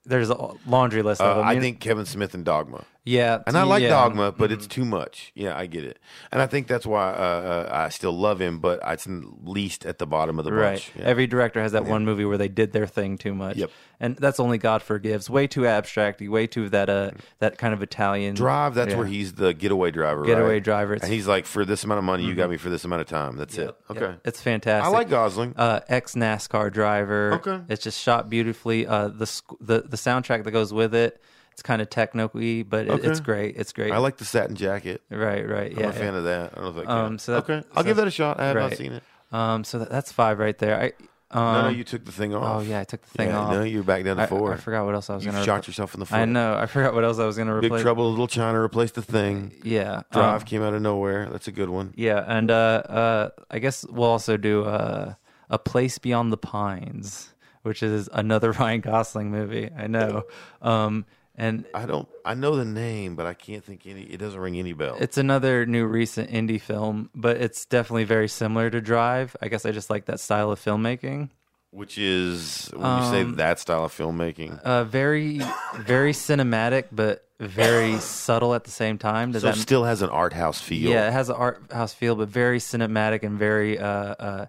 [0.05, 1.47] there's a laundry list of Uh, them.
[1.49, 2.85] I think Kevin Smith and Dogma.
[3.09, 3.91] Yeah, And I like yeah.
[3.91, 5.31] Dogma, but it's too much.
[5.37, 6.01] Yeah, I get it,
[6.33, 9.99] and I think that's why uh, uh, I still love him, but it's least at
[9.99, 10.73] the bottom of the Right.
[10.75, 10.91] bunch.
[10.97, 11.05] Yeah.
[11.05, 13.57] Every director has that one movie where they did their thing too much.
[13.59, 13.71] Yep.
[14.01, 15.31] And that's only God forgives.
[15.31, 16.29] Way too abstracty.
[16.29, 18.75] Way too that uh that kind of Italian Drive.
[18.75, 18.99] That's Yeah.
[18.99, 20.25] where he's the getaway driver.
[20.25, 20.65] Getaway right?
[20.65, 22.85] driver, it's- and he's like, for this amount of money, you got me for this
[22.85, 23.37] amount of time.
[23.37, 23.65] That's it.
[23.67, 23.79] Yep.
[23.93, 24.15] Okay.
[24.25, 24.85] It's fantastic.
[24.87, 25.55] I like Gosling.
[25.57, 27.35] uh, ex NASCAR driver.
[27.35, 27.61] Okay.
[27.69, 28.87] It's just shot beautifully.
[28.87, 29.31] Uh, the
[29.61, 31.23] the the soundtrack that goes with it,
[31.57, 33.09] it's kind of techno-y, but it, Okay.
[33.09, 33.57] it's great.
[33.57, 33.91] It's great.
[33.91, 35.01] I like the satin jacket.
[35.11, 35.73] right, right.
[35.73, 35.89] I'm Yeah.
[35.89, 36.53] a fan of that.
[36.53, 37.05] I don't know if I can.
[37.07, 38.39] Um, so that- okay, I'll give that a shot.
[38.39, 39.03] I have not seen it.
[39.33, 40.79] Um, so that, that's five right there.
[40.79, 40.93] I
[41.31, 42.61] um, no, no, you took the thing off.
[42.61, 43.53] oh yeah, I took the thing Yeah, off.
[43.53, 44.53] No, you're back down to I, four.
[44.53, 45.45] I forgot what else I was you gonna.
[45.45, 46.15] shot repla- yourself in the foot.
[46.17, 46.57] I know.
[46.57, 47.73] I forgot what else I was gonna replace.
[47.73, 47.81] Big.
[47.83, 49.53] Trouble Little China replaced the thing.
[49.65, 50.03] Yeah.
[50.13, 51.27] Drive um, came out of nowhere.
[51.33, 51.95] That's a good one.
[51.97, 55.15] Yeah, and uh, uh, I guess we'll also do uh,
[55.51, 59.71] a place beyond the pines, which is another Ryan Gosling movie.
[59.77, 60.23] I know,
[60.63, 62.09] um, and I don't.
[62.25, 64.03] I know the name, but I can't think any.
[64.03, 64.97] It doesn't ring any bell.
[65.01, 69.37] it's another new recent indie film, but it's definitely very similar to Drive.
[69.43, 71.31] I guess I just like that style of filmmaking.
[71.73, 74.63] Which is when you say Um, that style of filmmaking.
[74.63, 75.43] Uh, very,
[75.75, 79.33] very cinematic, but very subtle at the same time.
[79.33, 80.89] Does So it that still has an art house feel.
[80.91, 84.47] Yeah, it has an art house feel, but very cinematic and very uh, uh,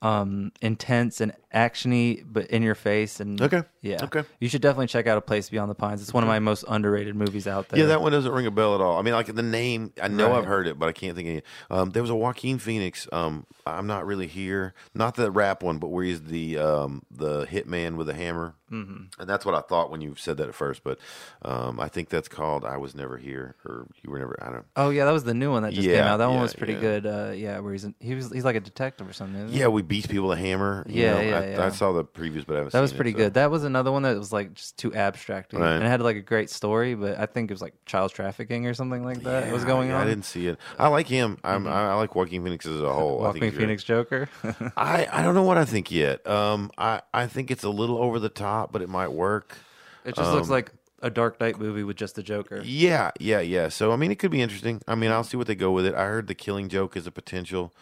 [0.00, 3.20] um, intense and actiony, but in your face.
[3.20, 3.62] And Okay.
[3.80, 4.22] yeah, Okay.
[4.38, 6.00] You should definitely check out A Place Beyond the Pines.
[6.02, 7.80] It's one of my most underrated movies out there.
[7.80, 8.98] Yeah, that one doesn't ring a bell at all.
[8.98, 10.38] I mean, like the name, I know Right.
[10.38, 11.44] I've heard it, but I can't think of it.
[11.70, 13.08] Um, there was a Joaquin Phoenix.
[13.12, 14.74] Um, I'm not really here.
[14.94, 18.54] Not the rap one, but where he's the um, the hitman with a hammer.
[18.72, 19.20] Mm-hmm.
[19.20, 20.84] And that's what I thought when you said that at first.
[20.84, 20.98] But
[21.42, 24.66] um, I think that's called "I Was Never Here" or "You Were Never." I don't.
[24.76, 26.18] Oh yeah, that was the new one that just came out.
[26.18, 26.80] That one was pretty yeah.
[26.80, 27.06] good.
[27.06, 29.48] Uh, yeah, where he's in, he was he's like a detective or something.
[29.50, 30.84] Yeah, we beat people with a hammer.
[30.88, 31.20] you Yeah, know.
[31.20, 31.66] yeah, I, yeah.
[31.66, 32.72] I saw the previews, but I haven't.
[32.72, 33.16] That was seen it, pretty so.
[33.18, 33.34] good.
[33.34, 35.74] That was another one that was like just too abstract, Right.
[35.76, 38.66] and it had like a great story, but I think it was like child trafficking
[38.66, 39.46] or something like that.
[39.46, 40.00] Yeah, was going yeah, on.
[40.00, 40.08] Mm-hmm.
[40.08, 40.58] I didn't see it.
[40.78, 41.38] I like him.
[41.44, 43.24] I'm, I, I like Joaquin Phoenix as a whole.
[43.24, 43.62] I think Joaquin he's great.
[43.64, 44.28] Phoenix Joker.
[44.76, 46.26] I, I don't know what I think yet.
[46.26, 49.56] Um, I, I think it's a little over the top, but it might work.
[50.04, 52.60] It just Um, looks like a Dark Knight movie with just the Joker.
[52.64, 53.68] Yeah, yeah, yeah.
[53.68, 54.80] So I mean, it could be interesting.
[54.88, 55.94] I mean, I'll see what they go with it.
[55.94, 57.72] I heard the Killing Joke is a potential,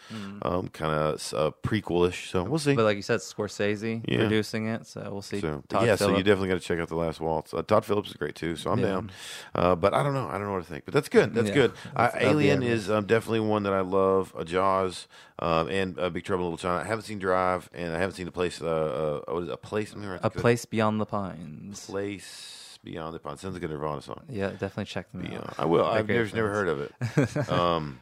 [0.41, 2.29] um, kind of uh, prequelish.
[2.29, 2.75] So we'll see.
[2.75, 4.17] But like you said, Scorsese Yeah.
[4.19, 5.39] producing it, so we'll see.
[5.41, 7.53] so yeah, so you definitely got to check out the Last Waltz.
[7.53, 8.85] Uh, Todd Phillips is great too, so I'm Yeah.
[8.85, 9.11] down.
[9.55, 10.27] Uh, but I don't know.
[10.27, 10.85] I don't know what to think.
[10.85, 11.33] But that's good.
[11.33, 11.53] That's Yeah.
[11.53, 11.71] good.
[11.95, 14.33] That's- Alien is um, definitely one that I love.
[14.37, 15.07] Uh, Jaws
[15.39, 16.83] um, and uh, Big Trouble in Little China.
[16.83, 18.61] I haven't seen Drive, and I haven't seen the place.
[18.61, 19.53] Uh, uh, what is it?
[19.53, 19.93] a place?
[20.23, 21.85] A place beyond the pines.
[21.85, 22.56] place
[22.91, 23.39] beyond the pond.
[23.39, 24.21] Sounds like a Nirvana song.
[24.29, 25.55] Yeah, definitely check them Yeah, out.
[25.57, 25.85] I will.
[25.85, 27.49] I've never, never heard of it.
[27.49, 27.99] um,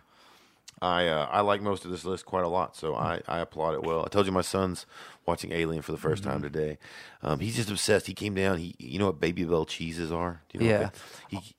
[0.82, 3.74] I uh, I like most of this list quite a lot, so I, I applaud
[3.76, 4.04] it well.
[4.06, 4.86] I told you my son's
[5.26, 6.30] watching Alien for the 1st Mm-hmm.
[6.30, 6.78] time today.
[7.24, 8.08] Um, he's just obsessed.
[8.08, 8.58] He came down.
[8.58, 10.42] He you know what Baby Bell cheeses are?
[10.50, 10.90] Do you know Yeah.
[11.32, 11.56] They, he,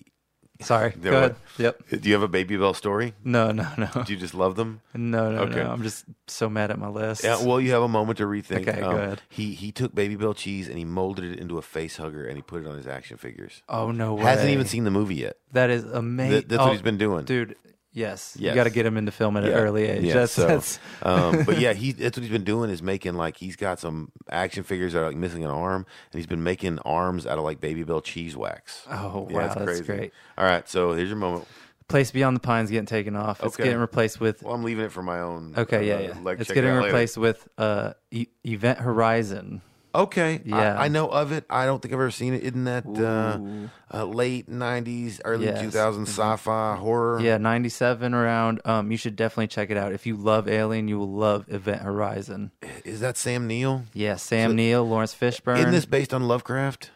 [0.61, 1.36] Sorry, go ahead.
[1.59, 1.82] Yep.
[2.00, 3.14] do you have a Baby Bell story?
[3.24, 4.80] No, no, no, Do you just love them?
[4.94, 5.57] no, no, Okay.
[5.62, 5.70] no.
[5.70, 7.24] I'm just so mad at my list.
[7.24, 8.66] Yeah, well, you have a moment to rethink.
[8.68, 9.22] Okay, go Um, ahead.
[9.28, 12.36] He he took Baby Bell cheese and he molded it into a face hugger and
[12.36, 13.62] he put it on his action figures.
[13.68, 14.22] oh no way.
[14.24, 15.36] Hasn't even seen the movie yet.
[15.52, 16.32] That is amazing.
[16.32, 17.24] Th- that's what he's been doing.
[17.24, 17.57] dude.
[17.97, 18.51] Yes, Yes.
[18.53, 20.03] you got to get him into film at an early age.
[20.05, 23.14] Yeah, that's, so, that's um, but yeah, he that's what he's been doing is making
[23.14, 26.42] like he's got some action figures that are like missing an arm, and he's been
[26.42, 28.86] making arms out of like Baby Bell cheese wax.
[28.90, 29.84] Oh, Yeah, wow, that's crazy.
[29.84, 30.12] great.
[30.36, 31.47] All right, so here's your moment.
[31.88, 33.42] place beyond the pines getting taken off.
[33.42, 33.64] It's Okay.
[33.64, 35.55] getting replaced with Well, I'm leaving it for my own.
[35.57, 36.30] okay, uh, yeah, yeah.
[36.38, 36.86] It's getting out later.
[36.88, 39.62] replaced with uh, e- Event Horizon.
[40.03, 40.78] Okay, Yeah.
[40.78, 41.44] I, I know of it.
[41.51, 42.42] I don't think I've ever seen it.
[42.42, 45.62] Isn't that uh, uh, late '90s, early Yes.
[45.74, 47.20] 2000s sci-fi horror?
[47.20, 48.61] Yeah, 97 around.
[48.64, 49.92] Um, you should definitely check it out.
[49.92, 52.51] If you love Alien, you will love Event Horizon.
[52.84, 53.84] Is that Sam Neill?
[53.94, 55.59] Yeah, Sam Neill, Laurence Fishburne.
[55.59, 56.90] Isn't this based on Lovecraft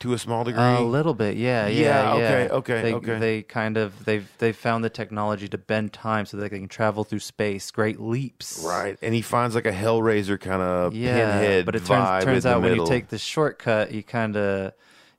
[0.00, 0.60] to a small degree?
[0.62, 2.14] a little bit, yeah, Yeah, yeah, yeah.
[2.14, 3.18] okay, okay, they, okay.
[3.18, 6.68] They kind of they've they've found the technology to bend time so that they can
[6.68, 7.70] travel through space.
[7.70, 11.84] Great leaps, Right, and he finds like a Hellraiser kind of Yeah, pinhead but it
[11.84, 14.72] turns turns out when you take the shortcut, you kind of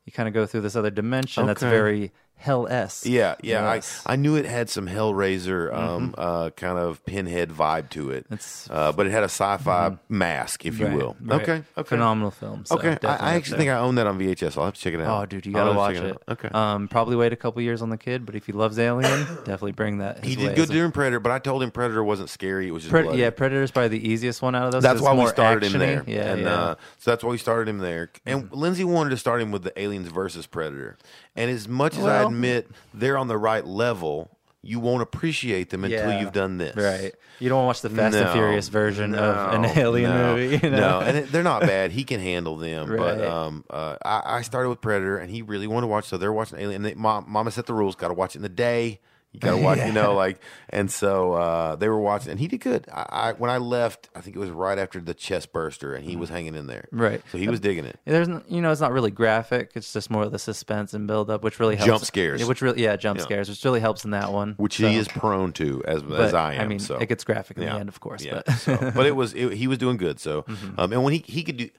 [0.05, 3.05] you kind of go through this other dimension that's very Hell S.
[3.05, 3.73] Yeah, yeah.
[3.73, 4.03] Yes.
[4.05, 8.25] I, I knew it had some Hellraiser um, uh, kind of pinhead vibe to it.
[8.31, 11.15] It's- uh, but it had a sci-fi mask, if you Right, will.
[11.19, 11.41] right.
[11.41, 11.87] Okay, okay.
[11.89, 12.63] Phenomenal film.
[12.65, 13.57] So Okay, I, definitely I up actually there.
[13.59, 14.55] think I own that on VHS.
[14.57, 15.23] I'll have to check it out.
[15.23, 16.11] Oh, dude, you I'll gotta to watch check it.
[16.11, 16.23] out.
[16.45, 16.49] Okay.
[16.53, 19.71] Um, probably wait a couple years on the kid, but if he loves Alien, definitely
[19.71, 20.23] bring that.
[20.23, 22.67] he his did good a- during Predator, but I told him Predator wasn't scary.
[22.67, 23.19] It was just Pred- bloody.
[23.19, 24.83] yeah, Predator's probably the easiest one out of those.
[24.83, 26.13] That's why we more started him action-y.
[26.13, 26.23] there.
[26.25, 26.53] Yeah, and, yeah.
[26.53, 28.11] Uh, so that's why we started him there.
[28.27, 30.97] And Lindsay wanted to start him with the Aliens versus Predator.
[31.37, 34.29] And as much as I Well- admit they're on the right level,
[34.63, 36.19] you won't appreciate them until Yeah.
[36.19, 36.75] you've done this.
[36.75, 37.13] right.
[37.39, 40.09] You don't want to watch the Fast No, and Furious version of an no, Alien
[40.11, 40.59] no, movie.
[40.65, 40.77] You know?
[40.79, 41.91] No, and it, they're not bad.
[41.91, 42.87] He can handle them.
[42.97, 43.27] But Right.
[43.27, 46.05] um, uh, I, I started with Predator, and he really wanted to watch.
[46.05, 46.77] So they're watching Alien.
[46.77, 47.95] And they, mom, Mama set the rules.
[47.95, 48.99] Got to watch it in the day.
[49.33, 50.39] You got to watch, you know, like.
[50.69, 52.87] And so uh, they were watching, and he did good.
[52.91, 56.03] I, I when I left, I think it was right after the chest burster, and
[56.03, 56.87] he was hanging in there.
[56.87, 57.01] Mm-hmm.
[57.01, 57.21] Right.
[57.31, 57.99] So he was digging it.
[58.05, 59.71] There's, you know, it's not really graphic.
[59.75, 61.87] It's just more of the suspense and build up, which really helps.
[61.87, 62.43] Jump scares.
[62.45, 63.25] Which really, yeah, jump Yeah.
[63.25, 64.55] scares, which really helps in that one.
[64.57, 66.61] Which So- he is prone to, as as I am.
[66.61, 67.73] I mean, so it gets graphic in Yeah.
[67.73, 68.23] the end, of course.
[68.23, 70.19] Yeah, But so, but it was it, he was doing good.
[70.19, 70.79] So, Mm-hmm.
[70.79, 71.69] um, and when he he could do.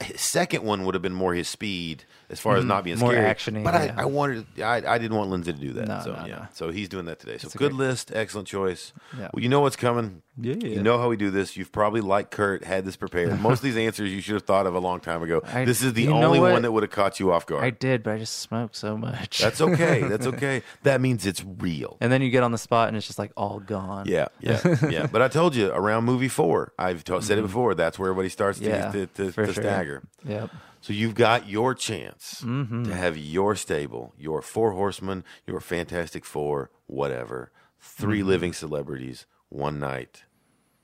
[0.00, 3.04] His second one would have been more his speed as far as not being Mm-hmm.
[3.04, 3.34] More scary.
[3.34, 3.94] actiony, but I, yeah.
[3.96, 5.88] I wanted I, I didn't want Lindsay to do that.
[5.88, 6.46] No, so no, yeah, no.
[6.52, 7.38] so he's doing that today.
[7.38, 8.92] So a good great- list, excellent choice.
[9.18, 9.28] Yeah.
[9.32, 10.22] Well, you know what's coming.
[10.40, 10.54] Yeah.
[10.54, 11.56] You know how we do this.
[11.56, 13.40] You've probably, like Kurt, had this prepared.
[13.42, 15.42] Most of these answers you should have thought of a long time ago.
[15.44, 16.52] I- this is the you know only what?
[16.52, 17.64] one that would have caught you off guard.
[17.64, 19.38] I did, but I just smoked so much.
[19.38, 20.02] That's okay.
[20.02, 20.62] That's okay.
[20.84, 21.96] That means it's real.
[22.00, 24.06] and then you get on the spot and it's just like all gone.
[24.06, 24.60] Yeah, yeah,
[24.90, 25.06] yeah.
[25.06, 27.74] But I told you around movie four, I've to- said it before.
[27.74, 28.98] That's where everybody starts to, Mm-hmm.
[28.98, 29.62] Yeah, to, to, for to sure.
[29.62, 30.02] stagger.
[30.24, 30.50] Yep.
[30.80, 32.84] So you've got your chance Mm-hmm.
[32.84, 37.50] to have your stable, your four horsemen, your Fantastic Four, whatever,
[37.80, 38.28] 3 Mm-hmm.
[38.28, 40.24] living celebrities, one night.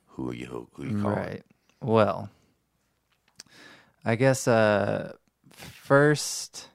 [0.09, 0.47] Who are you?
[0.47, 1.17] Who, who you calling?
[1.17, 1.43] Right.
[1.81, 2.31] Well,
[4.05, 5.13] I guess uh,
[5.51, 6.69] first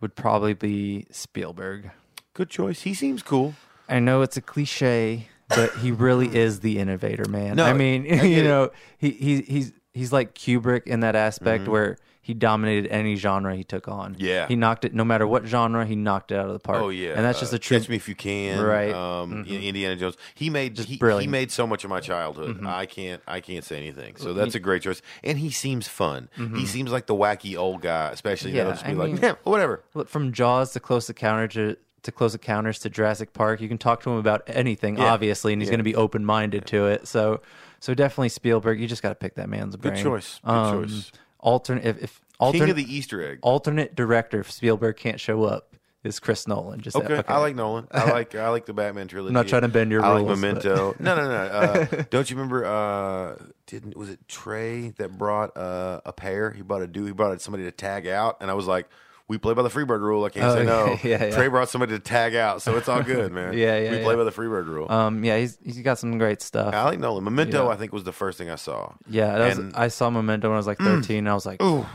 [0.00, 1.90] would probably be Spielberg.
[2.34, 2.82] Good choice.
[2.82, 3.54] He seems cool.
[3.88, 7.56] I know it's a cliche, but he really is the innovator, man.
[7.56, 11.66] No, I mean, I you know, he, he he's he's like Kubrick in that aspect
[11.66, 14.12] where he dominated any genre he took on.
[14.12, 14.22] Mm-hmm.
[14.24, 14.46] Yeah.
[14.48, 14.92] he knocked it.
[14.92, 16.82] No matter what genre, he knocked it out of the park.
[16.82, 17.78] Oh yeah, and that's just Uh, a true.
[17.80, 18.92] Catch Me If You Can, Right.
[18.94, 19.32] Mm-hmm.
[19.32, 20.16] Um, Indiana Jones.
[20.34, 21.24] He made he, he brilliant.
[21.28, 21.30] Mm-hmm.
[21.32, 22.64] made so much of my childhood.
[22.66, 24.16] I can't I can't say anything.
[24.16, 25.00] So that's a great choice.
[25.24, 26.28] And he seems fun.
[26.54, 28.56] He seems like the wacky old guy, especially Mm-hmm.
[28.58, 29.82] Yeah, that'll just be I like, mean- "Yeah, whatever.
[29.94, 33.78] Look, from Jaws to Close Encounter to to Close Encounters to Jurassic Park, you can
[33.78, 35.12] talk to him about anything, Yeah.
[35.12, 35.72] obviously, and he's Yeah.
[35.72, 37.08] going to be open minded to it.
[37.08, 37.40] So,
[37.80, 38.80] so definitely Spielberg.
[38.80, 40.00] You just got to pick that man's brain.
[40.02, 40.40] choice.
[40.44, 41.12] Good Um, choice.
[41.40, 43.38] Alternate if, if King alternate of the Easter egg.
[43.42, 45.74] alternate director if Spielberg can't show up
[46.04, 46.80] is Chris Nolan.
[46.80, 47.88] Just Okay, I like Nolan.
[47.90, 49.30] I like I like the Batman trilogy.
[49.30, 50.94] I'm not trying to bend your I rules, like Memento.
[50.98, 51.34] No, no, no.
[51.34, 52.64] Uh, don't you remember?
[52.64, 53.36] Uh,
[53.66, 56.52] didn't was it Trey that brought uh, a pair?
[56.52, 57.06] He brought a dude.
[57.06, 58.88] He brought somebody to tag out, and I was like.
[59.28, 60.24] We play by the Freebird rule.
[60.24, 60.98] I can't Oh, say no.
[61.04, 61.30] yeah, yeah.
[61.34, 63.52] Trey brought somebody to tag out, so it's all good, man.
[63.58, 64.90] Yeah, yeah, We play by the Freebird rule.
[64.90, 66.74] Um, yeah, he's he's got some great stuff.
[66.74, 67.24] I like Nolan.
[67.24, 67.72] Memento, yeah.
[67.72, 68.94] I think, was the first thing I saw.
[69.08, 69.78] yeah, that was, and- Mm.
[69.78, 71.18] I saw Memento when I was like 13.
[71.18, 71.86] and I was like, ooh,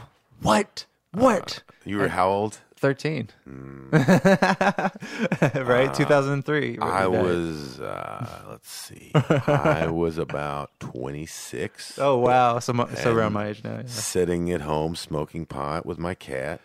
[0.42, 0.86] what?
[1.12, 1.64] What?
[1.86, 2.60] You were how old?
[2.78, 3.30] 13.
[3.92, 4.92] right?
[5.94, 6.78] 2003.
[6.78, 6.84] Mm.
[6.84, 7.80] I was.
[7.80, 9.12] Uh, let's see.
[9.16, 11.98] I was about twenty six.
[11.98, 12.60] Oh, wow.
[12.60, 13.78] So, so around my age now.
[13.78, 13.84] Yeah.
[13.86, 16.60] sitting at home smoking pot with my cat,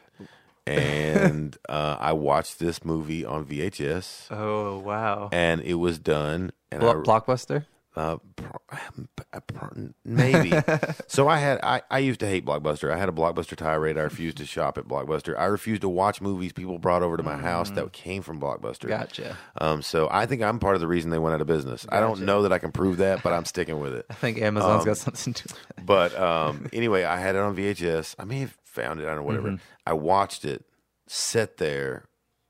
[0.68, 5.28] and uh, I watched this movie on VHS, Oh, wow.
[5.32, 6.52] and it was done.
[6.70, 7.64] And Blo- Blockbuster?
[7.98, 9.66] Uh, pr-
[10.04, 10.52] maybe.
[11.08, 12.92] so I had I, I used to hate Blockbuster.
[12.92, 13.98] I had a Blockbuster tirade.
[13.98, 15.36] I refused to shop at Blockbuster.
[15.38, 18.84] I refused to watch movies people brought over to my house that came from Blockbuster.
[18.84, 18.88] Mm.
[18.88, 19.36] Gotcha.
[19.60, 21.86] Um, so I think I'm part of the reason they went out of business.
[21.88, 24.06] I don't know that I can prove that, but I'm sticking with it.
[24.10, 25.54] I think Amazon's Um, got something to it.
[25.84, 28.14] But um, anyway, I had it on VHS.
[28.18, 29.04] I may have found it.
[29.04, 29.48] I don't know, whatever.
[29.48, 29.62] Mm-hmm.
[29.86, 30.64] I watched it,
[31.06, 32.04] sat there.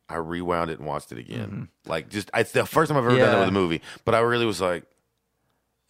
[0.09, 1.69] I rewound it and watched it again.
[1.87, 3.41] Like just, it's the first time I've ever done that Mm-hmm.
[3.41, 3.83] With a movie.
[4.05, 4.85] But I really was like,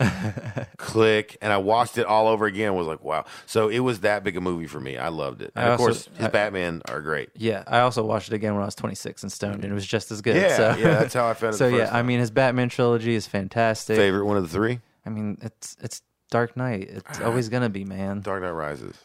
[0.77, 2.75] click, and I watched it all over again.
[2.75, 3.25] Was like, wow.
[3.47, 4.97] So it was that big a movie for me.
[4.97, 5.53] I loved it.
[5.55, 7.31] And I of also- course, his I- Batman are great.
[7.37, 9.87] Yeah, I also watched it again when I was 26 and stoned, and it was
[9.87, 10.37] just as good.
[10.37, 10.77] Yeah, so.
[10.79, 12.07] yeah, that's how I found it So the yeah, first I time.
[12.07, 13.97] mean, his Batman trilogy is fantastic.
[13.97, 16.89] Favorite one of the three, I mean, it's it's Dark Knight.
[16.91, 18.21] It's always gonna be, man.
[18.21, 18.97] Dark Knight Rises.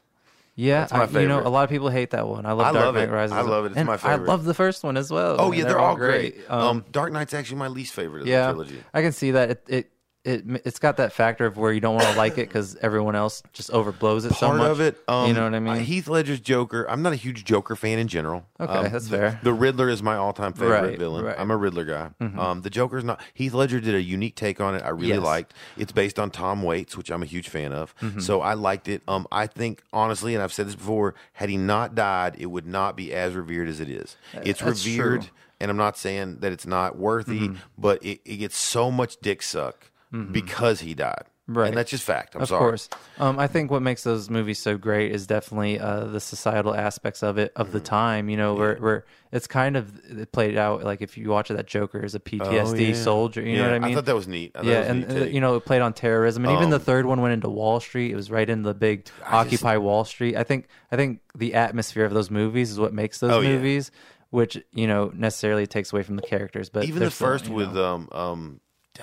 [0.56, 1.46] Yeah, my I, you know, favorite.
[1.48, 2.46] a lot of people hate that one.
[2.46, 3.12] I love I Dark love Knight it.
[3.12, 3.32] Rises.
[3.36, 3.70] I love it.
[3.70, 4.26] It's and my favorite.
[4.26, 5.38] I love the first one as well.
[5.40, 5.58] Oh man.
[5.60, 6.38] yeah, they're, all great.
[6.48, 8.84] Um, Um, Dark Knight's actually my least favorite of yeah, the trilogy.
[8.94, 9.50] I can see that.
[9.50, 9.92] It, it
[10.26, 13.14] it it's got that factor of where you don't want to like it because everyone
[13.16, 14.70] else just overblows it so Part much.
[14.72, 15.80] of it, um, you know what I mean?
[15.84, 16.86] Heath Ledger's Joker.
[16.90, 18.46] I'm not a huge Joker fan in general.
[18.60, 19.40] Okay, Um, that's the, fair.
[19.44, 21.26] The Riddler is my all-time favorite Right, villain.
[21.26, 21.34] right.
[21.34, 21.42] Mm-hmm.
[21.42, 22.10] I'm a Riddler guy.
[22.22, 23.20] Um, the Joker's not.
[23.34, 24.84] Heath Ledger did a unique take on it.
[24.84, 25.24] I really Yes.
[25.24, 25.54] liked.
[25.78, 27.94] It's based on Tom Waits, which I'm a huge fan of.
[28.00, 28.20] Mm-hmm.
[28.22, 29.02] So I liked it.
[29.10, 32.66] Um, I think honestly, and I've said this before, had he not died, it would
[32.66, 34.16] not be as revered as it is.
[34.44, 35.30] It's Uh, that's revered, true.
[35.60, 37.56] and I'm not saying that it's not worthy, Mm-hmm.
[37.78, 39.90] but it, it gets so much dick suck
[40.32, 41.24] because he died.
[41.46, 41.68] Right.
[41.68, 42.36] and that's just fact.
[42.36, 42.60] I'm of sorry.
[42.60, 42.88] course.
[43.20, 47.22] Um, I think what makes those movies so great is definitely uh, the societal aspects
[47.22, 47.84] of it of the Mm-hmm.
[47.86, 48.30] time.
[48.30, 51.68] You know, where where it's kind of it played out like if you watch that
[51.68, 52.94] Joker is a PTSD Oh, yeah.
[52.94, 53.42] soldier.
[53.42, 53.92] You know what I mean?
[53.92, 54.52] I thought that was neat.
[54.64, 57.06] Yeah, was and neat you know it played on terrorism, and even the Um, third
[57.08, 58.12] one went into Wall Street.
[58.12, 60.38] It was right in the big Occupy Wall Street.
[60.38, 63.50] I think I think the atmosphere of those movies is what makes those Oh, yeah.
[63.50, 63.92] movies,
[64.30, 66.70] which you know necessarily takes away from the characters.
[66.70, 67.86] But even the first with know.
[67.86, 68.60] um um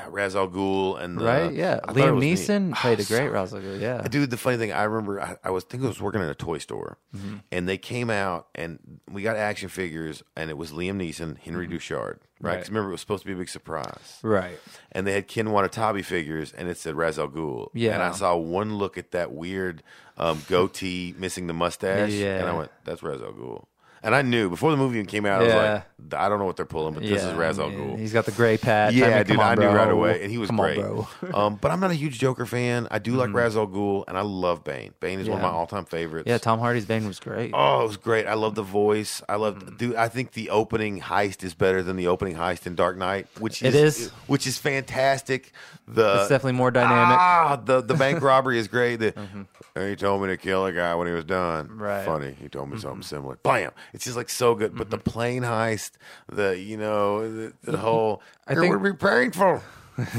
[0.08, 2.32] Ra's al Ghul and the, right, yeah, I Liam was neat.
[2.32, 5.20] Oh, Neeson played a great Ra's al Ghul, Yeah, Dude, the funny thing, I remember
[5.20, 7.36] I, I was thinking I was working at a toy store, Mm-hmm.
[7.50, 8.78] and they came out and
[9.10, 11.72] we got action figures, and it was Liam Neeson, Henry Mm-hmm.
[11.74, 12.52] Duchard, right?
[12.52, 12.68] 'Cause Right.
[12.68, 14.58] remember, it was supposed to be a big surprise, right.
[14.92, 17.68] and they had Ken Watanabe figures, and it said Ra's al Ghul.
[17.74, 17.94] Yeah.
[17.94, 19.82] and I saw one look at that weird
[20.16, 22.38] um, goatee missing the mustache, yeah.
[22.38, 23.64] and I went, "That's Ra's al Ghul."
[24.02, 26.46] And I knew before the movie even came out, I was like, "I don't know
[26.46, 28.94] what they're pulling, but this is Ra's al Ghul." He's got the gray patch.
[28.94, 29.74] Yeah, I mean, dude, on, I knew bro.
[29.74, 30.78] right away, and he was come great.
[30.78, 31.32] On, bro.
[31.34, 32.88] um, but I'm not a huge Joker fan.
[32.90, 34.94] I do like Ra's al Ghul, and I love Bane.
[35.00, 36.26] Bane is one of my all-time favorites.
[36.26, 37.50] Yeah, Tom Hardy's Bane was great.
[37.52, 38.26] Oh, it was great.
[38.26, 39.22] I love the voice.
[39.28, 39.76] I love, Mm-hmm.
[39.76, 39.96] dude.
[39.96, 43.62] I think the opening heist is better than the opening heist in Dark Knight, which
[43.62, 44.08] It is, is.
[44.28, 45.52] which is fantastic.
[45.86, 47.18] The It's definitely more dynamic.
[47.18, 48.96] Ah, the the bank robbery is great.
[48.96, 49.46] The, "And
[49.88, 51.68] he told me to kill a guy when he was done.
[51.78, 51.98] Right.
[51.98, 52.10] Mm-hmm.
[52.10, 52.36] Funny.
[52.40, 53.36] He told me something similar.
[53.42, 53.70] Bam.
[53.92, 54.76] It's just like so good.
[54.76, 55.92] But the plane heist,
[56.30, 58.22] the you know the, the whole.
[58.46, 59.62] I it think- would be painful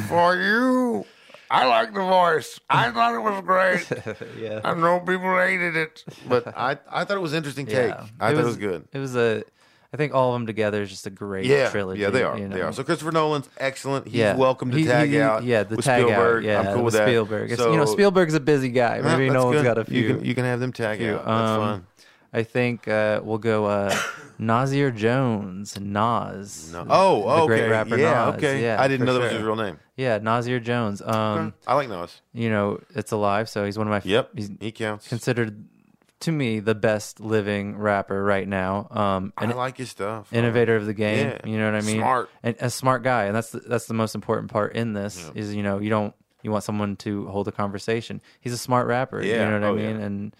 [0.08, 1.06] for you.
[1.50, 2.62] I like the voice.
[2.70, 4.18] I thought it was great.
[4.40, 4.62] yeah.
[4.64, 7.90] I know people hated it, but I I thought it was interesting take.
[7.90, 8.06] Yeah.
[8.22, 8.88] I thought it was good.
[8.94, 9.44] It was a.
[9.94, 12.00] I think all of them together is just a great Yeah, trilogy.
[12.02, 12.38] yeah, they are.
[12.38, 12.56] you know?
[12.56, 12.72] They are.
[12.72, 14.06] So Christopher Nolan's excellent.
[14.08, 15.44] He's yeah, welcome to He- tag he- out.
[15.44, 16.46] Yeah, the tag Spielberg.
[16.46, 16.48] out.
[16.48, 16.94] Yeah, I'm cool with.
[16.96, 17.54] Spielberg.
[17.58, 19.02] So, you know, Spielberg's a busy guy.
[19.02, 19.64] Maybe no that's good.
[19.66, 20.02] got a few.
[20.02, 21.16] You can, you can have them tag few.
[21.16, 21.26] out.
[21.26, 21.88] That's Um, fun.
[22.34, 23.94] I think uh, we'll go uh,
[24.40, 26.72] Nasir Jones, Nas.
[26.72, 26.86] No.
[26.90, 27.46] Oh, the okay.
[27.48, 28.36] great rapper yeah, Nas.
[28.36, 28.64] okay.
[28.64, 29.78] Yeah, I didn't know that was his real name.
[29.98, 31.02] Yeah, Nasir Jones.
[31.02, 32.22] Um, I like Nas.
[32.34, 33.98] you know, it's alive, so he's one of my.
[33.98, 35.10] f- Yep, He's he counts.
[35.10, 35.66] considered
[36.22, 38.88] to me the best living rapper right now.
[38.92, 40.32] Um, I like his stuff.
[40.34, 41.28] innovator of the game.
[41.30, 41.48] Yeah.
[41.50, 41.98] You know what I mean?
[41.98, 42.30] Smart.
[42.44, 45.54] and a smart guy, and that's the, that's the most important part in this is
[45.54, 48.22] you know you don't you want someone to hold a conversation.
[48.40, 49.22] He's a smart rapper.
[49.22, 49.44] Yeah.
[49.46, 50.06] you know what Oh, I mean, yeah.
[50.06, 50.36] and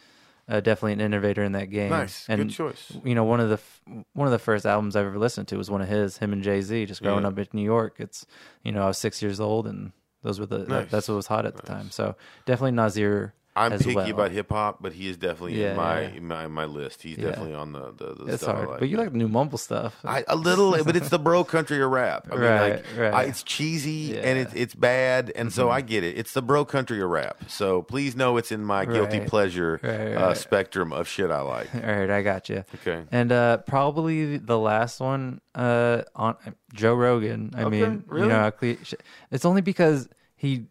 [0.50, 1.92] uh, definitely an innovator in that game.
[1.92, 2.26] Nice.
[2.28, 2.92] and, Good choice.
[3.06, 3.82] You know, one of the f-
[4.14, 6.42] one of the first albums I've ever listened to was one of his, him and
[6.44, 6.86] Jay Z.
[6.88, 7.30] Just growing Yeah.
[7.30, 8.26] up in New York, it's
[8.64, 9.92] you know I was six years old and.
[10.24, 11.90] Those were the that- that's what was hot at the time.
[11.90, 13.34] So definitely Nasir.
[13.54, 14.10] I'm picky well.
[14.10, 16.20] about hip hop, but he is definitely Yeah, in my, yeah.
[16.22, 17.02] my my list.
[17.04, 17.26] He's Yeah.
[17.32, 18.80] definitely on the the, the It's stuff hard, like.
[18.80, 20.00] but you like the new mumble stuff.
[20.06, 22.28] I, a little, but it's the bro country of rap.
[22.32, 23.14] I mean, Right, like, right.
[23.14, 26.18] I, it's cheesy and it's it's bad, and so I get it.
[26.18, 27.44] It's the bro country of rap.
[27.50, 29.28] So please know it's in my guilty Right.
[29.28, 29.80] pleasure
[30.18, 31.76] Uh, spectrum of shit I like.
[31.76, 32.64] All right, I got you.
[32.76, 33.04] Okay.
[33.12, 36.38] And uh, probably the last one uh, on
[36.74, 37.52] Joe Rogan.
[37.54, 38.28] I Okay, mean, really?
[38.28, 38.52] you know,
[39.32, 40.68] it's only because he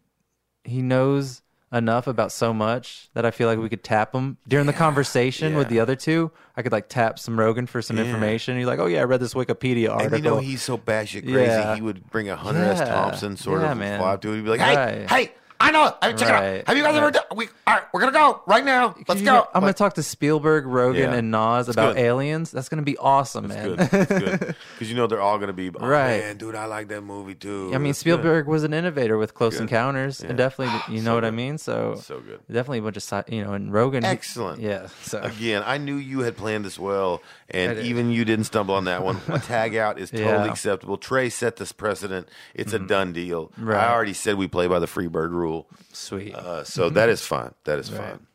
[0.64, 4.66] he knows enough about so much that I feel like we could tap him during
[4.66, 6.30] the conversation with the other two.
[6.56, 8.04] I could like tap some Rogan for some Yeah.
[8.04, 8.56] information.
[8.58, 11.22] He's like, "Oh yeah, I read this Wikipedia article." And you know he's so batshit
[11.22, 11.34] crazy.
[11.46, 11.74] Yeah.
[11.76, 12.80] He would bring a Hunter S.
[12.88, 14.00] Thompson sort Yeah, of man.
[14.00, 14.36] vibe to it.
[14.36, 15.10] He'd be like, "Hey, Right.
[15.10, 15.94] hey, I know.
[16.02, 16.66] Hey, check it out.
[16.68, 17.22] Have you guys ever done?
[17.36, 17.82] We all right.
[17.92, 18.94] We're gonna go right now.
[19.06, 19.46] Let's go.
[19.54, 21.16] I'm Like, gonna talk to Spielberg, Rogan, Yeah.
[21.18, 22.02] and Nas about good.
[22.02, 22.50] aliens.
[22.50, 23.76] That's gonna be awesome, man.
[23.76, 24.54] Good, Because
[24.90, 26.20] you know they're all gonna be oh, Right.
[26.20, 27.70] Man, dude, I like that movie too.
[27.74, 28.12] I mean, That's good.
[28.14, 29.62] Spielberg was an innovator with Close Good.
[29.62, 31.58] Encounters, and definitely, you know So what I mean.
[31.58, 32.40] So, So good.
[32.50, 34.60] definitely a bunch of you know, and Rogan, he- Excellent.
[34.62, 34.86] yeah.
[35.02, 37.20] So Again, I knew you had planned this well,
[37.50, 39.20] and even you didn't stumble on that one.
[39.28, 40.36] A tag out is totally Yeah.
[40.40, 40.50] Mm-hmm.
[40.50, 40.96] acceptable.
[40.96, 42.28] Trey set this precedent.
[42.54, 43.52] It's a done deal.
[43.58, 43.76] Right.
[43.78, 45.49] I already said we play by the Freebird rule.
[45.92, 46.34] Sweet.
[46.34, 47.54] Uh, so that is fun.
[47.64, 48.10] That is Right.
[48.10, 48.26] fine.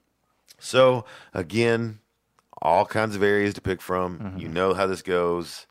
[0.60, 2.00] So again,
[2.62, 4.20] all kinds of areas to pick from.
[4.20, 4.40] Mm-hmm.
[4.40, 5.68] You know how this goes.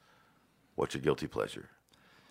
[0.76, 1.68] What's your guilty pleasure?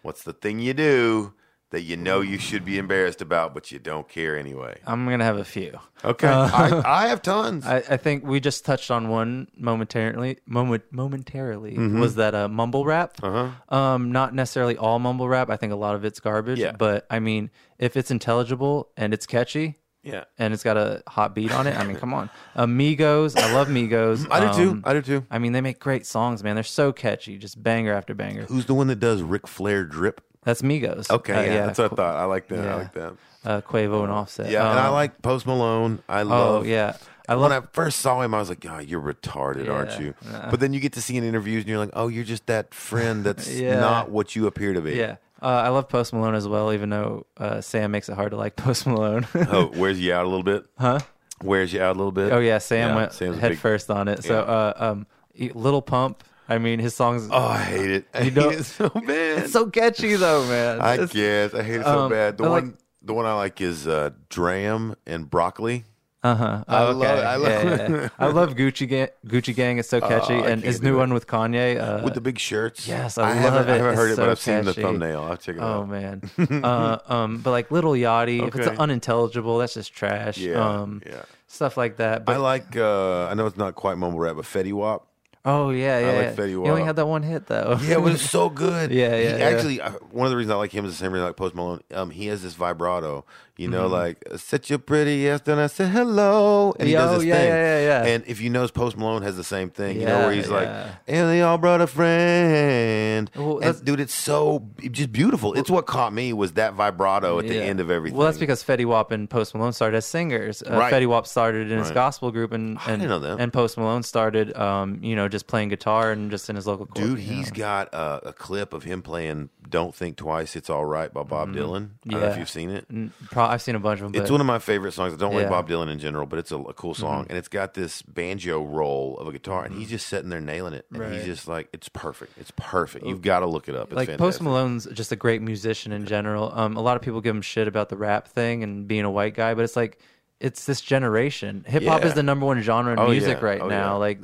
[0.01, 1.33] What's the thing you do
[1.73, 4.79] that you know you should be embarrassed about, but you don't care anyway?
[4.87, 5.77] I'm gonna have a few.
[6.05, 7.65] Okay, I, I have tons.
[7.65, 10.37] I, I think we just touched on one momentarily.
[10.45, 11.99] Moment momentarily Mm-hmm.
[11.99, 13.17] was that a mumble rap.
[13.21, 13.49] Uh-huh.
[13.75, 15.49] Um, not necessarily all mumble rap.
[15.49, 16.59] I think a lot of it's garbage.
[16.59, 16.71] Yeah.
[16.77, 19.79] But I mean, if it's intelligible and it's catchy.
[20.03, 21.75] yeah, And it's got a hot beat on it.
[21.77, 23.35] I mean, come on, Amigos.
[23.35, 24.27] I love Amigos.
[24.29, 24.69] I do too.
[24.71, 25.25] Um, I do too.
[25.31, 26.55] I mean, they make great songs, man.
[26.55, 28.43] They're so catchy, just banger after banger.
[28.45, 30.21] Who's the one that does Ric Flair drip?
[30.43, 31.09] That's Migos.
[31.09, 32.15] Okay, Uh, yeah, that's what I thought.
[32.15, 32.67] I like that.
[32.67, 33.13] I like that.
[33.45, 34.49] Uh, Quavo and Offset.
[34.49, 35.99] Yeah, and I Um, like Post Malone.
[36.07, 36.65] I Oh love.
[36.67, 36.95] yeah,
[37.27, 37.51] I love.
[37.51, 37.51] when.
[37.51, 40.49] I first saw him, I was like, "God, you're retarded, aren't you?" Nah.
[40.49, 42.73] But then you get to see in interviews, and you're like, "Oh, you're just that
[42.73, 43.79] friend that's Yeah.
[43.79, 46.71] not what you appear to be." Yeah, uh, I love Post Malone as well.
[46.71, 49.27] Even though uh, Sam makes it hard to like Post Malone.
[49.51, 50.65] Oh, wears you out a little bit.
[50.79, 50.99] huh?
[51.43, 52.31] Wears you out a little bit.
[52.31, 54.23] Oh yeah, Sam Yeah, went Sam's head big- first on it.
[54.23, 55.05] So, uh, um,
[55.37, 56.23] Little Pump.
[56.49, 57.27] I mean, his songs.
[57.31, 58.05] Oh, I hate it.
[58.13, 59.43] I You hate don't- it so bad.
[59.43, 60.81] It's so catchy though, man.
[60.81, 62.37] I It's- guess I hate it so um, bad.
[62.37, 65.85] The I one, like- the one I like is uh, Dram and Broccoli.
[66.25, 66.63] Uh-huh.
[66.69, 67.25] I Oh, love- okay.
[67.25, 68.09] I love- yeah, yeah, yeah.
[68.19, 69.09] I love Gucci Gang.
[69.27, 70.97] Gucci Gang is so catchy, Oh, and his new that.
[70.99, 71.77] one with Kanye.
[71.77, 72.87] Uh, with the big shirts.
[72.87, 75.21] yes, I haven't, love I haven't heard It's it, but I've seen the thumbnail.
[75.21, 75.79] I'll check it oh out.
[75.81, 76.21] Oh man,
[76.63, 80.37] uh, um, but like Little Yachty, if it's unintelligible, that's just trash.
[80.37, 81.23] Yeah, um, yeah.
[81.47, 82.23] stuff like that.
[82.23, 82.77] But I like.
[82.77, 85.05] Uh, I know it's not quite mumble rap, but Fetty Wap.
[85.45, 86.07] Oh yeah, yeah.
[86.07, 86.35] like yeah.
[86.35, 87.77] Fetty He only had that one hit though.
[87.83, 88.91] Yeah, it was so good.
[88.91, 89.45] Yeah, He yeah, yeah.
[89.45, 91.37] Actually, uh, one of the reasons I like him is the same reason I like
[91.37, 91.81] Post Malone.
[91.91, 93.25] Um, he has this vibrato.
[93.55, 93.93] You know, Mm-hmm.
[93.93, 97.35] like "Set your pretty ass down." I said hello, and he Yeah, does oh, yeah,
[97.35, 97.47] thing.
[97.49, 98.13] yeah, yeah, yeah.
[98.15, 99.97] And if you notice, Post Malone has the same thing.
[99.97, 100.67] Yeah, You know, where he's like,
[101.07, 105.53] "And they all brought a friend." Well, and dude, it's so just beautiful.
[105.53, 108.17] It's what caught me was that vibrato at the end of everything.
[108.17, 110.63] Well, that's because Fetty Wap and Post Malone started as singers.
[110.63, 110.91] Uh, Right.
[110.91, 113.39] Fetty Wap started in his gospel group, and and, didn't know that.
[113.39, 116.85] and Post Malone started, um, you know, just playing guitar and just in his local.
[116.87, 117.57] Dude, he's know.
[117.57, 121.49] got a, a clip of him playing "Don't Think Twice, It's All Right" by Bob
[121.53, 121.55] Dylan.
[121.55, 122.11] I don't know if Mm-hmm.
[122.21, 122.37] Yeah.
[122.39, 122.85] you've seen it.
[123.31, 124.21] Pro- I've seen a bunch of them.
[124.21, 125.13] It's one of my favorite songs.
[125.13, 125.49] I don't like Yeah.
[125.49, 125.51] Mm-hmm.
[125.51, 128.63] Bob Dylan in general, but it's a, a cool song, and it's got this banjo
[128.63, 131.17] roll of a guitar, and he's just sitting there nailing it, and he's Mm-hmm.
[131.19, 131.25] Right.
[131.25, 132.37] just like, it's perfect.
[132.37, 133.05] It's perfect.
[133.05, 133.87] You've got to look it up.
[133.87, 134.19] It's like fantastic.
[134.19, 136.51] Post Malone's just a great musician in general.
[136.53, 139.11] Um, a lot of people give him shit about the rap thing and being a
[139.11, 139.99] white guy, but it's like
[140.39, 141.63] it's this generation.
[141.67, 142.07] Hip hop Yeah.
[142.07, 143.45] is the number one genre in Oh, music yeah.
[143.45, 143.91] right Oh, now.
[143.91, 143.93] yeah.
[143.93, 144.19] Like,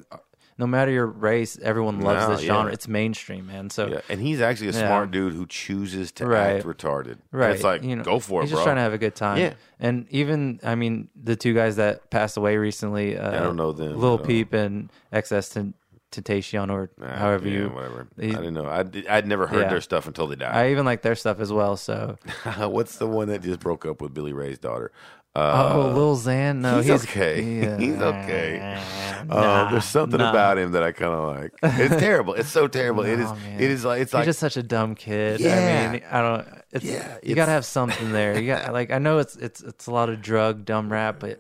[0.59, 2.53] no matter your race, everyone loves No, this yeah.
[2.53, 2.71] genre.
[2.73, 3.69] It's mainstream, man.
[3.71, 4.87] So Yeah, and he's actually a Yeah.
[4.87, 6.57] smart dude who chooses to Right.
[6.57, 7.17] act retarded.
[7.31, 7.51] Right.
[7.55, 8.57] it's like, you know, go for it, He's bro.
[8.57, 9.37] just trying to have a good time.
[9.39, 9.53] Yeah.
[9.79, 13.71] And even, I mean, the two guys that passed away recently, uh, I don't know
[13.71, 14.25] them Lil at.
[14.25, 15.73] Peep and XS Ten-
[16.11, 17.67] Temptation, or Nah, however yeah, you.
[17.69, 18.07] whatever.
[18.19, 18.65] he- I didn't know.
[18.67, 19.69] I did, I'd never heard Yeah.
[19.69, 20.55] their stuff until they died.
[20.55, 21.77] I even like their stuff as well.
[21.77, 22.17] So,
[22.57, 24.91] What's the one that just broke up with Billy Ray's daughter?
[25.35, 27.41] Uh, oh, Lil Xan, no, he's he's, okay.
[27.61, 27.77] yeah.
[27.77, 28.79] He's okay.
[29.27, 30.31] Nah, Uh, there's something nah.
[30.31, 31.51] about him that I kind of like.
[31.79, 32.33] It's terrible.
[32.33, 33.03] It's so terrible.
[33.03, 33.31] it is.
[33.31, 33.61] Man.
[33.61, 35.39] It is like it's He's like just such a dumb kid.
[35.39, 35.85] Yeah.
[35.87, 36.47] I mean, I don't.
[36.71, 38.39] It's, Yeah, you it's- got to have something there.
[38.39, 41.39] You got like I know it's it's it's a lot of drug dumb rap, but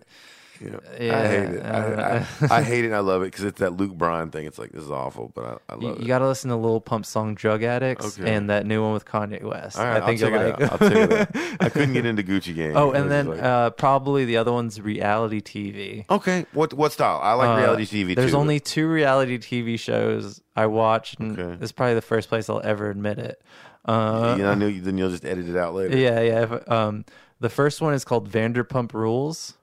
[0.61, 1.65] you know, Yeah, I hate it.
[1.65, 2.87] I, uh, I, I hate it.
[2.87, 4.45] and I love it because it's that Luke Bryan thing.
[4.45, 6.07] It's like this is awful, but I, I you, love you it.
[6.07, 8.33] got to listen to Lil Pump song "Drug Addicts" Okay.
[8.33, 9.77] and that new one with Kanye West.
[9.77, 10.61] All right, I think I'll check like.
[10.61, 10.71] it.
[10.71, 11.61] I'll check it out.
[11.61, 12.75] I couldn't get into Gucci Gang.
[12.75, 16.05] oh, and then like- uh, probably the other one's reality TV.
[16.09, 17.19] okay, what what style?
[17.23, 18.15] I like Uh, reality TV.
[18.15, 21.55] There's too, but- only two reality TV shows I watch, and Okay.
[21.57, 23.41] this is probably the first place I'll ever admit it.
[23.85, 25.97] Uh, you know, I knew then you'll just edit it out later.
[25.97, 26.59] Yeah, yeah.
[26.67, 27.05] Um,
[27.39, 29.55] the first one is called Vanderpump Rules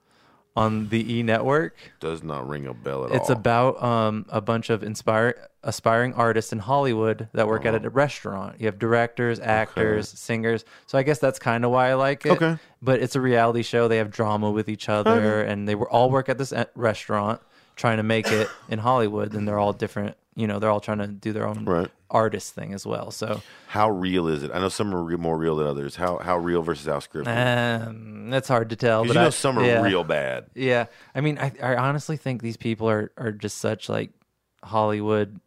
[0.56, 1.74] on the E Network.
[2.00, 3.16] Does not ring a bell at all.
[3.16, 3.36] It's all.
[3.36, 7.76] about um, a bunch of inspire, aspiring artists in Hollywood that work Uh-huh.
[7.76, 8.58] at a restaurant.
[8.60, 10.64] You have directors, actors, singers.
[10.86, 12.30] So I guess that's kind of why I like it.
[12.32, 12.56] Okay.
[12.80, 13.86] But it's a reality show.
[13.88, 17.40] They have drama with each other, and they were all work at this e- restaurant
[17.76, 19.34] trying to make it in Hollywood.
[19.34, 20.16] And they're all different.
[20.36, 21.90] You know, they're all trying to do their own Right.
[22.10, 23.10] artist thing as well.
[23.10, 24.50] So How real is it?
[24.52, 25.96] I know some are re- more real than others.
[25.96, 27.26] How how real versus how scripted?
[27.88, 29.02] um, that's hard to tell.
[29.02, 29.80] But you know I- some are yeah.
[29.82, 30.46] real bad.
[30.54, 34.10] Yeah, I mean, I, I honestly think these people are, are just such like
[34.62, 35.40] Hollywood,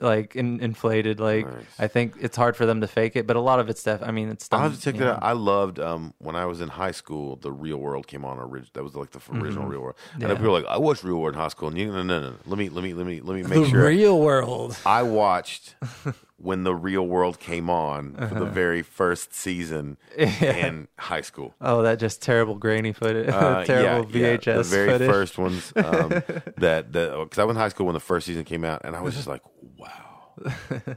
[0.00, 1.20] like in, inflated.
[1.20, 1.64] Like Nice.
[1.78, 4.00] I think it's hard for them to fake it, but a lot of it's stuff.
[4.02, 4.48] I mean, it's.
[4.50, 5.10] I'll Done, have to check that know.
[5.12, 5.22] out.
[5.22, 7.36] I loved um, when I was in high school.
[7.36, 8.38] The Real World came on.
[8.38, 9.96] Orig- that was like the original Real World.
[10.14, 10.30] And Mm-hmm.
[10.30, 10.36] Yeah.
[10.36, 12.34] people were like, "I watched Real World in high school." And you, no, no, no.
[12.46, 13.86] Let me, let me, let me, let me The make sure.
[13.86, 14.76] real world.
[14.86, 15.74] I watched
[16.42, 18.38] when the Real World came on for Uh-huh.
[18.40, 21.54] the very first season in high school.
[21.60, 25.10] Oh, that just terrible grainy footage, Uh, terrible yeah, VHS yeah, the very footage.
[25.10, 26.08] first ones um,
[26.56, 28.96] that that because I went to high school when the first season came out, and
[28.96, 29.42] I was just like,
[29.76, 30.32] "Wow,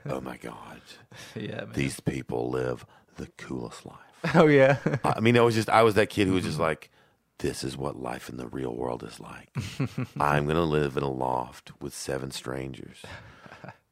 [0.10, 0.82] oh my god,
[1.36, 1.72] yeah, man.
[1.74, 2.86] these people live
[3.18, 6.34] the coolest life." Oh yeah, I mean, I was just I was that kid who
[6.34, 6.90] was just like,
[7.40, 9.50] "This is what life in the real world is like.
[10.20, 13.00] I'm gonna live in a loft with seven strangers.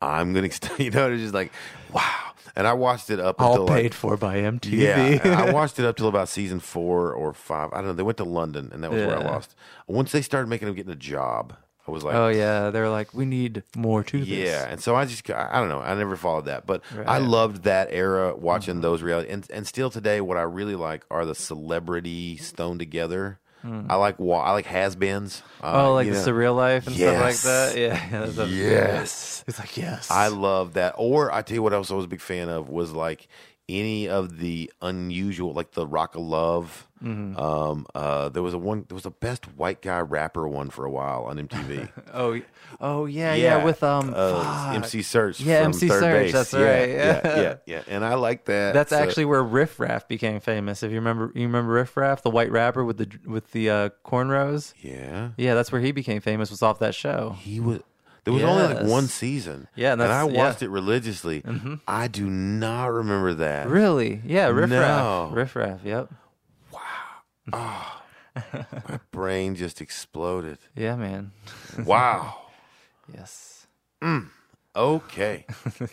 [0.02, 1.52] I'm gonna, you know, it's just like,
[1.94, 2.10] wow."
[2.54, 5.24] And I watched it up all until paid like, for by MTV.
[5.24, 7.72] yeah, I watched it up till about season four or five.
[7.72, 7.94] I don't know.
[7.94, 9.56] They went to London, and that was where I lost.
[9.88, 11.56] Once they started making him getting a job,
[11.88, 14.28] I was like, oh yeah, they're like, we need more to this.
[14.28, 15.80] yeah, and so I just I I don't know.
[15.80, 17.08] I never followed that, but I Right.
[17.22, 17.30] Mm-hmm.
[17.30, 19.30] loved that era watching those reality.
[19.30, 23.40] And and still today, what I really like are the celebrity stoned together.
[23.64, 25.42] I like wa- I like has beens.
[25.62, 25.78] Uh, Hmm.
[25.80, 26.26] Oh, like you the know.
[26.26, 27.78] surreal life and stuff like that.
[27.78, 30.10] Yeah, yeah that's a- Yes, It's like yes.
[30.10, 30.96] I love that.
[30.98, 33.28] Or I tell you what else I was a big fan of was like
[33.70, 36.88] any of the unusual, like the Rock of Love.
[37.04, 37.38] Mm-hmm.
[37.40, 38.86] Um, uh, there was a one.
[38.88, 41.90] There was a best white guy rapper one for a while on MTV.
[42.14, 42.40] Oh,
[42.80, 44.74] oh yeah, yeah, with um, uh.
[44.76, 45.44] MC Serch.
[45.44, 46.34] Yeah, from MC Third Search, Base.
[46.34, 47.42] that's Yeah, right, Yeah, yeah.
[47.42, 47.82] yeah, yeah.
[47.88, 48.74] And I like that.
[48.74, 50.84] That's So- actually where Riff Raff became famous.
[50.84, 53.90] If you remember, you remember Riff Raff, the white rapper with the with the uh,
[54.06, 54.74] cornrows.
[54.82, 55.30] yeah.
[55.38, 56.50] Yeah, that's where he became famous.
[56.52, 57.36] Was off that show.
[57.40, 57.80] He was.
[58.24, 59.68] There was only like one season.
[59.76, 60.44] Yeah, and and I that's- yeah.
[60.46, 61.44] watched it religiously.
[61.88, 63.68] I do not remember that.
[63.68, 64.22] Really?
[64.26, 64.80] Yeah, Riff No.
[64.80, 65.36] Raff.
[65.36, 65.80] Riff Raff.
[65.84, 66.12] Yep.
[67.52, 70.58] My brain just exploded.
[70.76, 71.32] Yeah, man.
[71.86, 72.38] Wow.
[73.14, 73.68] Yes,
[74.74, 75.46] Okay.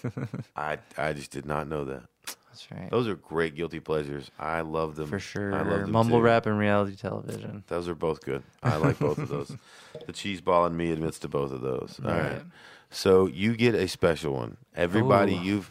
[0.56, 2.02] I I just did not know that.
[2.48, 2.88] that's right.
[2.90, 4.30] Those are great guilty pleasures.
[4.38, 5.52] I love them For sure.
[5.52, 6.22] I love them Mumble too.
[6.22, 7.64] rap and reality television.
[7.66, 8.44] Those are both good.
[8.62, 9.50] I like both of those.
[10.06, 11.98] The cheese ball in me admits to both of those.
[12.04, 12.32] All right.
[12.34, 12.42] Right.
[12.90, 14.56] So you get a special one.
[14.76, 15.42] Everybody, Ooh.
[15.42, 15.70] you've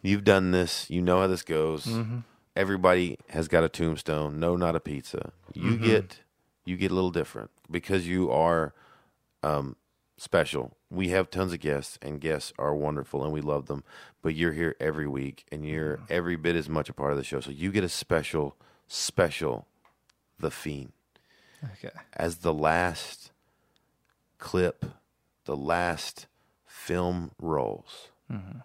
[0.00, 0.88] you've done this.
[0.88, 1.84] You know how this goes.
[1.84, 2.18] Mm-hmm.
[2.58, 4.40] Everybody has got a tombstone.
[4.40, 5.32] No, not a pizza.
[5.54, 5.84] You Mm-hmm.
[5.84, 6.18] get
[6.64, 8.74] you get a little different because you are
[9.42, 9.76] um,
[10.16, 10.76] special.
[10.90, 13.84] We have tons of guests, and guests are wonderful, and we love them.
[14.22, 16.04] But you're here every week, and you're Mm-hmm.
[16.10, 17.40] every bit as much a part of the show.
[17.40, 18.56] So you get a special,
[18.88, 19.66] special,
[20.38, 20.92] the fiend
[21.74, 21.90] Okay.
[22.14, 23.30] as the last
[24.38, 24.84] clip,
[25.44, 26.26] the last
[26.66, 28.08] film rolls.
[28.30, 28.58] Mm-hmm.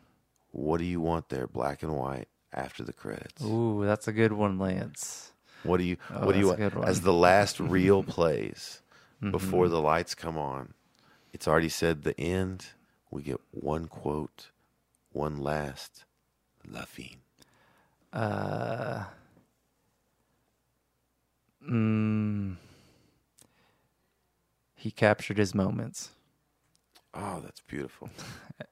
[0.52, 3.43] What do you want there, black and white, after the credits?
[3.43, 5.31] Ooh, that's a good one, Lance.
[5.63, 6.59] What do you Oh, What do you want.
[6.59, 6.84] Mm-hmm.
[6.84, 8.81] as the last reel plays
[9.21, 10.73] before the lights come on?
[11.31, 12.67] It's already said the end.
[13.09, 14.49] We get one quote,
[15.11, 16.03] one last,
[16.67, 17.17] laughing.
[18.11, 19.05] Uh,
[21.67, 22.55] mm,
[24.75, 26.09] he captured his moments.
[27.13, 28.09] Oh, that's beautiful.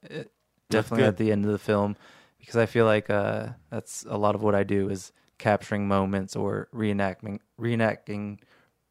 [0.70, 1.96] Definitely at the end of the film,
[2.42, 6.36] because I feel like uh, that's a lot of what I do is capturing moments
[6.36, 8.40] or reenacting, reenacting,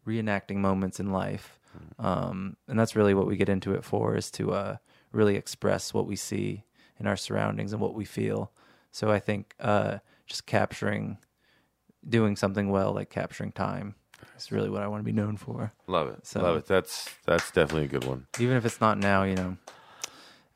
[0.07, 1.59] reenacting moments in life.
[1.99, 4.77] Um, and that's really what we get into it for is to uh,
[5.13, 6.65] really express what we see
[6.99, 8.51] in our surroundings and what we feel.
[8.91, 11.19] So I think uh, just capturing,
[12.09, 13.95] doing something well, like capturing time,
[14.37, 15.73] is really what I want to be known for.
[15.87, 16.27] Love it.
[16.27, 16.67] So- Love it.
[16.67, 18.27] That's that's definitely a good one.
[18.41, 19.57] Even if it's not now, you know,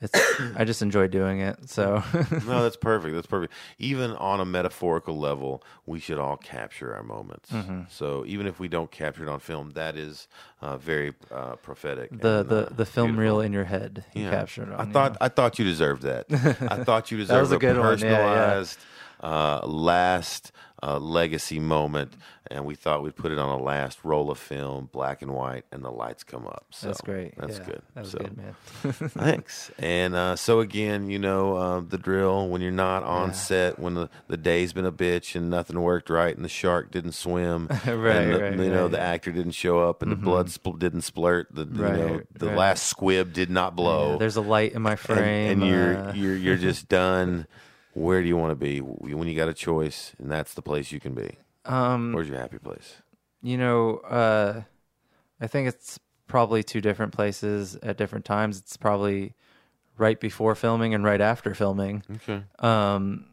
[0.00, 0.18] it's
[0.56, 1.70] I just enjoy doing it.
[1.70, 2.02] So
[2.46, 3.14] no, that's perfect.
[3.14, 3.52] That's perfect.
[3.78, 7.50] Even on a metaphorical level, we should all capture our moments.
[7.50, 7.82] Mm-hmm.
[7.88, 10.28] So even if we don't capture it on film, that is
[10.60, 12.10] uh, very uh, prophetic.
[12.10, 13.22] the and, the uh, the film beautiful.
[13.22, 14.30] reel in your head, you Yeah.
[14.30, 14.88] capture it on.
[14.88, 15.18] I thought know.
[15.20, 16.26] I thought you deserved that.
[16.70, 17.98] I thought you deserved was a good one.
[18.00, 18.08] Yeah,
[18.58, 18.64] yeah.
[19.24, 20.52] Uh, last
[20.82, 22.12] uh, legacy moment,
[22.50, 25.64] and we thought we'd put it on a last roll of film, black and white,
[25.72, 26.66] and the lights come up.
[26.68, 27.32] So that's great.
[27.38, 27.82] That's Yeah, good.
[27.94, 28.54] That was So- good, man.
[28.92, 29.70] Thanks.
[29.78, 32.48] And uh, so again, you know uh, the drill.
[32.48, 33.32] When you're not on Yeah.
[33.34, 36.90] set, when the, the day's been a bitch and nothing worked right, and the shark
[36.90, 38.90] didn't swim, Right, and the, right, you know right.
[38.90, 42.26] the actor didn't show up, and the blood spl- didn't splurt, the you know Right,
[42.38, 42.56] the right.
[42.58, 45.96] last squib did not blow, Yeah, there's a light in my and, frame, and you're
[45.96, 47.46] uh, you're you're just done.
[47.94, 50.92] Where do you want to be when you got a choice, and that's the place
[50.92, 51.38] you can be?
[51.64, 52.96] um, Where's your happy place?
[53.42, 54.62] you know, uh,
[55.40, 58.58] I think it's probably two different places at different times.
[58.58, 59.34] It's probably
[59.98, 62.02] right before filming and right after filming.
[62.16, 62.42] Okay.
[62.60, 63.26] um,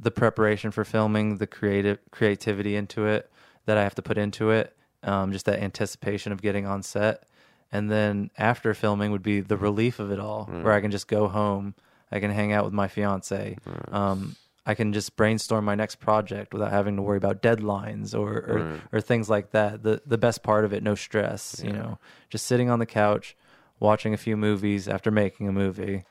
[0.00, 3.30] the preparation for filming, the creative creativity into it
[3.66, 7.24] that I have to put into it, um, just that anticipation of getting on set,
[7.72, 11.08] and then after filming would be the relief of it all, where I can just
[11.08, 11.74] go home,
[12.10, 13.56] I can hang out with my fiance,
[13.92, 14.36] um,
[14.66, 18.80] I can just brainstorm my next project without having to worry about deadlines or or,
[18.92, 19.82] or things like that.
[19.82, 21.98] The the best part of it, no stress, you know,
[22.28, 23.34] just sitting on the couch.
[23.80, 26.02] Watching a few movies after making a movie,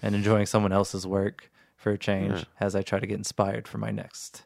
[0.00, 3.78] and enjoying someone else's work for a change as I try to get inspired for
[3.78, 4.44] my next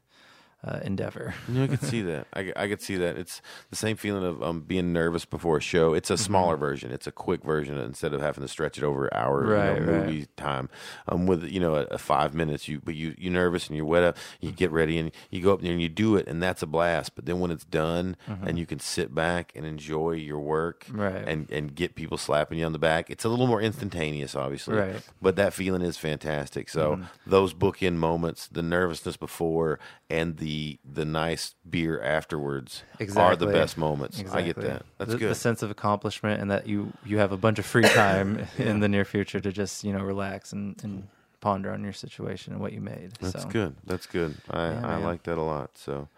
[0.64, 1.34] uh, endeavor.
[1.50, 2.26] Yeah, I could see that.
[2.34, 3.16] I, I could see that.
[3.16, 5.94] It's the same feeling of um, being nervous before a show.
[5.94, 6.92] It's a smaller version.
[6.92, 9.86] It's a quick version instead of having to stretch it over an hour Right, you
[9.86, 10.06] know, right.
[10.06, 10.68] movie time.
[11.08, 13.86] Um, with you know a, a five minutes, you but you you're nervous and you're
[13.86, 14.16] wet up.
[14.40, 16.66] You get ready and you go up there and you do it, and that's a
[16.66, 17.14] blast.
[17.16, 21.26] But then when it's done and you can sit back and enjoy your work, Right.
[21.26, 24.76] and and get people slapping you on the back, it's a little more instantaneous, obviously.
[24.76, 24.90] Right.
[24.96, 25.12] Mm-hmm.
[25.22, 26.68] But that feeling is fantastic.
[26.68, 29.78] So those bookend moments, the nervousness before
[30.08, 32.82] and the the nice beer afterwards
[33.16, 34.22] are the best moments.
[34.32, 34.84] I get that.
[34.98, 35.30] That's the, good.
[35.30, 38.80] The sense of accomplishment and that you you have a bunch of free time in
[38.80, 41.08] the near future to just you know relax and, and
[41.40, 43.12] ponder on your situation and what you made.
[43.20, 43.48] That's so.
[43.48, 43.76] good.
[43.84, 44.36] That's good.
[44.50, 45.70] I, Yeah, I like that a lot.
[45.76, 46.08] So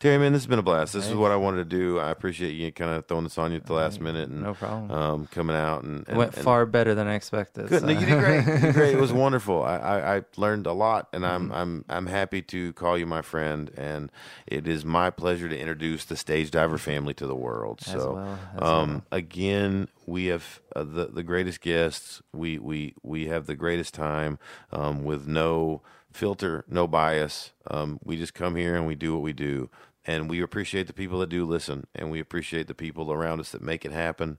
[0.00, 0.94] Terry, man, this has been a blast.
[0.94, 1.98] This is what I wanted to do.
[1.98, 4.54] I appreciate you kind of throwing this on you at the last minute and No
[4.54, 4.90] problem.
[4.90, 7.68] um, coming out and, and Went and- far better than I expected.
[7.68, 7.80] Good.
[7.82, 8.46] so- No, you did great.
[8.46, 8.94] You did great.
[8.94, 9.62] It was wonderful.
[9.62, 11.52] I, I, I learned a lot, and Mm-hmm.
[11.52, 13.70] I'm I'm I'm happy to call you my friend.
[13.76, 14.10] And
[14.46, 17.80] it is my pleasure to introduce the Stage Diver family to the world.
[17.84, 22.22] As so, well, as um, again, we have uh, the the greatest guests.
[22.32, 24.38] We we we have the greatest time
[24.72, 27.52] um, with no filter, no bias.
[27.70, 29.68] Um, we just come here and we do what we do.
[30.06, 33.50] And we appreciate the people that do listen, and we appreciate the people around us
[33.52, 34.38] that make it happen.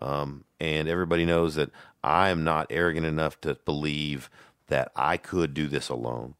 [0.00, 1.70] Um, and everybody knows that
[2.02, 4.30] I am not arrogant enough to believe
[4.68, 6.34] that I could do this alone.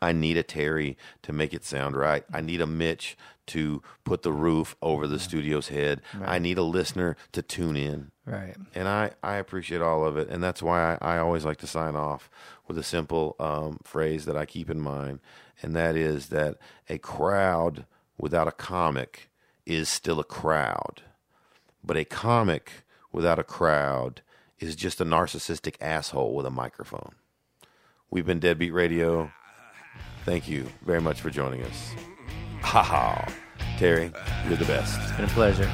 [0.00, 2.24] I need a Terry to make it sound right.
[2.32, 3.16] I need a Mitch
[3.46, 6.00] to put the roof over the studio's head.
[6.22, 8.10] I need a listener to tune in.
[8.26, 8.56] right.
[8.74, 10.28] And I, I appreciate all of it.
[10.28, 12.30] And that's why I, I always like to sign off
[12.66, 15.20] with a simple um, phrase that I keep in mind.
[15.62, 16.56] And that is that
[16.88, 17.86] a crowd
[18.18, 19.30] without a comic
[19.66, 21.02] is still a crowd.
[21.82, 24.22] But a comic without a crowd
[24.58, 27.14] is just a narcissistic asshole with a microphone.
[28.10, 29.30] We've been Deadbeat Radio.
[30.24, 31.92] Thank you very much for joining us.
[32.62, 33.34] Ha ha.
[33.78, 34.12] Terry,
[34.48, 34.98] you're the best.
[35.02, 35.70] It's been a pleasure.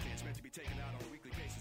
[0.00, 1.55] Cans meant to be taken out on a weekly basis.